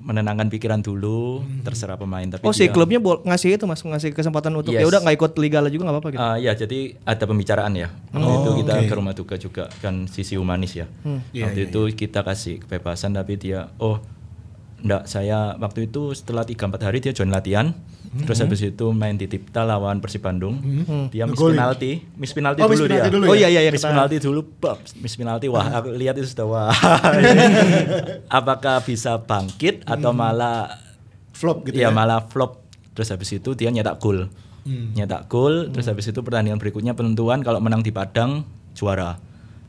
menenangkan 0.04 0.46
pikiran 0.46 0.78
dulu 0.78 1.40
terserah 1.60 1.96
pemain 1.96 2.28
tapi 2.28 2.44
Oh 2.44 2.52
si 2.52 2.62
dia- 2.62 2.70
klubnya 2.70 2.98
bol- 2.98 3.24
ngasih 3.24 3.56
itu 3.56 3.64
mas 3.64 3.80
ngasih 3.80 4.12
kesempatan 4.12 4.52
untuk 4.52 4.70
Yes. 4.70 4.84
ya 4.84 4.86
udah 4.86 5.00
nggak 5.00 5.16
ikut 5.16 5.32
liga 5.38 5.58
lah 5.58 5.68
juga 5.68 5.82
nggak 5.82 5.96
apa-apa 5.96 6.08
gitu. 6.10 6.20
Ah, 6.22 6.36
ya 6.36 6.52
jadi 6.52 6.78
ada 7.02 7.24
pembicaraan 7.24 7.72
ya. 7.72 7.88
Waktu 8.10 8.32
itu 8.36 8.50
kita 8.60 8.72
ke 8.82 8.94
rumah 8.94 9.12
duka 9.12 9.34
juga 9.36 9.64
kan 9.78 10.04
sisi 10.06 10.36
humanis 10.36 10.76
ya. 10.76 10.84
waktu 11.34 11.60
itu 11.66 11.80
kita 11.90 12.20
kasih 12.20 12.60
kebebasan 12.60 13.12
tapi 13.12 13.34
dia 13.34 13.72
oh 13.78 13.96
enggak 14.78 15.04
saya 15.04 15.56
waktu 15.56 15.88
itu 15.88 16.12
setelah 16.12 16.44
3 16.44 16.68
4 16.68 16.76
hari 16.82 17.00
dia 17.00 17.10
join 17.10 17.28
latihan. 17.28 17.72
Terus 18.16 18.38
habis 18.38 18.62
itu 18.62 18.86
main 18.90 19.12
di 19.12 19.26
Tipta 19.26 19.62
lawan 19.62 19.98
Persib 19.98 20.22
Bandung. 20.22 20.62
Dia 21.08 21.24
miss 21.24 21.34
penalti, 21.36 21.98
miss 22.14 22.30
penalti 22.30 22.58
Oh, 22.58 22.66
miss 22.66 22.78
dulu 22.78 22.86
penalti 22.86 23.02
dia. 23.02 23.12
dulu 23.12 23.24
Oh 23.24 23.34
ya? 23.34 23.40
iya 23.44 23.48
iya 23.50 23.60
iya. 23.62 23.70
miss 23.70 23.82
penalti 23.82 24.16
dulu, 24.18 24.40
bab, 24.56 24.78
miss 24.96 25.14
penalti. 25.14 25.46
Wah, 25.46 25.66
aku 25.72 25.90
lihat 25.90 26.14
itu 26.14 26.28
sudah 26.28 26.46
wah. 26.46 26.70
Apakah 28.30 28.80
bisa 28.80 29.18
bangkit 29.18 29.82
atau 29.84 30.10
malah 30.12 30.80
Flop 31.32 31.66
gitu 31.66 31.74
Iya 31.76 31.90
ya. 31.90 31.90
malah 31.90 32.22
flop. 32.22 32.62
Terus 32.94 33.10
habis 33.10 33.26
itu 33.28 33.50
dia 33.52 33.66
nyetak 33.68 33.98
gol. 33.98 34.30
Nyetak 34.64 35.26
gol, 35.26 35.68
terus 35.68 35.84
habis 35.84 36.06
itu 36.06 36.22
pertandingan 36.22 36.56
berikutnya 36.56 36.94
penentuan 36.94 37.42
kalau 37.42 37.58
menang 37.58 37.82
di 37.82 37.90
Padang 37.90 38.46
juara. 38.72 39.18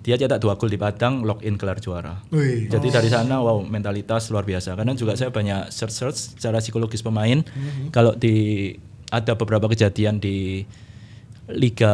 Dia 0.06 0.22
cetak 0.22 0.38
dua 0.38 0.53
gol 0.53 0.70
di 0.70 0.78
Padang, 0.78 1.26
login 1.26 1.58
gelar 1.58 1.82
juara. 1.82 2.22
Wih. 2.30 2.70
Jadi 2.70 2.93
dari 2.93 3.10
sana 3.10 3.41
wow 3.41 3.58
mentalitas 3.66 4.30
luar 4.30 4.45
biasa. 4.45 4.78
Karena 4.78 4.93
juga 4.93 5.18
saya 5.18 5.34
banyak 5.34 5.74
search 5.74 5.95
search 5.97 6.20
secara 6.38 6.62
psikologis 6.62 7.01
pemain. 7.01 7.41
Kalau 7.89 8.14
di 8.14 8.70
ada 9.10 9.34
beberapa 9.34 9.66
kejadian 9.66 10.22
di 10.22 10.62
Liga 11.45 11.93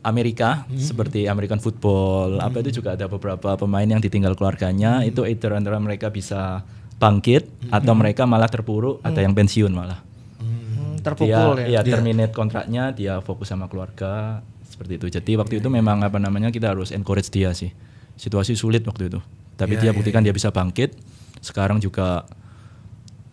Amerika 0.00 0.64
seperti 0.76 1.28
American 1.28 1.60
Football 1.60 2.40
apa 2.40 2.64
itu 2.64 2.80
juga 2.80 2.96
ada 2.96 3.04
beberapa 3.04 3.56
pemain 3.56 3.88
yang 3.88 4.00
ditinggal 4.04 4.36
keluarganya. 4.36 5.00
Itu 5.08 5.24
either 5.24 5.56
antara 5.56 5.80
mereka 5.80 6.12
bisa 6.12 6.68
bangkit 7.00 7.48
atau 7.72 7.92
mereka 7.96 8.28
malah 8.28 8.48
terpuruk 8.52 9.00
ada 9.00 9.24
yang 9.24 9.32
pensiun 9.32 9.72
malah. 9.72 10.04
Hmm, 10.36 11.00
dia 11.00 11.04
terpukul 11.04 11.56
ya. 11.64 11.80
ya 11.80 11.80
terminate 11.80 12.32
kontraknya 12.36 12.92
dia 12.92 13.24
fokus 13.24 13.48
sama 13.48 13.72
keluarga 13.72 14.44
seperti 14.78 14.94
itu. 14.94 15.06
Jadi 15.10 15.32
waktu 15.34 15.54
itu 15.58 15.66
memang 15.66 16.06
apa 16.06 16.22
namanya 16.22 16.54
kita 16.54 16.70
harus 16.70 16.94
encourage 16.94 17.34
dia 17.34 17.50
sih. 17.50 17.74
Situasi 18.14 18.54
sulit 18.54 18.86
waktu 18.86 19.10
itu. 19.10 19.18
Tapi 19.58 19.74
dia 19.74 19.90
buktikan 19.90 20.22
dia 20.22 20.30
bisa 20.30 20.54
bangkit. 20.54 20.94
Sekarang 21.42 21.82
juga 21.82 22.22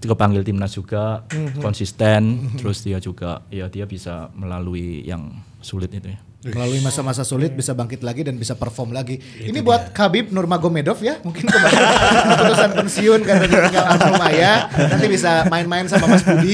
kepanggil 0.02 0.42
timnas 0.42 0.74
juga 0.74 1.22
konsisten. 1.62 2.50
Terus 2.58 2.82
dia 2.82 2.98
juga 2.98 3.46
ya 3.54 3.70
dia 3.70 3.86
bisa 3.86 4.34
melalui 4.34 5.06
yang 5.06 5.38
sulit 5.62 5.94
itu 5.94 6.18
ya. 6.18 6.18
Melalui 6.46 6.78
masa-masa 6.78 7.26
sulit 7.26 7.58
bisa 7.58 7.74
bangkit 7.74 8.06
lagi 8.06 8.22
dan 8.22 8.38
bisa 8.38 8.54
perform 8.54 8.94
lagi. 8.94 9.18
Ini 9.18 9.66
buat 9.66 9.98
Khabib 9.98 10.30
Nurmagomedov 10.30 11.02
ya, 11.02 11.18
mungkin 11.26 11.50
kemarin 11.50 11.74
keputusan 12.38 12.70
pensiun 12.78 13.20
karena 13.26 13.46
tinggal 13.50 13.86
almarhum 13.90 14.22
ayah, 14.30 14.70
nanti 14.70 15.10
bisa 15.10 15.50
main-main 15.50 15.90
sama 15.90 16.06
Mas 16.06 16.22
Budi, 16.22 16.54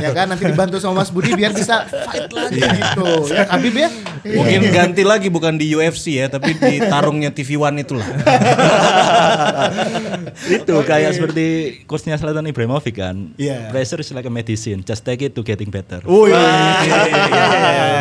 ya 0.00 0.10
kan? 0.16 0.24
Nanti 0.24 0.48
dibantu 0.48 0.80
sama 0.80 1.04
Mas 1.04 1.12
Budi 1.12 1.36
biar 1.36 1.52
bisa 1.52 1.84
fight 2.08 2.32
lagi 2.32 2.64
gitu. 2.64 3.28
Ya 3.28 3.44
Khabib 3.44 3.76
ya. 3.76 3.92
Mungkin 4.20 4.60
ganti 4.70 5.02
lagi 5.02 5.28
bukan 5.28 5.56
di 5.56 5.72
UFC 5.72 6.20
ya, 6.20 6.28
tapi 6.28 6.52
di 6.52 6.76
tarungnya 6.82 7.32
TV 7.32 7.56
One 7.56 7.80
itulah. 7.80 8.04
itu 10.50 10.74
kayak 10.84 11.10
seperti 11.16 11.44
coachnya 11.84 12.16
Selatan 12.16 12.46
Ibrahimovic 12.46 12.96
kan. 12.96 13.32
Iya. 13.36 13.72
Pressure 13.72 14.00
is 14.00 14.12
like 14.12 14.26
a 14.26 14.32
medicine, 14.32 14.82
just 14.82 15.02
take 15.02 15.20
it 15.20 15.32
to 15.32 15.40
getting 15.40 15.68
better. 15.68 16.00
Oh 16.04 16.28
iya. 16.28 16.40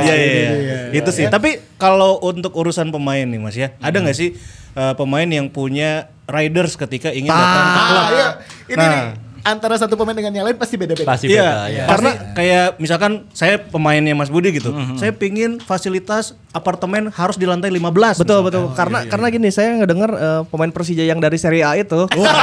Iya 0.04 0.16
iya 0.16 0.52
iya. 0.56 0.78
Itu 0.92 1.10
sih. 1.12 1.28
Tapi 1.28 1.60
kalau 1.76 2.20
untuk 2.20 2.52
urusan 2.54 2.90
pemain 2.90 3.24
nih 3.24 3.40
Mas 3.40 3.56
ya, 3.56 3.76
ada 3.80 3.98
nggak 4.00 4.18
sih 4.18 4.36
eh, 4.76 4.94
pemain 4.96 5.28
yang 5.28 5.48
punya 5.48 6.08
riders 6.26 6.76
ketika 6.76 7.10
ingin 7.10 7.32
datang 7.32 7.64
ke 7.66 7.82
klub? 7.82 8.00
Ah, 8.00 8.10
iya. 8.12 8.30
Ini 8.68 8.78
Nah. 8.78 8.90
nih 8.90 9.04
antara 9.44 9.76
satu 9.76 9.94
pemain 9.94 10.14
dengan 10.14 10.32
yang 10.32 10.46
lain 10.46 10.58
pasti 10.58 10.76
beda-beda. 10.76 11.08
Pasti 11.08 11.28
Iya, 11.28 11.44
beda 11.44 11.66
ya. 11.70 11.84
karena 11.88 12.10
kayak 12.34 12.68
misalkan 12.78 13.12
saya 13.32 13.60
pemainnya 13.60 14.14
Mas 14.14 14.30
Budi 14.30 14.54
gitu, 14.54 14.70
saya 14.96 15.12
pingin 15.12 15.60
fasilitas 15.60 16.34
apartemen 16.50 17.14
harus 17.14 17.38
di 17.38 17.46
lantai 17.46 17.70
15. 17.70 18.18
Betul 18.18 18.42
misalkan. 18.42 18.46
betul. 18.50 18.64
karena 18.74 19.00
karena 19.06 19.28
gini 19.30 19.50
saya 19.50 19.78
ngedenger 19.78 20.12
eh, 20.12 20.42
pemain 20.48 20.72
Persija 20.72 21.04
yang 21.04 21.20
dari 21.20 21.38
Serie 21.38 21.62
A 21.62 21.78
itu. 21.78 22.10
Wah, 22.10 22.34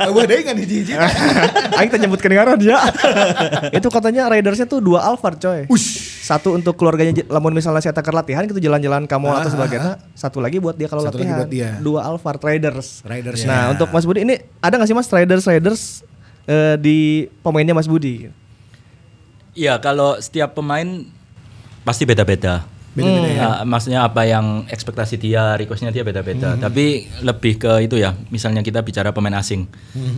ada 0.22 0.32
nggak 0.32 0.54
nih 0.54 0.66
Jiji? 0.66 0.92
Aing 1.78 1.88
kita 1.90 1.98
nyebut 1.98 2.20
kedengaran 2.20 2.56
ya. 2.60 2.78
itu 3.78 3.88
katanya 3.90 4.30
ridersnya 4.30 4.66
tuh 4.66 4.78
dua 4.78 5.02
Alphard 5.04 5.38
coy. 5.38 5.66
Satu 6.26 6.58
untuk 6.58 6.74
keluarganya 6.74 7.22
lamun 7.30 7.54
misalnya 7.54 7.78
saya 7.78 7.94
takar 7.94 8.10
latihan 8.10 8.42
gitu 8.42 8.58
jalan-jalan 8.58 9.06
kamu 9.06 9.30
atau 9.30 9.50
sebagainya. 9.54 10.02
Satu 10.18 10.42
lagi 10.42 10.58
buat 10.58 10.74
dia 10.74 10.90
kalau 10.90 11.06
Satu 11.06 11.22
lagi 11.22 11.30
latihan. 11.30 11.38
buat 11.38 11.50
dia. 11.54 11.70
Dua 11.78 12.00
Alphard 12.02 12.42
riders. 12.42 13.06
Riders, 13.06 13.46
Nah, 13.46 13.70
untuk 13.70 13.94
Mas 13.94 14.02
Budi 14.02 14.26
ini 14.26 14.34
ada 14.58 14.74
nggak 14.74 14.90
sih 14.90 14.96
Mas 14.98 15.06
riders 15.06 15.46
riders 15.46 15.82
eh, 16.44 16.74
di 16.76 16.98
pemainnya 17.46 17.78
Mas 17.78 17.86
Budi? 17.86 18.26
Iya, 19.54 19.78
kalau 19.78 20.18
setiap 20.18 20.52
pemain 20.52 21.06
pasti 21.80 22.02
beda-beda. 22.02 22.66
Beda-beda 22.96 23.28
ya. 23.28 23.48
maksudnya 23.68 24.08
apa 24.08 24.24
yang 24.24 24.64
ekspektasi 24.72 25.20
dia, 25.20 25.52
requestnya 25.60 25.92
dia 25.92 26.00
beda-beda. 26.00 26.56
Tapi 26.56 27.04
lebih 27.20 27.60
ke 27.60 27.84
itu 27.84 28.00
ya, 28.00 28.16
misalnya 28.32 28.64
kita 28.64 28.80
bicara 28.80 29.12
pemain 29.12 29.36
asing 29.36 29.68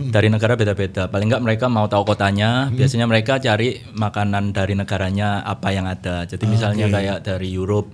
dari 0.09 0.31
negara 0.31 0.55
beda-beda. 0.55 1.11
Paling 1.11 1.27
nggak 1.27 1.43
mereka 1.43 1.65
mau 1.67 1.91
tahu 1.91 2.07
kotanya. 2.07 2.71
Biasanya 2.71 3.05
mereka 3.05 3.35
cari 3.43 3.83
makanan 3.91 4.55
dari 4.55 4.79
negaranya 4.79 5.43
apa 5.43 5.75
yang 5.75 5.91
ada. 5.91 6.23
Jadi 6.23 6.47
misalnya 6.47 6.87
kayak 6.87 7.27
dari 7.27 7.51
Europe, 7.51 7.91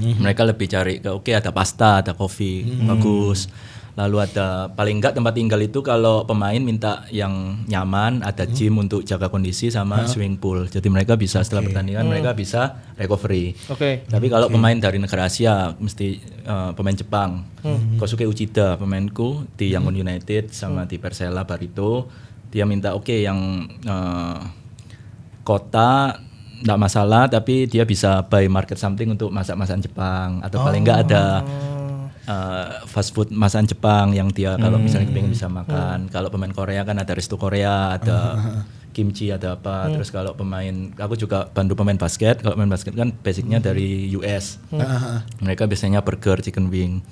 mereka 0.00 0.48
lebih 0.48 0.66
cari 0.72 1.04
ke 1.04 1.12
oke 1.12 1.28
ada 1.28 1.52
pasta, 1.52 2.00
ada 2.00 2.16
kopi, 2.16 2.64
bagus. 2.88 3.52
Lalu 3.92 4.24
ada 4.24 4.72
paling 4.72 5.04
enggak 5.04 5.12
tempat 5.12 5.36
tinggal 5.36 5.60
itu 5.60 5.84
kalau 5.84 6.24
pemain 6.24 6.56
minta 6.56 7.04
yang 7.12 7.60
nyaman, 7.68 8.24
ada 8.24 8.48
gym 8.48 8.80
untuk 8.80 9.04
jaga 9.04 9.28
kondisi 9.28 9.68
sama 9.68 10.08
swimming 10.08 10.40
pool. 10.40 10.64
Jadi 10.64 10.88
mereka 10.88 11.12
bisa 11.20 11.44
setelah 11.44 11.68
pertandingan 11.68 12.08
mereka 12.08 12.32
bisa 12.32 12.80
recovery. 12.96 13.52
Oke. 13.68 14.08
Tapi 14.08 14.26
kalau 14.32 14.48
pemain 14.48 14.72
dari 14.72 14.96
negara 14.96 15.28
Asia 15.28 15.76
mesti 15.76 16.16
eh, 16.24 16.70
pemain 16.72 16.96
Jepang. 16.96 17.44
Kosuke 18.00 18.24
Uchida 18.24 18.80
pemainku 18.80 19.44
di 19.54 19.76
Yangon 19.76 19.94
United 19.94 20.50
sama 20.56 20.88
di 20.88 20.96
Persela 20.96 21.44
Barito. 21.44 22.08
Dia 22.48 22.64
minta 22.64 22.96
oke 22.96 23.12
yang 23.12 23.68
eh, 23.84 24.38
kota 25.44 26.16
nggak 26.62 26.78
masalah 26.78 27.26
tapi 27.26 27.66
dia 27.66 27.82
bisa 27.82 28.22
buy 28.24 28.46
market 28.46 28.78
something 28.78 29.12
untuk 29.12 29.28
masak-masakan 29.28 29.84
Jepang. 29.84 30.40
Atau 30.40 30.64
paling 30.64 30.80
nggak 30.80 31.00
ada 31.12 31.44
uh, 32.32 32.88
fast 32.88 33.12
food 33.12 33.28
masakan 33.28 33.68
Jepang 33.68 34.06
yang 34.16 34.32
dia 34.32 34.56
kalau 34.56 34.80
misalnya 34.80 35.12
pengen 35.12 35.32
bisa 35.32 35.46
makan. 35.52 36.08
Kalau 36.08 36.32
pemain 36.32 36.52
Korea 36.52 36.82
kan 36.88 36.96
ada 36.96 37.12
resto 37.12 37.36
Korea, 37.36 37.96
ada 38.00 38.18
kimchi, 38.96 39.28
ada 39.32 39.56
apa. 39.60 39.92
Terus 39.92 40.08
kalau 40.08 40.32
pemain 40.32 40.92
aku 40.96 41.14
juga 41.20 41.48
bantu 41.52 41.76
pemain 41.76 41.96
basket. 41.96 42.40
Kalau 42.40 42.56
pemain 42.56 42.72
basket 42.72 42.96
kan 42.96 43.12
basicnya 43.20 43.60
dari 43.60 44.12
US. 44.16 44.56
Mereka 45.44 45.68
biasanya 45.68 46.00
burger, 46.00 46.40
chicken 46.40 46.72
wing. 46.72 47.04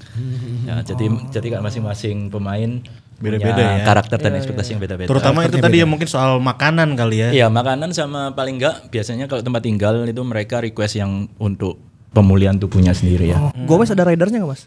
ya, 0.65 0.81
jadi 0.85 1.07
jadi 1.29 1.47
kan 1.59 1.61
masing-masing 1.65 2.33
pemain 2.33 2.81
Beda-beda 3.21 3.61
ya. 3.61 3.85
karakter 3.85 4.17
dan 4.17 4.33
ekspektasi 4.41 4.69
yang 4.73 4.81
beda-beda. 4.81 5.09
Terutama 5.13 5.45
itu 5.45 5.61
tadi 5.61 5.77
ya 5.77 5.85
mungkin 5.85 6.09
soal 6.09 6.41
makanan 6.41 6.97
kali 6.97 7.21
ya. 7.21 7.29
Iya 7.29 7.47
makanan 7.53 7.93
sama 7.93 8.33
paling 8.33 8.57
enggak 8.57 8.89
biasanya 8.89 9.29
kalau 9.29 9.45
tempat 9.45 9.61
tinggal 9.61 10.09
itu 10.09 10.25
mereka 10.25 10.65
request 10.65 10.97
yang 10.97 11.29
untuk 11.37 11.90
pemulihan 12.11 12.59
tubuhnya 12.59 12.91
sendiri 12.91 13.31
ya. 13.31 13.55
Gomez 13.67 13.91
ada 13.95 14.03
ridersnya 14.03 14.43
nggak 14.43 14.51
Mas? 14.51 14.63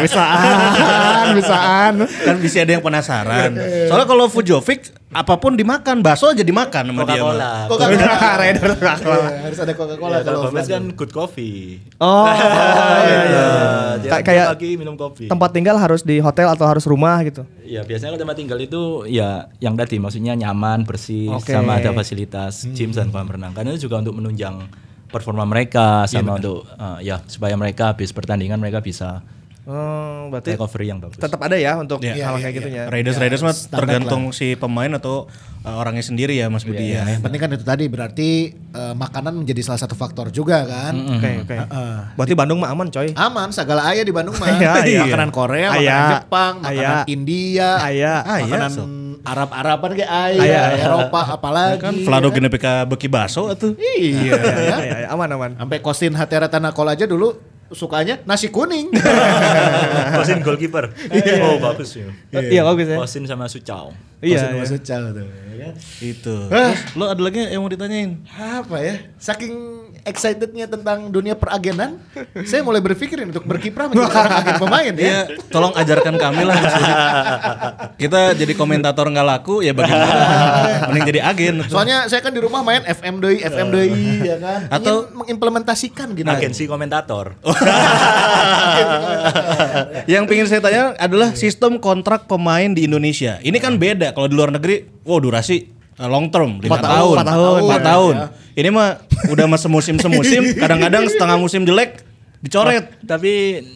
bisaan, 0.00 1.26
bisaan. 1.36 1.92
Kan 2.08 2.36
bisa 2.40 2.64
ada 2.64 2.72
yang 2.72 2.84
penasaran. 2.84 3.52
Soalnya 3.88 4.08
kalau 4.08 4.32
Fujovic 4.32 4.92
apa 5.08 5.40
pun 5.40 5.56
dimakan, 5.56 6.04
bakso 6.04 6.28
aja 6.28 6.44
dimakan 6.44 6.92
sama 6.92 7.08
dia. 7.08 7.16
Coca-Cola. 7.16 7.52
Coca-Cola. 7.70 7.96
Iya, 7.96 9.40
harus 9.40 9.58
ada 9.58 9.72
Coca-Cola 9.72 10.14
Ya, 10.14 10.20
kalau 10.20 10.38
kalau 10.38 10.52
Gomez 10.52 10.68
kan 10.68 10.84
good 10.92 11.12
coffee. 11.12 11.80
Oh, 11.96 12.28
iya, 13.08 13.20
iya. 13.24 13.46
Dia 13.98 14.10
Kayak- 14.12 14.24
kayak 14.28 14.46
pagi 14.52 14.70
minum 14.76 14.94
kopi. 14.94 15.24
tempat 15.26 15.50
tinggal 15.50 15.80
harus 15.80 16.04
di 16.04 16.20
hotel 16.20 16.52
atau 16.52 16.68
harus 16.68 16.84
rumah 16.84 17.16
gitu. 17.24 17.42
Ya 17.64 17.82
biasanya 17.82 18.14
kalau 18.14 18.20
tempat 18.20 18.36
tinggal 18.36 18.58
itu 18.60 18.82
ya 19.08 19.48
yang 19.58 19.74
tadi 19.74 19.96
maksudnya 19.96 20.36
nyaman, 20.36 20.84
bersih, 20.84 21.32
Oke. 21.32 21.50
sama 21.50 21.80
ada 21.80 21.90
fasilitas 21.90 22.68
gym 22.70 22.92
dan 22.92 23.08
kolam 23.08 23.26
renang. 23.26 23.56
Karena 23.56 23.72
itu 23.72 23.88
juga 23.88 24.04
untuk 24.04 24.12
menunjang 24.12 24.60
performa 25.08 25.48
mereka 25.48 26.04
sama 26.04 26.36
untuk 26.36 26.68
uh, 26.76 27.00
ya 27.00 27.24
supaya 27.24 27.56
mereka 27.56 27.96
habis 27.96 28.12
pertandingan 28.12 28.60
mereka 28.60 28.84
bisa 28.84 29.24
Oh, 29.68 30.32
berarti 30.32 30.56
recovery 30.56 30.88
yang 30.88 30.96
bagus. 30.96 31.20
tetap 31.20 31.36
ada 31.44 31.52
ya 31.52 31.76
untuk 31.76 32.00
Iya, 32.00 32.16
hal 32.24 32.40
iya, 32.40 32.48
kayak 32.48 32.54
gitunya. 32.56 32.82
Raiders 32.88 33.20
Raiders 33.20 33.44
mah 33.44 33.52
tergantung 33.52 34.32
si 34.32 34.56
pemain 34.56 34.88
atau 34.88 35.28
uh, 35.60 35.76
orangnya 35.76 36.00
sendiri 36.00 36.32
ya 36.34 36.48
Mas 36.48 36.64
Budi 36.64 36.96
ya. 36.96 37.04
Yang 37.04 37.20
penting 37.20 37.40
kan 37.44 37.50
itu 37.52 37.64
tadi 37.68 37.84
berarti 37.84 38.28
eh, 38.56 38.94
makanan 38.96 39.44
menjadi 39.44 39.60
salah 39.60 39.76
satu 39.78 39.92
faktor 39.92 40.32
juga 40.32 40.64
kan. 40.64 40.96
Oke, 40.96 41.44
oke. 41.44 41.56
Heeh. 41.60 41.94
Berarti 42.16 42.32
Bandung 42.32 42.64
mah 42.64 42.72
aman, 42.72 42.88
coy. 42.88 43.12
Aman, 43.12 43.52
segala 43.52 43.92
ayah 43.92 44.08
di 44.08 44.12
Bandung 44.14 44.40
mah. 44.40 44.48
Iya, 44.56 44.72
iya. 44.88 45.00
Makanan 45.04 45.30
Korea, 45.30 45.68
makanan 45.68 45.84
Ayah. 45.84 46.08
Jepang, 46.16 46.54
makanan 46.58 46.72
Ayah. 46.80 47.00
India, 47.04 47.70
Ayah. 47.78 48.18
makanan 48.24 48.70
so. 48.72 48.82
Arab-Araban 49.20 49.90
kayak 49.92 50.10
ayah, 50.32 50.40
Ayah. 50.40 50.64
Eropa 50.80 51.20
apalagi. 51.28 51.84
Kan 51.84 51.94
Vlado 52.00 52.32
Genepika 52.32 52.88
beki 52.88 53.12
baso 53.12 53.52
atuh. 53.52 53.76
Iya, 53.76 54.32
Iya, 54.32 54.32
ya. 54.32 54.76
iya, 54.80 54.96
iya, 55.04 55.08
aman, 55.12 55.28
aman. 55.28 55.50
Sampai 55.60 55.84
Kosin 55.84 56.16
Hatera 56.16 56.48
Tanakol 56.48 56.88
aja 56.88 57.04
dulu 57.04 57.36
sukanya 57.70 58.20
nasi 58.24 58.48
kuning. 58.48 58.88
Kosin 60.16 60.40
goalkeeper. 60.40 60.92
oh 61.44 61.56
bagus 61.58 61.94
ya. 61.94 62.08
Iya, 62.32 62.62
bagus 62.64 62.86
ya. 62.86 62.96
Kosin 62.96 63.24
sama 63.24 63.44
Sucao. 63.46 63.92
Iya, 64.18 64.40
Kosin 64.40 64.50
iya. 64.50 64.60
Masucal 64.60 65.02
tuh. 65.14 65.26
ya 65.48 65.54
kan? 65.60 65.74
Itu. 66.00 66.36
Terus 66.48 66.78
lo 66.94 67.04
ada 67.06 67.22
lagi 67.22 67.38
yang 67.44 67.62
mau 67.62 67.70
ditanyain? 67.70 68.18
Apa 68.34 68.76
ya? 68.78 68.94
Saking 69.16 69.54
excitednya 70.02 70.64
tentang 70.64 71.06
dunia 71.08 71.34
peragenan, 71.34 72.00
saya 72.42 72.64
mulai 72.64 72.80
berpikir 72.80 73.20
untuk 73.20 73.44
berkiprah 73.44 73.86
menjadi 73.86 74.08
seorang 74.08 74.38
agen 74.38 74.54
pemain 74.56 74.92
ya. 74.92 75.04
Iya, 75.04 75.20
tolong 75.50 75.74
ajarkan 75.76 76.14
kami 76.16 76.42
lah. 76.42 76.56
Kita 77.94 78.32
jadi 78.32 78.52
komentator 78.54 79.06
nggak 79.06 79.26
laku 79.28 79.60
ya 79.60 79.70
bagaimana? 79.70 80.16
Mending 80.90 81.06
jadi 81.08 81.20
agen. 81.22 81.54
Soalnya 81.66 82.08
saya 82.08 82.24
kan 82.24 82.32
di 82.32 82.40
rumah 82.40 82.64
main 82.64 82.82
FM 82.82 83.20
doi, 83.20 83.38
FM 83.38 83.66
doi 83.68 83.88
ya 84.24 84.36
kan. 84.38 84.60
Atau- 84.72 85.06
Ingin 85.08 85.16
mengimplementasikan 85.18 86.16
gitu. 86.16 86.26
Agensi 86.26 86.64
komentator. 86.64 87.36
yang 90.12 90.24
pengen 90.24 90.46
saya 90.48 90.60
tanya 90.62 90.82
adalah 90.96 91.34
sistem 91.34 91.78
kontrak 91.78 92.26
pemain 92.26 92.70
di 92.70 92.86
Indonesia. 92.86 93.38
Ini 93.40 93.58
kan 93.58 93.76
beda 93.76 94.12
kalau 94.12 94.26
di 94.26 94.34
luar 94.36 94.50
negeri, 94.54 94.86
wow 95.04 95.18
durasi 95.18 95.66
uh, 95.98 96.08
long 96.08 96.30
term, 96.32 96.62
lima 96.62 96.78
tahun, 96.78 96.88
tahun, 96.88 97.14
empat 97.14 97.28
tahun. 97.28 97.60
empat 97.62 97.80
Iya, 97.80 97.90
tahun. 97.90 98.14
iya. 98.14 98.26
Ini 98.58 98.68
mah 98.74 98.88
udah 99.30 99.44
mah 99.46 99.60
semusim 99.60 99.96
semusim, 99.98 100.42
kadang-kadang 100.62 101.06
setengah 101.06 101.38
musim 101.38 101.62
jelek 101.62 102.02
dicoret. 102.38 103.02
Tapi 103.02 103.32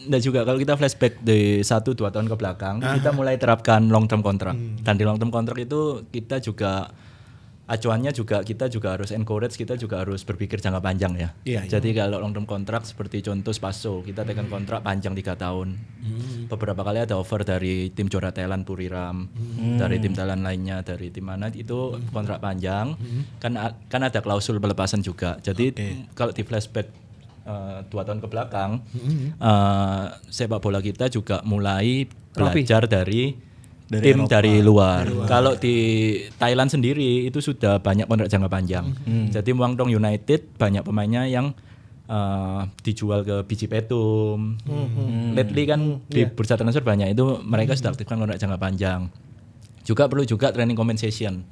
enggak 0.07 0.21
juga 0.23 0.39
kalau 0.43 0.59
kita 0.59 0.73
flashback 0.75 1.19
dari 1.19 1.63
satu 1.63 1.95
dua 1.95 2.11
tahun 2.11 2.31
ke 2.31 2.35
belakang 2.35 2.79
kita 2.79 3.11
mulai 3.11 3.35
terapkan 3.35 3.83
long 3.87 4.07
term 4.07 4.23
kontrak 4.23 4.55
dan 4.83 4.95
di 4.95 5.03
long 5.03 5.19
term 5.19 5.31
kontrak 5.31 5.59
itu 5.59 6.03
kita 6.09 6.39
juga 6.39 6.87
acuannya 7.63 8.11
juga 8.11 8.41
kita 8.41 8.67
juga 8.67 8.91
harus 8.91 9.09
encourage 9.09 9.55
kita 9.55 9.73
juga 9.73 10.03
harus 10.03 10.21
berpikir 10.21 10.59
jangka 10.59 10.79
panjang 10.79 11.15
ya. 11.15 11.29
Iya, 11.43 11.63
iya. 11.63 11.71
Jadi 11.71 11.91
kalau 11.91 12.19
long 12.19 12.31
term 12.31 12.43
kontrak 12.43 12.83
seperti 12.83 13.21
contoh 13.21 13.49
Spaso 13.49 14.01
kita 14.01 14.21
tekan 14.21 14.47
kontrak 14.47 14.81
panjang 14.81 15.13
tiga 15.13 15.33
tahun. 15.33 15.79
Beberapa 16.45 16.83
kali 16.83 16.99
ada 16.99 17.15
offer 17.15 17.41
dari 17.41 17.87
tim 17.89 18.05
juara 18.05 18.29
Thailand 18.29 18.61
Puriram, 18.61 19.31
dari 19.79 19.95
tim 19.97 20.11
Thailand 20.11 20.43
lainnya, 20.43 20.83
dari 20.83 21.07
tim 21.07 21.23
mana 21.23 21.47
itu 21.49 21.95
kontrak 22.09 22.37
panjang. 22.37 22.99
Kan 23.39 23.55
a- 23.55 23.79
kan 23.87 24.03
ada 24.03 24.19
klausul 24.19 24.59
pelepasan 24.59 24.99
juga. 24.99 25.39
Jadi 25.39 25.71
kalau 26.11 26.29
di 26.29 26.43
flashback 26.43 26.91
eh, 27.43 27.79
dua 27.87 28.03
tahun 28.03 28.19
ke 28.19 28.27
belakang, 28.27 28.83
eh, 29.33 30.05
sepak 30.25 30.59
bola 30.59 30.79
kita 30.79 31.07
juga 31.07 31.39
mulai 31.43 32.03
belajar 32.33 32.85
dari 32.85 33.35
Dari 33.85 34.03
tim 34.05 34.17
Eropa. 34.19 34.31
dari 34.31 34.53
luar. 34.59 35.03
Kalau 35.25 35.53
di 35.53 35.75
Thailand 36.33 36.67
sendiri 36.67 37.25
itu 37.25 37.37
sudah 37.37 37.77
banyak 37.77 38.05
kontrak 38.05 38.27
jangka 38.27 38.47
panjang. 38.47 38.85
Hmm. 39.03 39.27
Jadi 39.27 39.51
Muangdong 39.51 39.89
United 39.89 40.55
banyak 40.55 40.81
pemainnya 40.81 41.25
yang 41.25 41.51
eh, 42.03 42.61
dijual 42.81 43.21
ke 43.21 43.43
Biji 43.43 43.65
Petum. 43.65 44.59
Hmm. 44.59 45.31
Lately 45.33 45.63
kan 45.63 45.79
di 46.05 46.21
Iya. 46.21 46.29
bursa 46.29 46.55
transfer 46.55 46.81
banyak 46.81 47.11
itu 47.11 47.23
mereka 47.39 47.73
sudah 47.73 47.91
aktifkan 47.91 48.17
kontrak 48.17 48.37
jangka 48.37 48.57
panjang. 48.57 49.07
Juga 49.81 50.07
perlu 50.07 50.23
juga 50.23 50.49
training 50.49 50.73
compensation. 50.73 51.43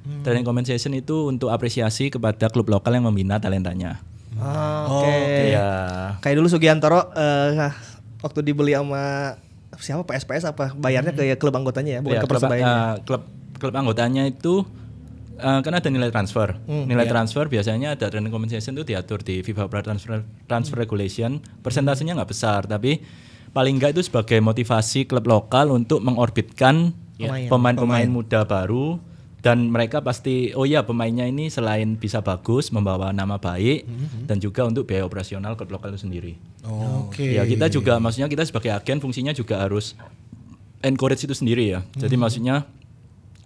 Hmm. 0.00 0.22
Training 0.22 0.42
compensation 0.42 0.92
itu 0.92 1.26
untuk 1.26 1.48
apresiasi 1.48 2.08
kepada 2.08 2.46
klub 2.46 2.66
lokal 2.66 2.90
yang 2.92 3.04
membina 3.04 3.36
talentanya. 3.36 3.98
Ah, 4.34 4.86
Oh, 4.86 5.02
Oke. 5.02 5.50
Iya. 5.50 5.70
Kayak 6.18 6.36
dulu 6.36 6.48
Sugiantoro 6.48 7.10
eh, 7.12 7.70
waktu 8.18 8.40
dibeli 8.40 8.72
sama 8.72 9.34
siapa 9.78 10.02
PSPS 10.04 10.44
apa 10.50 10.74
bayarnya 10.74 11.14
ke 11.14 11.38
klub 11.38 11.54
anggotanya 11.54 11.98
ya, 11.98 12.00
bukan 12.02 12.16
Ya, 12.18 12.22
ke 12.22 12.28
klub, 12.28 12.42
eh, 12.50 12.94
klub 13.06 13.22
klub 13.58 13.74
anggotanya 13.74 14.22
itu 14.26 14.66
eh, 15.38 15.60
kan 15.62 15.72
ada 15.72 15.88
nilai 15.88 16.10
transfer. 16.10 16.58
Hmm, 16.66 16.84
nilai 16.90 17.06
iya. 17.06 17.12
transfer 17.14 17.46
biasanya 17.46 17.94
ada 17.94 18.10
training 18.10 18.34
compensation 18.34 18.74
itu 18.74 18.84
diatur 18.86 19.22
di 19.22 19.42
FIFA 19.46 19.70
Pro 19.70 19.80
Transfer 19.82 20.22
Transfer 20.50 20.78
Regulation. 20.78 21.38
Persentasenya 21.62 22.18
nggak 22.18 22.30
besar, 22.30 22.66
tapi 22.66 23.00
paling 23.54 23.78
nggak 23.80 23.96
itu 23.96 24.02
sebagai 24.06 24.38
motivasi 24.42 25.08
klub 25.08 25.24
lokal 25.24 25.72
untuk 25.72 26.04
mengorbitkan 26.04 26.92
Pemain. 27.18 27.50
pemain-pemain 27.50 28.06
muda 28.06 28.46
baru 28.46 29.02
dan 29.38 29.70
mereka 29.70 30.02
pasti 30.02 30.50
oh 30.58 30.66
ya 30.66 30.82
pemainnya 30.82 31.22
ini 31.22 31.46
selain 31.46 31.94
bisa 31.94 32.18
bagus 32.18 32.74
membawa 32.74 33.14
nama 33.14 33.38
baik 33.38 33.86
Hmm, 33.86 34.26
dan 34.26 34.42
juga 34.42 34.66
untuk 34.66 34.90
biaya 34.90 35.06
operasional 35.06 35.54
klub 35.54 35.70
lokal 35.70 35.94
itu 35.94 36.02
sendiri. 36.02 36.34
Oke. 36.66 37.38
Ya 37.38 37.46
kita 37.46 37.70
juga 37.70 38.02
maksudnya 38.02 38.26
kita 38.26 38.42
sebagai 38.42 38.74
agen 38.74 38.98
fungsinya 38.98 39.30
juga 39.30 39.62
harus 39.62 39.94
encourage 40.82 41.22
itu 41.22 41.34
sendiri 41.34 41.78
ya. 41.78 41.80
Jadi 41.94 42.14
maksudnya 42.18 42.66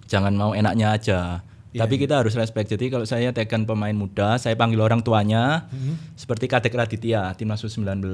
jangan 0.09 0.33
mau 0.33 0.57
enaknya 0.57 0.97
aja. 0.97 1.19
Tapi 1.73 1.95
kita 1.97 2.21
harus 2.21 2.37
respect. 2.37 2.69
Jadi 2.69 2.93
kalau 2.93 3.09
saya 3.09 3.33
tekan 3.33 3.65
pemain 3.65 3.97
muda, 3.97 4.37
saya 4.37 4.53
panggil 4.53 4.81
orang 4.85 5.01
tuanya 5.01 5.69
seperti 6.15 6.45
Kadek 6.45 6.77
Raditya, 6.77 7.33
timnas 7.33 7.65
U19, 7.65 8.13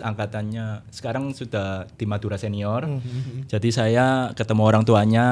angkatannya 0.00 0.88
sekarang 0.88 1.36
sudah 1.36 1.84
di 2.00 2.08
Madura 2.08 2.40
senior. 2.40 2.88
Jadi 3.44 3.68
saya 3.68 4.32
ketemu 4.32 4.62
orang 4.64 4.82
tuanya 4.88 5.26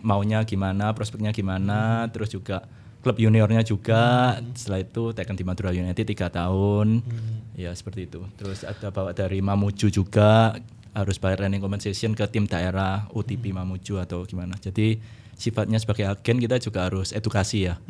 maunya 0.00 0.46
gimana, 0.46 0.94
prospeknya 0.94 1.34
gimana, 1.34 2.06
terus 2.14 2.30
juga 2.30 2.62
klub 3.02 3.18
juniornya 3.18 3.66
juga. 3.66 4.38
Setelah 4.54 4.86
itu 4.86 5.10
tekan 5.10 5.34
di 5.34 5.42
Madura 5.42 5.74
United 5.74 6.06
tiga 6.06 6.30
tahun. 6.30 7.02
Ya 7.58 7.74
seperti 7.74 8.06
itu. 8.06 8.22
Terus 8.38 8.62
ada 8.62 8.94
bawa 8.94 9.10
dari 9.10 9.42
Mamuju 9.42 9.90
juga 9.90 10.54
harus 10.92 11.16
bayar 11.16 11.40
training 11.40 11.64
compensation 11.64 12.12
ke 12.12 12.24
tim 12.28 12.44
daerah 12.46 13.08
UTP 13.10 13.50
Mamuju 13.50 13.98
atau 13.98 14.22
gimana. 14.22 14.54
Jadi 14.60 15.00
sifatnya 15.42 15.76
sebagai 15.76 16.06
agen 16.06 16.38
kita 16.38 16.56
juga 16.56 16.86
harus 16.86 17.10
edukasi 17.10 17.66
ya. 17.66 17.82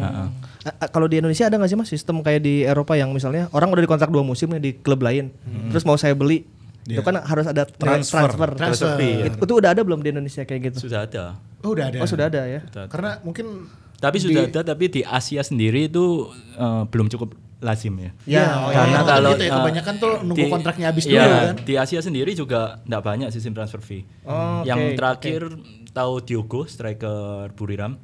A- 0.00 0.28
a- 0.76 0.90
kalau 0.90 1.06
di 1.06 1.16
Indonesia 1.16 1.46
ada 1.46 1.54
nggak 1.54 1.70
sih 1.70 1.78
mas 1.78 1.86
sistem 1.86 2.18
kayak 2.18 2.42
di 2.42 2.62
Eropa 2.62 2.92
yang 2.92 3.08
misalnya 3.08 3.46
orang 3.50 3.70
udah 3.70 3.80
dikontrak 3.80 4.10
dua 4.10 4.20
musim 4.20 4.50
nih 4.50 4.60
di 4.60 4.72
klub 4.74 4.98
lain, 4.98 5.30
terus 5.70 5.82
mau 5.82 5.94
saya 5.94 6.12
beli, 6.12 6.42
itu 6.84 6.98
kan 6.98 7.14
harus 7.16 7.46
ada 7.46 7.62
Transfer. 7.64 8.26
transfer. 8.34 8.48
Transfer. 8.56 8.90
Itu, 8.98 9.36
itu 9.40 9.52
udah 9.54 9.70
ada 9.70 9.80
belum 9.80 10.00
di 10.00 10.10
Indonesia 10.10 10.42
kayak 10.42 10.72
gitu? 10.72 10.90
Sudah 10.90 11.04
ada. 11.04 11.38
Oh, 11.60 11.70
udah 11.70 11.86
ada. 11.86 11.98
Oh 12.00 12.08
sudah 12.08 12.26
ada 12.26 12.42
ya. 12.44 12.60
Karena 12.86 13.20
mungkin 13.20 13.70
Tapi 13.98 14.16
sudah 14.16 14.46
ada 14.46 14.62
tapi 14.64 14.86
di 14.86 15.02
Asia 15.02 15.42
sendiri 15.42 15.86
itu 15.86 16.26
eh, 16.54 16.82
belum 16.86 17.06
cukup 17.08 17.34
lazim 17.58 17.90
ya. 17.98 18.10
Ya, 18.22 18.46
oh, 18.56 18.70
Karena 18.70 18.94
iya. 18.94 19.02
kalau 19.02 19.30
gitu 19.34 19.42
ya, 19.42 19.50
eh, 19.50 19.56
kebanyakan 19.58 19.94
tuh 19.98 20.12
nunggu 20.22 20.38
di- 20.38 20.52
kontraknya 20.54 20.86
habis 20.86 21.04
iya, 21.04 21.18
dulu 21.18 21.34
kan. 21.34 21.54
Di 21.66 21.74
Asia 21.74 21.98
sendiri 21.98 22.30
juga 22.32 22.78
enggak 22.86 23.02
banyak 23.02 23.28
sistem 23.34 23.52
transfer 23.52 23.82
fee. 23.82 24.06
Oh, 24.22 24.62
Yang 24.62 24.78
oke, 24.78 24.94
terakhir 24.94 25.40
tahu 25.90 26.20
Diogo 26.20 26.64
striker 26.64 27.52
Buriram. 27.52 27.96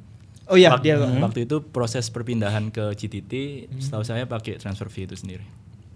Oh 0.45 0.53
iya 0.53 0.69
Wak- 0.71 0.81
dia. 0.81 0.97
Waktu 0.97 1.43
itu 1.43 1.63
proses 1.63 2.05
perpindahan 2.07 2.69
ke 2.69 2.93
GTT, 2.93 3.33
Hmm. 3.65 3.81
setahu 3.81 4.03
saya 4.03 4.23
pakai 4.23 4.57
transfer 4.57 4.85
fee 4.87 5.03
itu 5.03 5.15
sendiri. 5.15 5.41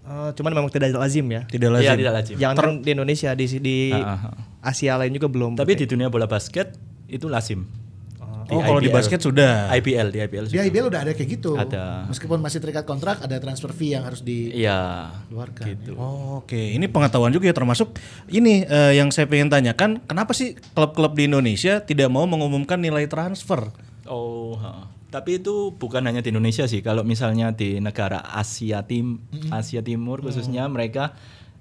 Oh, 0.02 0.34
cuman 0.34 0.50
memang 0.52 0.66
tidak 0.68 0.90
lazim 0.92 1.22
ya. 1.24 1.46
Tidak 1.46 1.70
Iya, 1.70 1.76
lazim. 1.86 1.96
tidak 1.96 2.12
lazim. 2.12 2.34
Jangan 2.34 2.56
kan 2.56 2.70
di 2.82 2.90
Indonesia 2.90 3.30
di 3.30 3.46
di 3.60 3.76
ah, 3.90 4.18
ah. 4.26 4.34
Asia 4.60 4.98
lain 4.98 5.14
juga 5.14 5.30
belum. 5.30 5.54
Tapi 5.54 5.76
di 5.76 5.86
dunia 5.86 6.10
bola 6.10 6.26
basket 6.26 6.74
itu 7.06 7.30
lazim. 7.30 7.62
Oh, 8.50 8.60
kalau 8.60 8.78
di 8.78 8.88
basket 8.88 9.18
sudah. 9.18 9.70
IBL 9.72 10.08
di. 10.08 10.18
Di 10.18 10.28
sudah. 10.52 10.64
IBL 10.66 10.86
udah 10.86 11.00
ada 11.02 11.12
kayak 11.12 11.30
gitu. 11.30 11.54
Ada. 11.54 12.04
Meskipun 12.06 12.38
masih 12.38 12.58
terikat 12.58 12.82
kontrak, 12.82 13.18
ada 13.18 13.36
transfer 13.36 13.70
fee 13.70 13.94
yang 13.94 14.02
harus 14.02 14.20
di 14.20 14.50
Iya. 14.52 15.14
Keluarkan, 15.26 15.64
Gitu. 15.64 15.92
Oh, 15.94 16.42
Oke, 16.42 16.74
ini 16.74 16.86
pengetahuan 16.86 17.30
juga 17.30 17.46
ya 17.46 17.54
termasuk 17.54 17.94
ini 18.26 18.62
eh, 18.62 18.92
yang 18.94 19.08
saya 19.08 19.24
pengen 19.24 19.48
tanyakan, 19.48 20.02
kenapa 20.02 20.34
sih 20.34 20.54
klub-klub 20.70 21.14
di 21.14 21.26
Indonesia 21.26 21.78
tidak 21.78 22.08
mau 22.08 22.26
mengumumkan 22.26 22.76
nilai 22.76 23.06
transfer? 23.06 23.70
Oh, 24.04 24.58
ha. 24.58 24.90
tapi 25.08 25.38
itu 25.38 25.70
bukan 25.72 26.02
hanya 26.02 26.18
di 26.18 26.30
Indonesia 26.30 26.66
sih. 26.66 26.80
Kalau 26.80 27.02
misalnya 27.02 27.50
di 27.50 27.78
negara 27.78 28.22
Asia 28.22 28.82
Tim, 28.82 29.22
Asia 29.48 29.80
Timur 29.80 30.18
khususnya 30.20 30.66
mereka 30.66 31.14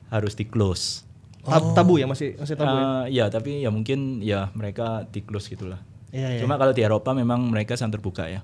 harus 0.08 0.34
di 0.34 0.46
close. 0.46 1.06
Tab- 1.40 1.74
tabu 1.74 1.98
ya 1.98 2.06
masih 2.06 2.36
masih 2.36 2.54
tabu. 2.54 2.70
ya? 2.70 2.82
Eh, 2.82 3.04
ya, 3.12 3.26
tapi 3.28 3.62
ya 3.62 3.70
mungkin 3.70 4.22
ya 4.22 4.50
mereka 4.54 5.06
di 5.06 5.22
close 5.22 5.50
gitulah. 5.50 5.82
Iya, 6.10 6.38
iya. 6.38 6.40
Cuma 6.42 6.58
kalau 6.58 6.74
di 6.74 6.82
Eropa 6.82 7.14
memang 7.14 7.50
mereka 7.50 7.78
sangat 7.78 8.02
terbuka 8.02 8.26
ya. 8.26 8.42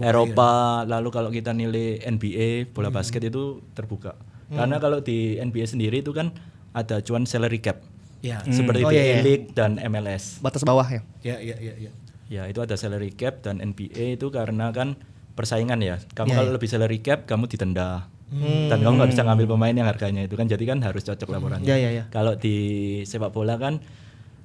Eropa 0.00 0.82
lalu 0.88 1.08
kalau 1.12 1.28
kita 1.28 1.52
nilai 1.52 2.00
NBA 2.00 2.72
bola 2.72 2.88
basket 2.88 3.24
itu 3.24 3.60
terbuka. 3.76 4.16
Karena 4.48 4.78
kalau 4.78 5.02
di 5.02 5.36
NBA 5.36 5.66
sendiri 5.66 6.00
itu 6.00 6.14
kan 6.14 6.32
ada 6.72 7.00
cuan 7.00 7.24
salary 7.24 7.58
cap. 7.60 7.80
Ya. 8.24 8.40
Seperti 8.48 8.82
Oh, 8.84 8.90
di 8.90 8.96
iya, 8.96 9.04
iya. 9.04 9.16
A-League 9.20 9.46
dan 9.52 9.76
MLS. 9.78 10.40
Batas 10.40 10.64
bawah 10.64 10.86
ya. 10.86 11.02
Ya, 11.22 11.36
ya, 11.40 11.56
ya, 11.60 11.74
ya. 11.76 11.90
Ya 12.26 12.42
itu 12.50 12.58
ada 12.58 12.74
salary 12.74 13.14
cap 13.14 13.44
dan 13.46 13.62
NBA 13.62 14.18
itu 14.18 14.26
karena 14.34 14.74
kan 14.74 14.98
persaingan 15.38 15.78
ya. 15.84 16.02
Kamu 16.16 16.32
Iya, 16.32 16.36
kalau 16.42 16.50
lebih 16.56 16.68
salary 16.68 16.98
cap 17.04 17.28
kamu 17.28 17.46
ditenda. 17.46 18.08
Dan 18.70 18.82
kamu 18.82 18.94
nggak 18.98 19.10
bisa 19.14 19.22
ngambil 19.22 19.46
pemain 19.54 19.70
yang 19.70 19.86
harganya 19.86 20.26
itu 20.26 20.34
kan 20.34 20.50
jadi 20.50 20.64
kan 20.66 20.82
harus 20.82 21.06
cocok 21.06 21.30
laporannya. 21.30 21.68
Iya, 21.68 21.76
iya, 21.78 21.90
iya. 21.94 22.04
Kalau 22.10 22.34
di 22.34 22.56
sepak 23.06 23.30
bola 23.30 23.54
kan 23.54 23.78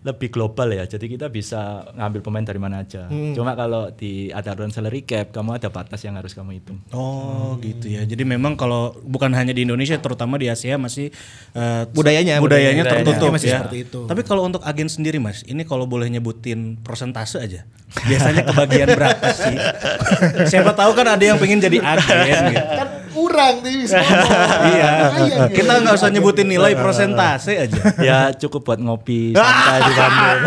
lebih 0.02 0.34
global 0.34 0.66
ya. 0.74 0.89
Jadi 0.89 1.06
kita 1.14 1.30
bisa 1.30 1.86
ngambil 1.93 2.22
pemain 2.26 2.41
dari 2.41 2.58
mana 2.58 2.82
aja. 2.82 3.06
Cuma 3.08 3.54
kalau 3.54 3.93
di 3.93 4.34
aturan 4.34 4.74
salary 4.74 5.06
cap 5.06 5.30
kamu 5.30 5.62
ada 5.62 5.70
batas 5.70 6.02
yang 6.02 6.18
harus 6.18 6.34
kamu 6.34 6.58
hitung. 6.58 6.82
Oh, 6.89 7.54
gitu 7.62 7.86
ya. 7.86 8.02
Jadi 8.02 8.26
memang 8.26 8.58
kalau 8.58 8.97
bukan 9.06 9.30
hanya 9.38 9.54
di 9.54 9.62
Indonesia, 9.62 10.02
terutama 10.02 10.41
di 10.41 10.49
Asia 10.49 10.82
masih 10.82 11.14
eh, 11.54 11.84
Budayanya, 11.93 12.41
budayanya 12.41 12.41
budayanya. 12.41 12.84
tertutup 12.88 13.14
Budayanya 13.14 13.36
masih 13.38 13.49
ya. 13.49 13.58
seperti 13.62 13.78
itu. 13.86 13.99
Tapi 14.10 14.22
kalau 14.26 14.41
untuk 14.49 14.62
agen 14.66 14.89
sendiri, 14.89 15.22
Mas, 15.22 15.45
ini 15.45 15.62
kalau 15.62 15.86
boleh 15.86 16.10
nyebutin 16.10 16.82
persentase 16.82 17.38
aja. 17.38 17.62
Biasanya 17.91 18.41
kebagian 18.47 18.88
berapa 18.97 19.28
sih? 19.36 19.56
Siapa 20.52 20.74
tahu 20.74 20.97
kan 20.97 21.14
ada 21.14 21.22
yang 21.22 21.38
pengen 21.38 21.62
jadi 21.62 21.78
agen 21.78 22.58
gitu. 22.58 22.66
Kan 22.74 22.88
kurang 23.12 23.64
nih 23.64 23.76
bisa. 23.86 23.99
iya. 24.74 24.91
Ya. 25.12 25.43
Kita 25.51 25.84
nggak 25.84 25.95
usah 25.99 26.09
nyebutin 26.09 26.47
nilai 26.47 26.74
persentase 26.74 27.53
aja. 27.68 27.82
ya 27.99 28.20
cukup 28.36 28.66
buat 28.66 28.80
ngopi 28.80 29.32
santai 29.51 29.80
di 29.86 29.93
Bandung. 29.95 30.39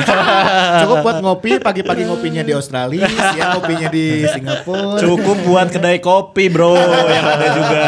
Cukup 0.85 0.97
buat 1.05 1.19
ngopi, 1.23 1.51
pagi-pagi 1.61 2.03
ngopinya 2.09 2.43
di 2.43 2.53
Australia, 2.53 3.07
siang 3.09 3.61
ngopinya 3.61 3.89
di 3.89 4.07
Singapura. 4.29 5.01
Cukup 5.01 5.37
buat 5.47 5.69
kedai 5.71 5.99
kopi, 6.01 6.45
Bro, 6.51 6.75
yang 7.09 7.27
ada 7.27 7.47
juga. 7.55 7.85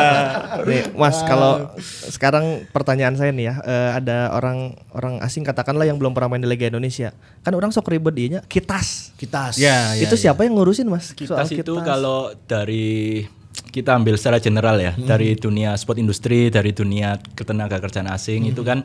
Nih, 0.67 0.83
Mas, 0.97 1.21
kalau 1.25 1.71
sekarang 2.11 2.67
pertanyaan 2.71 3.15
saya 3.19 3.31
nih 3.33 3.53
ya, 3.53 3.55
eh, 3.63 3.91
ada 4.03 4.33
orang 4.35 4.75
orang 4.93 5.21
asing 5.23 5.45
katakanlah 5.45 5.85
yang 5.85 6.01
belum 6.01 6.17
pernah 6.17 6.37
main 6.37 6.43
di 6.43 6.49
Liga 6.49 6.69
Indonesia. 6.69 7.13
Kan 7.45 7.53
orang 7.55 7.71
sok 7.71 7.93
ribet 7.93 8.15
dianya 8.17 8.41
kitas. 8.47 9.13
Kitas. 9.17 9.61
Ya, 9.61 9.95
ya, 9.97 10.09
itu 10.09 10.17
ya. 10.19 10.31
siapa 10.31 10.45
yang 10.45 10.57
ngurusin, 10.57 10.89
Mas? 10.89 11.13
Kitas 11.13 11.49
itu 11.53 11.75
kalau 11.85 12.33
dari 12.49 13.25
kita 13.73 13.97
ambil 13.97 14.17
secara 14.21 14.41
general 14.43 14.77
ya 14.77 14.93
dari 14.97 15.37
dunia 15.37 15.77
sport 15.77 15.97
industri 16.01 16.53
dari 16.53 16.73
dunia 16.77 17.17
ketenaga 17.37 17.81
kerjaan 17.81 18.09
asing 18.11 18.49
itu 18.49 18.61
kan 18.61 18.85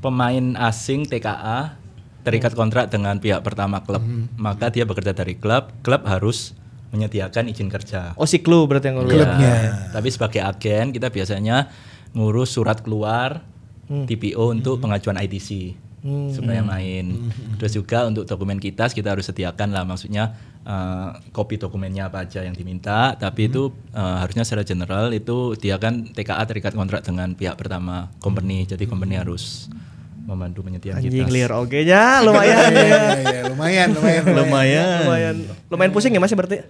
pemain 0.00 0.56
asing 0.56 1.04
TKA 1.04 1.76
terikat 2.24 2.52
kontrak 2.52 2.92
dengan 2.92 3.16
pihak 3.16 3.40
pertama 3.40 3.80
klub. 3.80 4.04
Maka 4.36 4.68
dia 4.72 4.84
bekerja 4.84 5.16
dari 5.16 5.36
klub 5.36 5.72
klub 5.84 6.04
harus 6.04 6.56
menyediakan 6.90 7.46
izin 7.48 7.70
kerja. 7.70 8.18
Oh, 8.18 8.26
si 8.26 8.42
Klu 8.42 8.66
berarti 8.66 8.90
yang 8.90 8.98
ngurus. 8.98 9.14
Iya. 9.14 9.94
tapi 9.94 10.10
sebagai 10.10 10.42
agen 10.42 10.90
kita 10.90 11.08
biasanya 11.08 11.70
ngurus 12.12 12.50
surat 12.50 12.82
keluar 12.82 13.46
TPO 13.86 14.54
untuk 14.54 14.82
pengajuan 14.82 15.18
ITC 15.18 15.74
supaya 16.34 16.62
main. 16.64 17.30
Terus 17.60 17.76
juga 17.76 18.08
untuk 18.08 18.24
dokumen 18.26 18.58
kita 18.58 18.90
kita 18.90 19.14
harus 19.14 19.28
sediakan 19.28 19.70
lah 19.70 19.84
maksudnya 19.86 20.34
eh, 20.64 21.10
kopi 21.32 21.60
dokumennya 21.60 22.08
apa 22.08 22.24
aja 22.24 22.44
yang 22.44 22.56
diminta. 22.56 23.14
Tapi 23.16 23.48
itu 23.52 23.72
eh, 23.92 24.16
harusnya 24.20 24.46
secara 24.46 24.64
general 24.64 25.12
itu 25.12 25.54
dia 25.56 25.76
kan 25.76 26.08
TKA 26.10 26.42
terikat 26.48 26.72
kontrak 26.76 27.04
dengan 27.04 27.32
pihak 27.36 27.56
pertama 27.56 28.10
company. 28.20 28.64
Jadi 28.68 28.84
company 28.88 29.18
harus 29.20 29.68
membantu 30.30 30.62
penyetiaan 30.62 31.02
Anjing 31.02 31.26
kita. 31.26 31.34
liar 31.34 31.50
oke 31.52 31.78
nya 31.82 32.22
lumayan 32.22 32.70
Iya, 32.70 32.70
ya. 32.70 32.86
iya, 32.86 32.96
iya, 33.18 33.42
lumayan, 33.50 33.88
lumayan, 33.90 34.22
Lumayan. 34.24 34.98
lumayan 35.02 35.36
lumayan 35.66 35.90
pusing 35.90 36.14
ya 36.14 36.20
mas 36.22 36.30
ya 36.30 36.38
berarti 36.38 36.58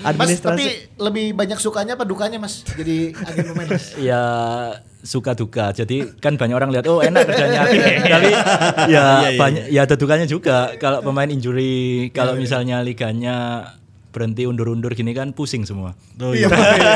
Mas, 0.00 0.04
administrasi 0.06 0.56
tapi 0.56 0.64
lebih 0.96 1.26
banyak 1.32 1.58
sukanya 1.58 1.94
apa 1.94 2.04
dukanya 2.04 2.36
mas? 2.36 2.64
Jadi 2.64 3.12
agen 3.14 3.44
pemain 3.48 3.68
mas? 3.68 3.92
ya 4.08 4.22
suka 5.00 5.32
duka. 5.32 5.72
Jadi 5.72 6.16
kan 6.16 6.36
banyak 6.36 6.52
orang 6.52 6.70
lihat 6.70 6.84
oh 6.86 7.00
enak 7.00 7.24
kerjanya. 7.24 7.64
Tapi 8.04 8.30
ya 8.88 9.04
banyak 9.34 9.64
ya 9.68 9.80
ada 9.84 9.96
dukanya 9.96 10.24
juga. 10.24 10.76
Kalau 10.76 11.00
pemain 11.00 11.26
injury, 11.26 12.08
kalau 12.10 12.36
misalnya 12.36 12.80
liganya 12.80 13.64
berhenti 14.10 14.42
undur-undur 14.42 14.90
gini 14.90 15.10
kan 15.10 15.30
pusing 15.30 15.62
semua. 15.62 15.94
Oh, 16.16 16.30
iya. 16.30 16.50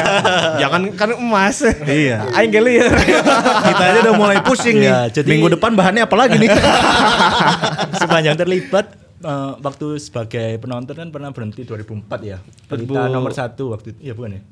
jangan 0.61 0.91
kan 0.93 1.11
emas 1.13 1.63
Iya. 1.81 2.27
aing 2.33 2.51
geli 2.51 2.83
Kita 2.83 3.83
aja 3.85 3.99
udah 4.03 4.15
mulai 4.15 4.39
pusing 4.41 4.77
Iya, 4.77 5.07
nih. 5.07 5.15
jadi- 5.15 5.31
Minggu 5.31 5.55
depan 5.55 5.73
bahannya 5.73 6.03
apa 6.03 6.17
lagi 6.17 6.37
nih? 6.37 6.51
Sepanjang 8.01 8.35
terlibat 8.37 8.87
eh, 9.21 9.53
waktu 9.57 9.87
sebagai 9.97 10.59
penonton 10.59 10.93
kan 10.93 11.09
pernah 11.09 11.31
berhenti 11.31 11.63
2004 11.63 12.03
ya. 12.21 12.39
Pelita 12.67 13.07
nomor 13.09 13.31
satu 13.31 13.71
waktu 13.71 13.95
itu. 13.95 14.01
Iya 14.03 14.15
bukan 14.15 14.33
ya? 14.33 14.43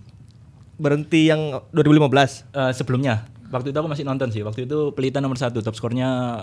berhenti 0.73 1.29
yang 1.29 1.39
2015 1.71 2.43
Eh, 2.51 2.73
sebelumnya 2.73 3.23
waktu 3.49 3.71
itu 3.71 3.77
aku 3.77 3.87
masih 3.87 4.03
nonton 4.03 4.31
sih. 4.31 4.41
Waktu 4.41 4.65
itu 4.65 4.91
pelita 4.93 5.19
nomor 5.19 5.37
satu 5.37 5.61
top 5.61 5.75
skornya 5.75 6.43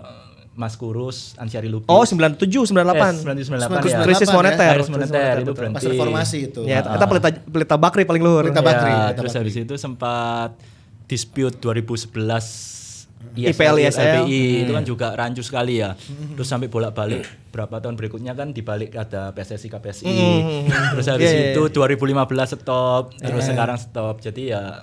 Mas 0.52 0.74
Kurus, 0.74 1.34
Ansyari 1.36 1.68
Lupi. 1.68 1.88
oh 1.88 2.04
97 2.04 2.42
98 2.68 2.70
Eh, 2.70 2.76
98 3.24 3.24
99 3.24 3.56
ya. 3.88 4.04
krisis 4.04 4.28
ya. 4.28 4.34
moneter 4.34 4.74
Krisis 4.76 4.92
moneter 4.92 5.34
itu 5.40 5.52
berhenti. 5.54 5.76
Pas 5.76 5.84
reformasi 5.86 6.38
itu. 6.46 6.62
ya 6.64 6.80
kita 6.82 7.06
pelita 7.06 7.30
pelita 7.42 7.76
bakri 7.76 8.04
paling 8.04 8.20
luhur 8.20 8.44
Pelita 8.44 8.60
Bakri. 8.60 8.88
Ya, 8.88 8.98
Pelita 9.06 9.18
terus 9.18 9.34
habis 9.34 9.56
itu 9.56 9.74
sempat 9.76 10.60
dispute 11.06 11.56
2011 11.58 12.78
IPL, 13.32 13.76
ISL. 13.82 14.24
LPI 14.24 14.42
itu 14.64 14.72
kan 14.72 14.84
juga 14.84 15.08
rancu 15.12 15.40
sekali 15.40 15.78
ya. 15.78 15.92
Terus 16.34 16.46
sampai 16.46 16.68
bolak-balik 16.68 17.24
berapa 17.50 17.76
tahun 17.78 17.96
berikutnya 17.96 18.32
kan 18.32 18.50
dibalik 18.50 18.96
ada 18.96 19.32
PSSI 19.32 19.68
KPSI. 19.70 20.08
Terus 20.94 21.06
habis 21.06 21.28
Iya, 21.28 21.40
iya, 21.42 21.52
itu 21.52 21.62
2015 21.70 22.16
stop, 22.54 23.12
terus 23.14 23.44
sekarang 23.46 23.76
stop. 23.76 24.20
Jadi 24.20 24.50
ya 24.50 24.82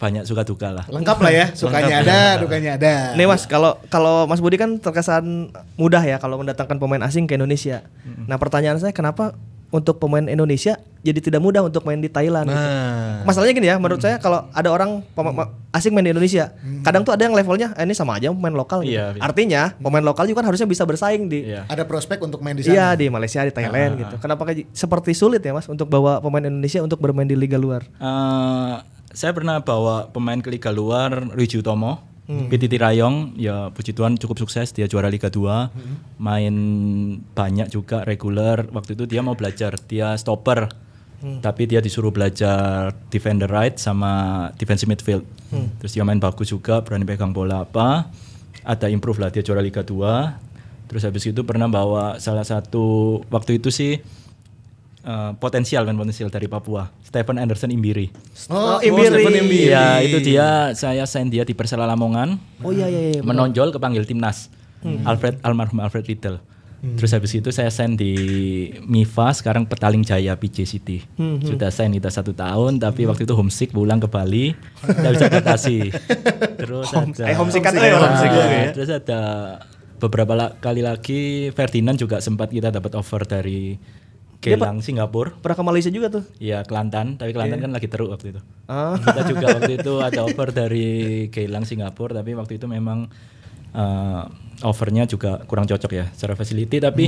banyak 0.00 0.24
suka 0.24 0.42
duka 0.48 0.72
lah. 0.72 0.88
Lengkap 0.88 1.18
lah 1.20 1.32
ya, 1.32 1.46
sukanya 1.60 2.00
ada, 2.00 2.18
dukanya 2.40 2.80
ada. 2.80 2.94
Nih 3.14 3.28
mas, 3.28 3.44
kalau 3.44 3.76
kalau 3.92 4.24
Mas 4.24 4.40
Budi 4.40 4.56
kan 4.56 4.80
terkesan 4.80 5.52
mudah 5.76 6.00
ya 6.00 6.16
kalau 6.16 6.40
mendatangkan 6.40 6.80
pemain 6.80 7.04
asing 7.04 7.28
ke 7.28 7.36
Indonesia. 7.36 7.84
Nah 8.24 8.40
pertanyaan 8.40 8.80
saya 8.80 8.96
kenapa 8.96 9.36
untuk 9.70 10.02
pemain 10.02 10.26
Indonesia 10.26 10.82
jadi 11.00 11.16
tidak 11.22 11.40
mudah 11.40 11.62
untuk 11.62 11.86
main 11.86 12.02
di 12.02 12.10
Thailand? 12.10 12.50
gitu? 12.50 12.58
Nah. 12.58 13.22
Masalahnya 13.24 13.54
gini 13.54 13.68
ya, 13.70 13.78
menurut 13.78 14.02
saya 14.02 14.18
kalau 14.18 14.50
ada 14.50 14.68
orang 14.68 15.00
asing 15.70 15.94
main 15.94 16.04
di 16.04 16.12
Indonesia, 16.12 16.52
kadang 16.82 17.06
tuh 17.06 17.14
ada 17.14 17.22
yang 17.24 17.32
levelnya 17.32 17.72
eh, 17.78 17.86
ini 17.86 17.94
sama 17.94 18.18
aja 18.18 18.34
pemain 18.34 18.52
lokal. 18.52 18.82
Gitu. 18.82 18.98
Iya, 18.98 19.16
iya. 19.16 19.22
Artinya 19.22 19.62
pemain 19.78 20.02
lokal 20.02 20.26
juga 20.26 20.42
kan 20.42 20.52
harusnya 20.52 20.66
bisa 20.66 20.82
bersaing 20.84 21.30
di 21.30 21.54
Iya. 21.54 21.64
Ada 21.70 21.88
prospek 21.88 22.20
untuk 22.20 22.42
main 22.44 22.58
di 22.58 22.66
sana. 22.66 22.74
Iya 22.74 22.86
di 22.98 23.06
Malaysia, 23.08 23.40
di 23.46 23.54
Thailand 23.54 23.92
gitu. 23.96 24.14
Kenapa 24.20 24.42
kayak 24.44 24.68
seperti 24.74 25.14
sulit 25.16 25.40
ya 25.40 25.54
mas 25.54 25.70
untuk 25.70 25.86
bawa 25.88 26.20
pemain 26.20 26.44
Indonesia 26.44 26.82
untuk 26.82 26.98
bermain 27.00 27.24
di 27.24 27.38
liga 27.38 27.56
luar? 27.56 27.86
Eh, 27.86 28.74
saya 29.10 29.34
pernah 29.34 29.58
bawa 29.62 30.10
pemain 30.14 30.38
ke 30.38 30.50
liga 30.50 30.70
luar 30.70 31.34
Ryuji 31.34 31.60
Utomo 31.60 32.10
PTT 32.30 32.78
Rayong 32.78 33.34
ya 33.34 33.74
puji 33.74 33.90
Tuhan 33.90 34.14
cukup 34.14 34.38
sukses 34.38 34.70
dia 34.70 34.86
juara 34.86 35.10
Liga 35.10 35.26
2 35.26 36.22
main 36.22 36.54
banyak 37.34 37.74
juga 37.74 38.06
reguler. 38.06 38.70
Waktu 38.70 38.94
itu 38.94 39.10
dia 39.10 39.18
mau 39.18 39.34
belajar 39.34 39.74
dia 39.90 40.14
stopper. 40.14 40.70
Tapi 41.20 41.68
dia 41.68 41.84
disuruh 41.84 42.08
belajar 42.08 42.96
defender 43.12 43.44
right 43.44 43.76
sama 43.76 44.46
defensive 44.56 44.88
midfield. 44.88 45.26
Terus 45.82 45.92
dia 45.92 46.06
main 46.06 46.22
bagus 46.22 46.48
juga 46.48 46.80
berani 46.80 47.04
pegang 47.04 47.34
bola 47.34 47.66
apa. 47.66 48.08
Ada 48.62 48.88
improve 48.88 49.26
lah 49.26 49.34
dia 49.34 49.42
juara 49.42 49.60
Liga 49.60 49.82
2 49.82 50.48
terus 50.90 51.06
habis 51.06 51.22
itu 51.22 51.46
pernah 51.46 51.70
bawa 51.70 52.18
salah 52.18 52.42
satu 52.42 53.22
waktu 53.30 53.62
itu 53.62 53.70
sih 53.70 54.02
eh, 55.02 55.30
potensial 55.36 55.82
kan 55.82 55.94
potensial 55.94 56.28
dari 56.28 56.46
Papua 56.46 56.88
Stephen 57.00 57.36
Anderson 57.36 57.68
Imbiri 57.68 58.10
Oh, 58.46 58.78
Imbiri. 58.78 59.24
Iya, 59.66 60.00
itu 60.00 60.18
dia 60.20 60.46
saya 60.72 61.04
sign 61.04 61.28
dia 61.28 61.42
di 61.42 61.52
Persela 61.52 61.84
Lamongan. 61.84 62.38
Oh 62.60 62.70
iya 62.70 62.86
iya. 62.86 63.00
iya. 63.10 63.20
menonjol 63.20 63.70
kepanggil 63.70 64.04
timnas. 64.04 64.48
Alfred 65.04 65.36
almarhum 65.40 65.78
Alfred 65.78 66.04
Little. 66.04 66.40
Terus 66.80 67.12
habis 67.12 67.36
itu 67.36 67.52
saya 67.52 67.68
sign 67.68 67.92
di 67.92 68.16
Miva 68.82 69.28
sekarang 69.30 69.68
Petaling 69.68 70.00
Jaya 70.00 70.32
PJ 70.32 70.64
City. 70.64 71.04
Sudah 71.44 71.68
sign 71.68 71.92
kita 71.92 72.08
satu 72.08 72.32
tahun 72.32 72.80
tapi 72.80 73.04
waktu 73.04 73.28
itu 73.28 73.36
homesick 73.36 73.68
pulang 73.70 74.00
ke 74.00 74.08
Bali 74.08 74.56
tidak 74.80 75.10
bisa 75.12 75.24
adaptasi. 75.28 75.78
Terus 76.60 76.88
ada 76.90 77.24
eh, 77.26 77.36
homesick 77.36 77.60
kan, 77.60 77.76
Nah, 77.76 77.84
eh, 77.84 77.92
homesick 77.92 78.30
juga 78.30 78.46
ya. 78.48 78.64
Terus 78.72 78.90
ada 78.90 79.20
beberapa 80.00 80.32
la- 80.32 80.56
kali 80.56 80.80
lagi 80.80 81.20
Ferdinand 81.52 82.00
juga 82.00 82.16
sempat 82.18 82.48
kita 82.48 82.72
dapat 82.72 82.96
offer 82.96 83.28
dari 83.28 83.76
Gelang 84.40 84.80
Singapura. 84.80 85.36
Pernah 85.36 85.56
ke 85.60 85.64
Malaysia 85.64 85.90
juga 85.92 86.08
tuh. 86.08 86.24
Iya 86.40 86.64
Kelantan, 86.64 87.20
tapi 87.20 87.36
Kelantan 87.36 87.60
kan 87.60 87.70
lagi 87.76 87.88
teruk 87.92 88.08
waktu 88.08 88.32
itu. 88.32 88.40
Ah. 88.64 88.96
Kita 88.96 89.22
juga 89.28 89.46
waktu 89.60 89.72
itu 89.76 89.92
ada 90.00 90.20
offer 90.24 90.48
dari 90.48 90.88
Geylang 91.28 91.68
Singapura, 91.68 92.24
tapi 92.24 92.32
waktu 92.32 92.56
itu 92.56 92.64
memang 92.64 93.04
eh, 93.76 94.22
offernya 94.64 95.04
juga 95.04 95.44
kurang 95.44 95.68
cocok 95.68 95.92
ya 95.92 96.08
secara 96.16 96.40
facility. 96.40 96.80
Tapi 96.80 97.04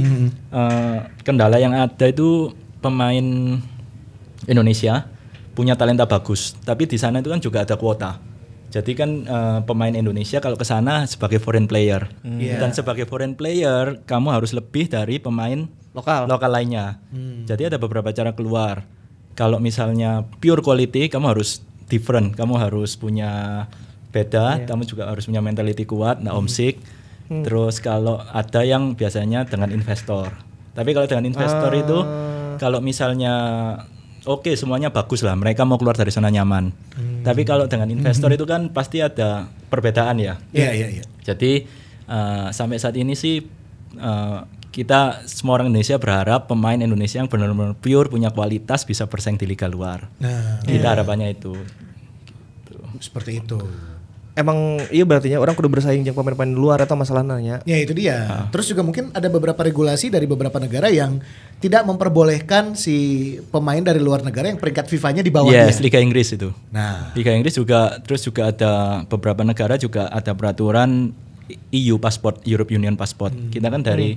eh, 0.53 0.99
kendala 1.25 1.57
yang 1.57 1.73
ada 1.73 2.05
itu 2.05 2.53
pemain 2.85 3.57
Indonesia 4.45 5.09
punya 5.57 5.73
talenta 5.73 6.05
bagus, 6.05 6.53
tapi 6.69 6.85
di 6.85 7.01
sana 7.01 7.25
itu 7.25 7.33
kan 7.33 7.41
juga 7.41 7.65
ada 7.65 7.81
kuota. 7.81 8.21
Jadi 8.69 8.93
kan 8.93 9.11
eh, 9.25 9.61
pemain 9.65 9.97
Indonesia 9.97 10.37
kalau 10.45 10.61
ke 10.61 10.69
sana 10.69 11.09
sebagai 11.09 11.41
foreign 11.41 11.65
player 11.65 12.13
dan 12.61 12.77
sebagai 12.77 13.09
foreign 13.09 13.33
player 13.33 14.05
kamu 14.05 14.37
harus 14.37 14.53
lebih 14.53 14.93
dari 14.93 15.17
pemain 15.17 15.81
Lokal. 15.93 16.25
lokal 16.25 16.51
lainnya. 16.51 17.01
Jadi 17.45 17.69
ada 17.69 17.77
beberapa 17.77 18.09
cara 18.13 18.33
keluar. 18.33 18.89
Kalau 19.37 19.61
misalnya 19.61 20.25
pure 20.41 20.61
quality, 20.65 21.09
kamu 21.13 21.37
harus 21.37 21.61
different. 21.89 22.33
Kamu 22.37 22.57
harus 22.57 22.97
punya 22.97 23.65
beda. 24.13 24.65
Kamu 24.65 24.85
juga 24.89 25.09
harus 25.09 25.25
punya 25.29 25.41
mentality 25.45 25.85
kuat, 25.85 26.21
nggak 26.21 26.33
homesick. 26.37 26.81
Terus 27.29 27.81
kalau 27.81 28.21
ada 28.21 28.61
yang 28.61 28.93
biasanya 28.93 29.49
dengan 29.49 29.73
investor. 29.73 30.33
Tapi 30.73 30.93
kalau 30.93 31.05
dengan 31.09 31.25
investor 31.29 31.73
itu, 31.73 31.99
kalau 32.57 32.81
misalnya 32.81 33.35
oke 34.25 34.53
semuanya 34.57 34.93
bagus 34.93 35.25
lah. 35.25 35.37
Mereka 35.37 35.65
mau 35.65 35.81
keluar 35.81 35.97
dari 35.97 36.13
zona 36.13 36.29
nyaman. 36.29 36.73
Tapi 37.25 37.43
kalau 37.49 37.69
dengan 37.69 37.89
investor 37.89 38.33
itu 38.33 38.45
kan 38.45 38.69
pasti 38.73 39.01
ada 39.01 39.49
perbedaan 39.73 40.21
ya. 40.21 40.37
Iya, 40.53 40.71
iya, 40.77 40.89
iya. 41.01 41.05
Jadi 41.25 41.65
eh, 42.09 42.47
sampai 42.53 42.77
saat 42.77 42.97
ini 42.99 43.17
sih 43.17 43.41
eh, 43.97 44.39
kita 44.73 45.29
semua 45.29 45.61
orang 45.61 45.69
Indonesia 45.69 46.01
berharap 46.01 46.49
pemain 46.49 46.81
Indonesia 46.81 47.21
yang 47.21 47.29
benar-benar 47.29 47.77
pure 47.77 48.09
punya 48.09 48.33
kualitas 48.33 48.83
bisa 48.83 49.05
bersaing 49.05 49.37
di 49.37 49.45
liga 49.45 49.69
luar. 49.69 50.09
Nah, 50.17 50.65
Kita 50.65 50.97
harapannya 50.97 51.29
itu. 51.31 51.53
seperti 52.99 53.43
itu. 53.43 53.59
Emang 54.33 54.81
iya 54.89 55.05
berarti 55.05 55.29
ya 55.29 55.37
orang 55.37 55.53
kudu 55.53 55.69
bersaing 55.69 56.01
jeung 56.01 56.17
pemain-pemain 56.17 56.49
luar 56.57 56.79
atau 56.81 56.97
masalah 56.97 57.21
nanya. 57.21 57.61
Ya 57.69 57.77
itu 57.77 57.93
dia. 57.93 58.49
Terus 58.49 58.65
juga 58.65 58.81
mungkin 58.81 59.13
ada 59.13 59.29
beberapa 59.29 59.61
regulasi 59.61 60.09
dari 60.09 60.25
beberapa 60.25 60.57
negara 60.57 60.89
yang 60.89 61.21
tidak 61.61 61.85
memperbolehkan 61.85 62.73
si 62.73 62.97
pemain 63.53 63.83
dari 63.85 64.01
luar 64.01 64.25
negara 64.25 64.49
yang 64.49 64.57
peringkat 64.57 64.89
FIFA-nya 64.89 65.21
di 65.21 65.29
bawah 65.29 65.53
Yes. 65.53 65.85
Liga 65.85 66.01
Inggris 66.01 66.33
itu. 66.33 66.49
Nah, 66.73 67.13
Liga 67.13 67.29
Inggris 67.37 67.61
juga 67.61 68.01
terus 68.01 68.25
juga 68.25 68.49
ada 68.49 69.05
beberapa 69.05 69.45
negara 69.45 69.77
juga 69.77 70.09
ada 70.09 70.33
peraturan 70.33 71.13
EU 71.69 72.01
pasport, 72.01 72.41
Europe 72.49 72.73
Union 72.73 72.97
pasport. 72.97 73.37
Kita 73.53 73.69
kan 73.69 73.85
dari 73.85 74.17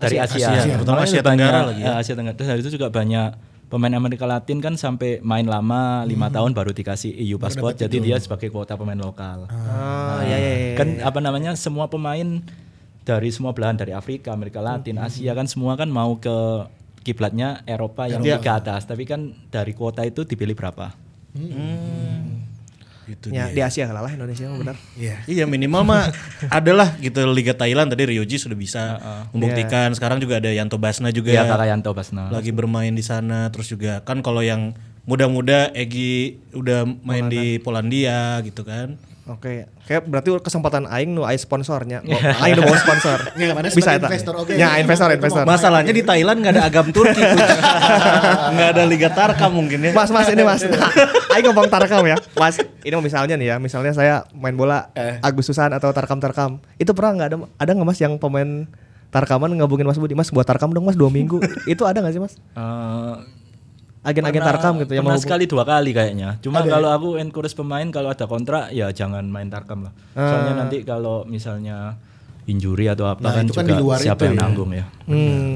dari 0.00 0.16
Asia, 0.16 0.48
Asia, 0.50 0.74
terutama 0.74 0.96
Makanya 0.96 1.04
Asia 1.06 1.20
banyak- 1.20 1.28
Tenggara 1.46 1.60
lagi 1.66 1.80
ya. 1.80 1.86
eh, 1.86 1.96
Asia 1.96 2.14
Tenggara. 2.14 2.34
Terus 2.34 2.48
dari 2.48 2.60
itu 2.60 2.70
juga 2.72 2.88
banyak 2.88 3.28
pemain 3.68 3.94
Amerika 3.94 4.24
Latin 4.24 4.58
kan 4.58 4.74
sampai 4.74 5.20
main 5.20 5.44
lama 5.44 5.80
lima 6.02 6.26
tahun 6.28 6.50
baru 6.50 6.72
dikasih 6.72 7.12
EU 7.20 7.36
pasport. 7.36 7.76
Jadi 7.76 8.00
dia 8.00 8.16
sebagai 8.16 8.48
kuota 8.48 8.74
pemain 8.74 8.98
lokal. 8.98 9.46
Ah, 9.46 10.24
iya 10.24 10.36
iya. 10.36 10.52
iya. 10.64 10.74
Kan 10.74 10.98
apa 10.98 11.18
namanya 11.18 11.54
semua 11.54 11.86
pemain 11.86 12.42
dari 13.00 13.28
semua 13.28 13.52
belahan 13.52 13.76
dari 13.76 13.92
Afrika, 13.92 14.30
Amerika 14.30 14.58
Latin, 14.58 14.98
Asia 14.98 15.30
kan 15.32 15.44
semua 15.44 15.74
kan 15.74 15.86
mau 15.86 16.16
ke 16.16 16.66
kiblatnya 17.00 17.62
Eropa 17.64 18.04
yang 18.06 18.20
Eropa. 18.20 18.40
ke 18.40 18.50
atas. 18.50 18.82
Tapi 18.84 19.04
kan 19.04 19.20
dari 19.46 19.70
kuota 19.70 20.02
itu 20.02 20.22
dipilih 20.22 20.52
berapa? 20.52 20.90
Gitu 23.10 23.26
Ya, 23.28 23.46
dia. 23.46 23.52
di 23.52 23.60
Asia 23.60 23.84
kalah 23.84 24.02
lah 24.02 24.12
Indonesia 24.12 24.46
mah 24.46 24.58
benar. 24.60 24.76
iya. 24.94 25.18
Iya 25.26 25.44
minimal 25.44 25.82
mah 25.82 26.04
adalah 26.52 26.94
gitu 26.96 27.26
Liga 27.28 27.52
Thailand 27.52 27.90
tadi 27.90 28.06
Ryoji 28.06 28.38
sudah 28.38 28.54
bisa 28.54 28.82
membuktikan. 29.30 29.90
Sekarang 29.90 30.16
juga 30.16 30.38
ada 30.38 30.48
Yanto 30.48 30.76
Basna 30.76 31.10
juga 31.10 31.30
Ya 31.30 31.42
kakak 31.42 31.66
Yanto 31.68 31.90
Basna. 31.90 32.30
lagi 32.30 32.50
bermain 32.50 32.92
di 32.92 33.02
sana. 33.02 33.50
Terus 33.50 33.66
juga 33.68 33.98
kan 34.00 34.22
kalau 34.22 34.40
yang 34.40 34.72
muda-muda 35.02 35.74
Egi 35.74 36.38
udah 36.52 36.86
main 37.02 37.26
di 37.26 37.58
Polandia 37.58 38.38
gitu 38.40 38.62
kan. 38.62 38.94
Oke, 39.30 39.62
kayak 39.86 40.02
berarti 40.04 40.34
kesempatan 40.36 40.84
aing 40.84 41.10
nu 41.10 41.22
aya 41.22 41.36
sponsornya. 41.36 42.02
Aing 42.42 42.52
nu 42.52 42.62
bawa 42.62 42.74
sponsor. 42.76 43.30
Ya, 43.34 43.54
mana 43.54 43.70
Bisa 43.70 43.94
eta. 43.94 44.04
investor, 44.04 44.34
oke. 44.34 44.52
Ya, 44.52 44.74
investor, 44.76 45.06
Itu 45.08 45.22
investor. 45.22 45.44
mau- 45.44 45.54
Masalahnya 45.54 45.92
di 45.92 46.02
Thailand 46.02 46.42
nggak 46.42 46.52
ada 46.52 46.62
agam 46.64 46.90
Turki, 46.90 47.22
nggak 48.54 48.68
ada 48.72 48.82
Liga 48.84 49.08
Tarkam 49.08 49.54
mungkin 49.54 49.78
ya. 49.80 49.92
Mas, 49.92 50.10
mas 50.10 50.26
ini 50.26 50.42
mas. 50.42 50.66
Aing 51.32 51.46
ngomong 51.46 51.66
Tarkam 51.66 52.02
ya. 52.04 52.18
Mas, 52.34 52.58
ini 52.58 52.92
mau 52.92 53.00
misalnya 53.00 53.34
nih 53.34 53.48
ya. 53.48 53.56
Misalnya 53.56 53.92
saya 53.92 54.14
main 54.32 54.52
bola 54.52 54.90
Eh. 54.92 55.20
Agustusan 55.20 55.70
atau 55.70 55.90
Tarkam 55.90 56.18
Tarkam. 56.18 56.58
Itu 56.74 56.90
pernah 56.90 57.14
nggak 57.16 57.28
ada 57.28 57.36
ada 57.56 57.70
nggak 57.70 57.86
mas 57.86 57.98
yang 57.98 58.16
pemain 58.16 58.66
Tarkaman 59.10 59.50
ngabungin 59.52 59.82
Mas 59.84 59.98
Budi, 59.98 60.14
Mas 60.14 60.30
buat 60.30 60.42
Tarkam 60.42 60.70
dong 60.70 60.82
Mas 60.82 60.94
dua 60.94 61.06
minggu. 61.08 61.38
itu 61.66 61.82
ada 61.82 61.98
nggak 61.98 62.14
sih 62.14 62.22
Mas? 62.22 62.34
Eh, 62.34 63.14
Agen-agen 64.00 64.40
Tarkam 64.40 64.80
gitu 64.80 64.96
yang 64.96 65.04
pernah 65.04 65.20
mau 65.20 65.22
sekali 65.22 65.44
dua 65.44 65.64
kali 65.68 65.92
kayaknya. 65.92 66.40
Cuma 66.40 66.64
kalau 66.64 66.88
aku 66.88 67.20
encourage 67.20 67.52
pemain 67.52 67.84
kalau 67.92 68.08
ada 68.08 68.24
kontrak 68.24 68.72
ya 68.72 68.88
jangan 68.96 69.28
main 69.28 69.52
tarkam 69.52 69.84
lah. 69.84 69.92
Soalnya 70.16 70.56
nanti 70.56 70.80
kalau 70.88 71.28
misalnya 71.28 72.00
injury 72.48 72.88
atau 72.88 73.06
apa 73.06 73.20
Nah, 73.20 73.32
kan 73.36 73.44
kan 73.44 73.52
juga 73.52 73.62
di 73.68 73.74
luar 73.76 73.98
siapa 74.00 74.24
itu 74.24 74.32
yang 74.32 74.36
ya. 74.36 74.40
nanggung 74.40 74.70
ya. 74.72 74.84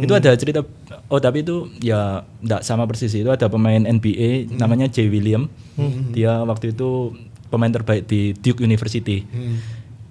Itu 0.04 0.12
ada 0.12 0.30
cerita 0.36 0.60
oh 1.08 1.20
tapi 1.24 1.40
itu 1.40 1.72
ya 1.80 2.22
enggak 2.44 2.60
sama 2.60 2.84
persis 2.84 3.16
itu 3.16 3.32
ada 3.32 3.48
pemain 3.48 3.80
NBA 3.80 4.52
namanya 4.60 4.92
Jay 4.92 5.08
William. 5.08 5.48
Dia 6.12 6.44
waktu 6.44 6.76
itu 6.76 7.16
pemain 7.48 7.72
terbaik 7.72 8.04
di 8.04 8.36
Duke 8.36 8.60
University. 8.60 9.24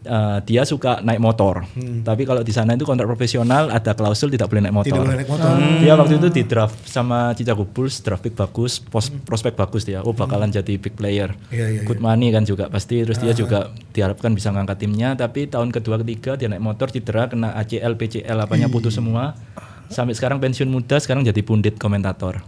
Eh, 0.04 0.40
dia 0.44 0.68
suka 0.68 1.00
naik 1.00 1.16
motor, 1.18 1.64
tapi 2.04 2.28
kalau 2.28 2.44
di 2.44 2.52
sana 2.52 2.76
itu 2.76 2.84
kontrak 2.84 3.08
profesional 3.08 3.72
ada 3.72 3.96
klausul 3.96 4.28
tidak 4.28 4.52
boleh 4.52 4.60
naik 4.60 4.76
motor. 4.76 4.92
Tidak 4.92 5.00
boleh 5.00 5.16
naik 5.16 5.30
motor. 5.32 5.52
Dia 5.80 5.94
waktu 5.96 6.14
itu 6.18 6.28
di 6.28 6.44
draft 6.44 6.76
sama 6.84 7.32
Chicago 7.32 7.64
Bulls, 7.64 8.04
draft 8.04 8.20
pick 8.20 8.36
bagus, 8.36 8.84
pos- 8.84 9.08
prospek 9.24 9.56
bagus 9.56 9.88
dia. 9.88 10.04
Oh 10.04 10.12
bakalan 10.12 10.52
jadi 10.52 10.76
big 10.76 10.92
player. 10.94 11.32
Iya, 11.48 11.66
iya, 11.70 11.82
Good 11.82 12.04
money 12.04 12.30
kan 12.30 12.44
juga 12.44 12.68
pasti. 12.68 13.00
Terus 13.00 13.16
dia 13.18 13.32
juga 13.32 13.72
diharapkan 13.96 14.36
bisa 14.36 14.52
ngangkat 14.52 14.76
timnya. 14.78 15.16
Tapi 15.16 15.48
tahun 15.48 15.72
kedua 15.72 15.96
ketiga 15.98 16.36
dia 16.36 16.52
naik 16.52 16.60
motor 16.60 16.92
cedera 16.92 17.32
kena 17.32 17.56
ACL, 17.56 17.96
PCL 17.96 18.38
apanya 18.38 18.68
putus 18.68 18.92
semua. 18.94 19.40
Sampai 19.88 20.20
sekarang 20.20 20.44
pensiun 20.44 20.68
muda, 20.68 21.00
sekarang 21.00 21.24
jadi 21.24 21.40
pundit 21.42 21.80
komentator. 21.80 22.44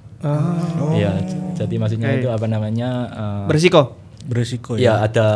Iya, 0.92 1.24
jadi 1.56 1.76
maksudnya 1.78 2.20
itu 2.20 2.28
apa 2.28 2.46
namanya? 2.46 2.90
eh, 3.08 3.44
berisiko. 3.48 3.96
Beresiko 4.28 4.76
ya 4.76 5.00
ya. 5.00 5.08
ada 5.08 5.28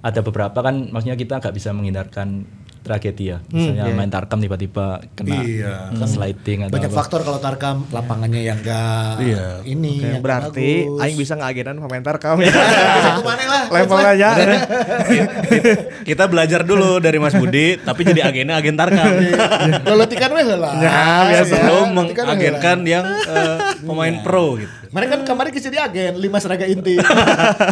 ada 0.00 0.20
beberapa 0.24 0.58
kan 0.64 0.88
maksudnya 0.88 1.16
kita 1.20 1.40
nggak 1.40 1.54
bisa 1.56 1.70
menghindarkan 1.76 2.48
tragedi 2.80 3.28
ya 3.28 3.38
misalnya 3.52 3.92
main 3.92 4.08
tarkam 4.08 4.40
tiba-tiba 4.40 5.04
kena 5.12 5.36
Iya, 5.40 5.92
hmm, 5.92 6.00
sliding 6.00 6.58
atau 6.64 6.74
Banyak 6.74 6.90
apa. 6.90 6.96
faktor 6.96 7.20
kalau 7.22 7.38
Tarkam 7.38 7.84
lapangannya 7.92 8.40
yang 8.40 8.58
enggak 8.60 9.20
Iya. 9.20 9.46
ini 9.64 10.00
yang 10.00 10.24
Berarti 10.24 10.88
bagus. 10.88 11.00
aing 11.04 11.16
bisa 11.16 11.34
ngagenan 11.36 11.76
pemain 11.76 12.00
Tarkam 12.00 12.40
ya. 12.40 12.48
Lah? 12.50 13.62
Levelnya 13.68 14.08
aja. 14.16 14.28
Kita 16.08 16.24
belajar 16.26 16.64
dulu 16.64 16.98
dari 16.98 17.20
Mas 17.20 17.36
Budi, 17.36 17.76
tapi 17.78 18.02
jadi 18.02 18.26
agennya 18.26 18.56
agen 18.56 18.76
Tarkam. 18.76 19.10
Lolotikan 19.84 20.30
weh 20.32 20.44
lah. 20.44 20.72
Ya, 20.80 21.00
biasa. 21.28 21.54
Lah. 21.60 21.86
mengagenkan 21.90 22.78
yang 22.84 23.04
eh, 23.06 23.56
pemain 23.84 24.14
pro 24.24 24.56
gitu. 24.56 24.72
Mereka 24.90 25.10
kan 25.12 25.22
kemarin 25.22 25.50
jadi 25.54 25.78
agen 25.86 26.18
lima 26.18 26.42
seraga 26.42 26.66
inti 26.66 26.98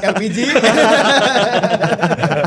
LPG. 0.05 0.39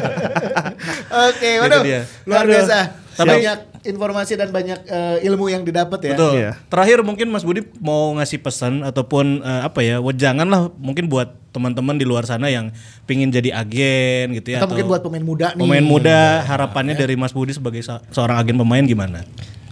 Oke, 1.12 1.49
waduh, 1.59 1.82
dia. 1.84 2.01
luar 2.24 2.45
biasa. 2.45 2.78
Tapi- 3.12 3.28
banyak 3.38 3.57
informasi 3.82 4.34
dan 4.34 4.49
banyak 4.49 4.80
eh, 4.86 5.26
ilmu 5.26 5.47
yang 5.47 5.62
didapat 5.62 5.99
ya. 6.01 6.14
Betul. 6.16 6.32
Iya. 6.38 6.51
Terakhir 6.70 7.01
mungkin 7.01 7.28
Mas 7.28 7.41
Budi 7.41 7.59
mau 7.78 8.16
ngasih 8.16 8.39
pesan 8.39 8.82
ataupun 8.82 9.41
eh, 9.41 9.62
apa 9.62 9.82
ya, 9.82 9.99
wejangan 9.99 10.47
lah 10.47 10.72
mungkin 10.78 11.05
buat 11.05 11.36
teman-teman 11.51 11.99
di 11.99 12.07
luar 12.07 12.24
sana 12.24 12.47
yang 12.47 12.72
pingin 13.03 13.28
jadi 13.28 13.51
agen 13.53 14.32
gitu 14.34 14.55
ya. 14.55 14.64
Atau 14.64 14.72
mungkin 14.72 14.88
buat 14.88 15.03
pemain 15.03 15.20
muda 15.22 15.51
nih. 15.51 15.59
pemain 15.59 15.84
muda 15.84 16.20
harapannya 16.41 16.95
dari 16.95 17.14
Mas 17.14 17.36
Budi 17.36 17.51
sebagai 17.51 17.84
se- 17.84 18.01
seorang 18.09 18.39
agen 18.39 18.55
pemain 18.55 18.80
gimana? 18.82 19.28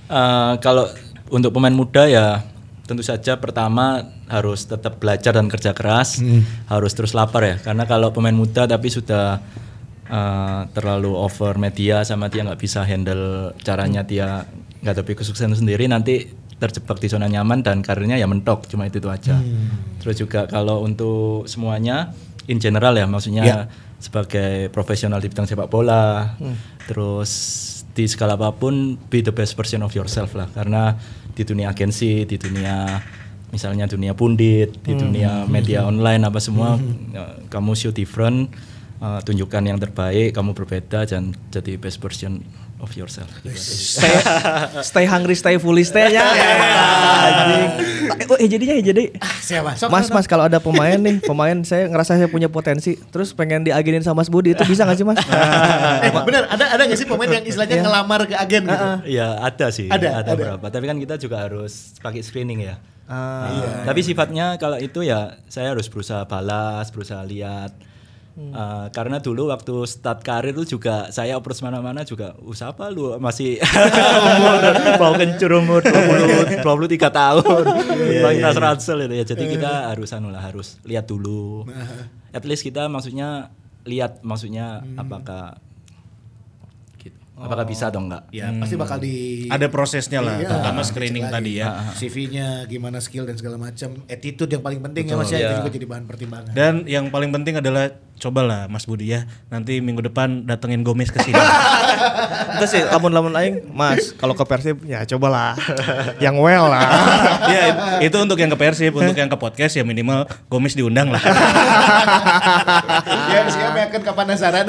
Eh, 0.06 0.54
kalau 0.60 0.90
untuk 1.30 1.54
pemain 1.54 1.72
muda 1.72 2.04
ya 2.04 2.44
tentu 2.84 3.06
saja 3.06 3.38
pertama 3.38 4.02
harus 4.26 4.66
tetap 4.66 4.98
belajar 4.98 5.30
dan 5.30 5.46
kerja 5.46 5.72
keras, 5.72 6.18
harus 6.66 6.92
terus 6.92 7.14
lapar 7.14 7.46
ya. 7.46 7.56
Karena 7.62 7.86
kalau 7.86 8.10
pemain 8.10 8.34
muda 8.34 8.66
tapi 8.66 8.90
sudah 8.90 9.38
eh, 10.10 10.62
terlalu 10.74 11.14
over 11.14 11.56
media 11.62 12.02
sama 12.02 12.28
dia 12.28 12.42
nggak 12.44 12.60
bisa 12.60 12.82
handle 12.84 13.54
caranya 13.62 14.02
dia 14.02 14.44
nggak 14.82 14.96
tapi 15.06 15.12
kesuksesan 15.14 15.56
sendiri 15.56 15.86
nanti 15.86 16.28
terjebak 16.60 17.00
di 17.00 17.08
zona 17.08 17.32
nyaman 17.32 17.64
dan 17.64 17.80
karirnya 17.80 18.20
ya 18.20 18.28
mentok 18.28 18.68
cuma 18.68 18.84
itu 18.84 19.00
itu 19.00 19.08
aja. 19.08 19.40
Terus 20.04 20.16
juga 20.20 20.44
kalau 20.46 20.84
untuk 20.84 21.48
semuanya 21.48 22.12
in 22.52 22.60
general 22.60 22.92
ya 23.00 23.08
maksudnya 23.08 23.72
sebagai 24.00 24.68
profesional 24.76 25.24
di 25.24 25.32
bidang 25.32 25.48
sepak 25.48 25.72
bola, 25.72 26.36
terus 26.84 27.32
di 27.96 28.08
skala 28.08 28.36
apa 28.36 28.52
pun 28.56 29.00
be 29.08 29.24
the 29.24 29.32
best 29.32 29.56
version 29.56 29.80
of 29.84 29.96
yourself 29.96 30.36
lah. 30.36 30.52
Karena 30.52 31.00
di 31.32 31.48
dunia 31.48 31.72
agensi 31.72 32.28
di 32.28 32.36
dunia 32.36 33.00
misalnya 33.50 33.90
dunia 33.90 34.14
pundit 34.14 34.84
di 34.86 34.94
dunia 34.94 35.48
media 35.50 35.88
online 35.88 36.22
apa 36.22 36.38
semua 36.38 36.78
eh, 37.16 37.34
kamu 37.50 37.74
show 37.74 37.90
different 37.90 38.52
eh, 39.00 39.20
tunjukkan 39.24 39.64
yang 39.64 39.78
terbaik 39.78 40.32
kamu 40.32 40.52
berbeda 40.54 41.04
dan 41.04 41.32
jadi 41.50 41.76
best 41.76 42.00
version 42.00 42.44
of 42.80 42.96
yourself 42.96 43.28
gitu. 43.44 43.60
stay, 43.60 44.08
stay 44.80 45.04
hungry, 45.04 45.36
stay 45.36 45.60
fully, 45.60 45.84
stay. 45.84 46.16
Anjing. 46.16 47.68
Oh, 48.30 48.38
eh 48.38 48.48
jadinya 48.48 48.80
ya 48.80 48.84
jadi. 48.94 49.04
Siapa? 49.42 49.76
Mas, 49.90 50.08
mas 50.08 50.24
kalau 50.24 50.48
ada 50.48 50.62
pemain 50.62 50.96
nih, 50.96 51.20
pemain 51.20 51.60
saya 51.66 51.90
ngerasa 51.90 52.16
saya 52.16 52.30
punya 52.30 52.48
potensi, 52.48 52.96
terus 53.12 53.34
pengen 53.34 53.66
diagenin 53.66 54.00
sama 54.00 54.22
Mas 54.22 54.32
Budi 54.32 54.54
itu 54.54 54.64
bisa 54.64 54.86
gak 54.86 54.96
sih 54.96 55.04
mas? 55.04 55.20
Eh, 55.20 56.12
bener, 56.24 56.48
ada 56.48 56.66
ada 56.72 56.82
nggak 56.88 56.96
sih 56.96 57.08
pemain 57.10 57.28
yang 57.28 57.44
istilahnya 57.44 57.84
ngelamar 57.84 58.24
ke 58.24 58.36
agen 58.38 58.64
gitu? 58.64 58.88
ya 59.12 59.28
ada 59.40 59.68
sih 59.74 59.92
Ada, 59.92 60.24
ada, 60.24 60.24
ada. 60.24 60.32
beberapa 60.32 60.66
tapi 60.70 60.86
kan 60.88 60.98
kita 60.98 61.16
juga 61.18 61.44
harus 61.44 61.98
pakai 62.00 62.22
screening 62.24 62.64
ya 62.64 62.76
Ah, 63.10 63.50
Nah, 63.50 63.90
tapi 63.90 64.06
sifatnya 64.06 64.62
kalau 64.62 64.78
itu 64.78 65.02
ya 65.02 65.42
saya 65.50 65.74
harus 65.74 65.90
berusaha 65.90 66.30
balas, 66.30 66.94
berusaha 66.94 67.26
lihat. 67.26 67.74
Uh, 68.40 68.88
karena 68.96 69.20
dulu 69.20 69.52
waktu 69.52 69.84
start 69.84 70.24
karir 70.24 70.56
itu 70.56 70.80
juga 70.80 71.12
saya 71.12 71.36
operas 71.36 71.60
mana-mana 71.60 72.08
juga 72.08 72.40
usaha 72.40 72.72
apa 72.72 72.88
lu 72.88 73.20
masih 73.20 73.60
umur 74.40 74.64
mau 74.96 75.12
kencur 75.12 75.52
umur 75.60 75.82
20 75.84 76.64
23 76.64 77.12
tahun. 77.20 77.64
Banyak 78.24 78.56
ransel 78.56 79.04
itu 79.10 79.16
ya. 79.20 79.26
Jadi 79.28 79.44
kita 79.60 79.92
harus 79.92 80.16
anu 80.16 80.32
lah 80.32 80.40
harus 80.40 80.80
lihat 80.88 81.04
dulu. 81.04 81.68
At 82.32 82.48
least 82.48 82.64
kita 82.64 82.88
maksudnya 82.88 83.52
lihat 83.84 84.24
maksudnya 84.24 84.88
apakah 84.96 85.60
gitu. 85.60 85.69
Apakah 87.40 87.64
bisa 87.64 87.88
atau 87.88 88.04
enggak? 88.04 88.28
Ya, 88.36 88.52
pasti 88.60 88.76
bakal 88.76 89.00
di 89.00 89.48
Ada 89.48 89.72
prosesnya 89.72 90.20
lah, 90.20 90.44
Iya, 90.44 90.52
terutama 90.52 90.84
screening 90.84 91.32
lagi. 91.32 91.36
tadi 91.40 91.52
ya. 91.56 91.68
CV-nya 91.96 92.68
gimana 92.68 93.00
skill 93.00 93.24
dan 93.24 93.40
segala 93.40 93.56
macam, 93.56 93.96
attitude 94.12 94.52
yang 94.52 94.60
paling 94.60 94.84
penting 94.84 95.08
ya 95.08 95.16
Mas 95.16 95.32
ya, 95.32 95.40
itu 95.40 95.54
juga 95.64 95.72
jadi 95.72 95.86
bahan 95.88 96.04
pertimbangan. 96.04 96.52
Dan 96.52 96.84
yang 96.84 97.08
paling 97.08 97.32
penting 97.32 97.64
adalah 97.64 97.96
cobalah 98.20 98.68
Mas 98.68 98.84
Budi 98.84 99.16
ya, 99.16 99.24
nanti 99.48 99.80
minggu 99.80 100.04
depan 100.04 100.44
datengin 100.44 100.84
Gomez 100.84 101.08
ke 101.08 101.24
sini. 101.24 101.40
itu 102.60 102.66
sih 102.68 102.84
lamun-lamun 102.84 103.32
aing, 103.40 103.72
Mas, 103.72 104.12
kalau 104.20 104.36
ke 104.36 104.44
Persib 104.44 104.84
ya 104.84 105.08
cobalah. 105.08 105.56
yang 106.20 106.36
well 106.44 106.68
lah. 106.68 106.84
ya 107.56 107.64
itu 108.04 108.20
untuk 108.20 108.36
yang 108.36 108.52
ke 108.52 108.60
Persib, 108.60 108.92
untuk 108.92 109.16
yang 109.16 109.32
ke 109.32 109.40
podcast 109.40 109.80
ya 109.80 109.88
minimal 109.88 110.28
Gomez 110.52 110.76
diundang 110.76 111.08
lah. 111.08 111.24
ya, 113.32 113.48
siapa 113.48 113.80
yang 113.80 113.90
akan 113.96 114.02
kapan 114.04 114.26
nasaran 114.28 114.68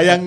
yang 0.00 0.22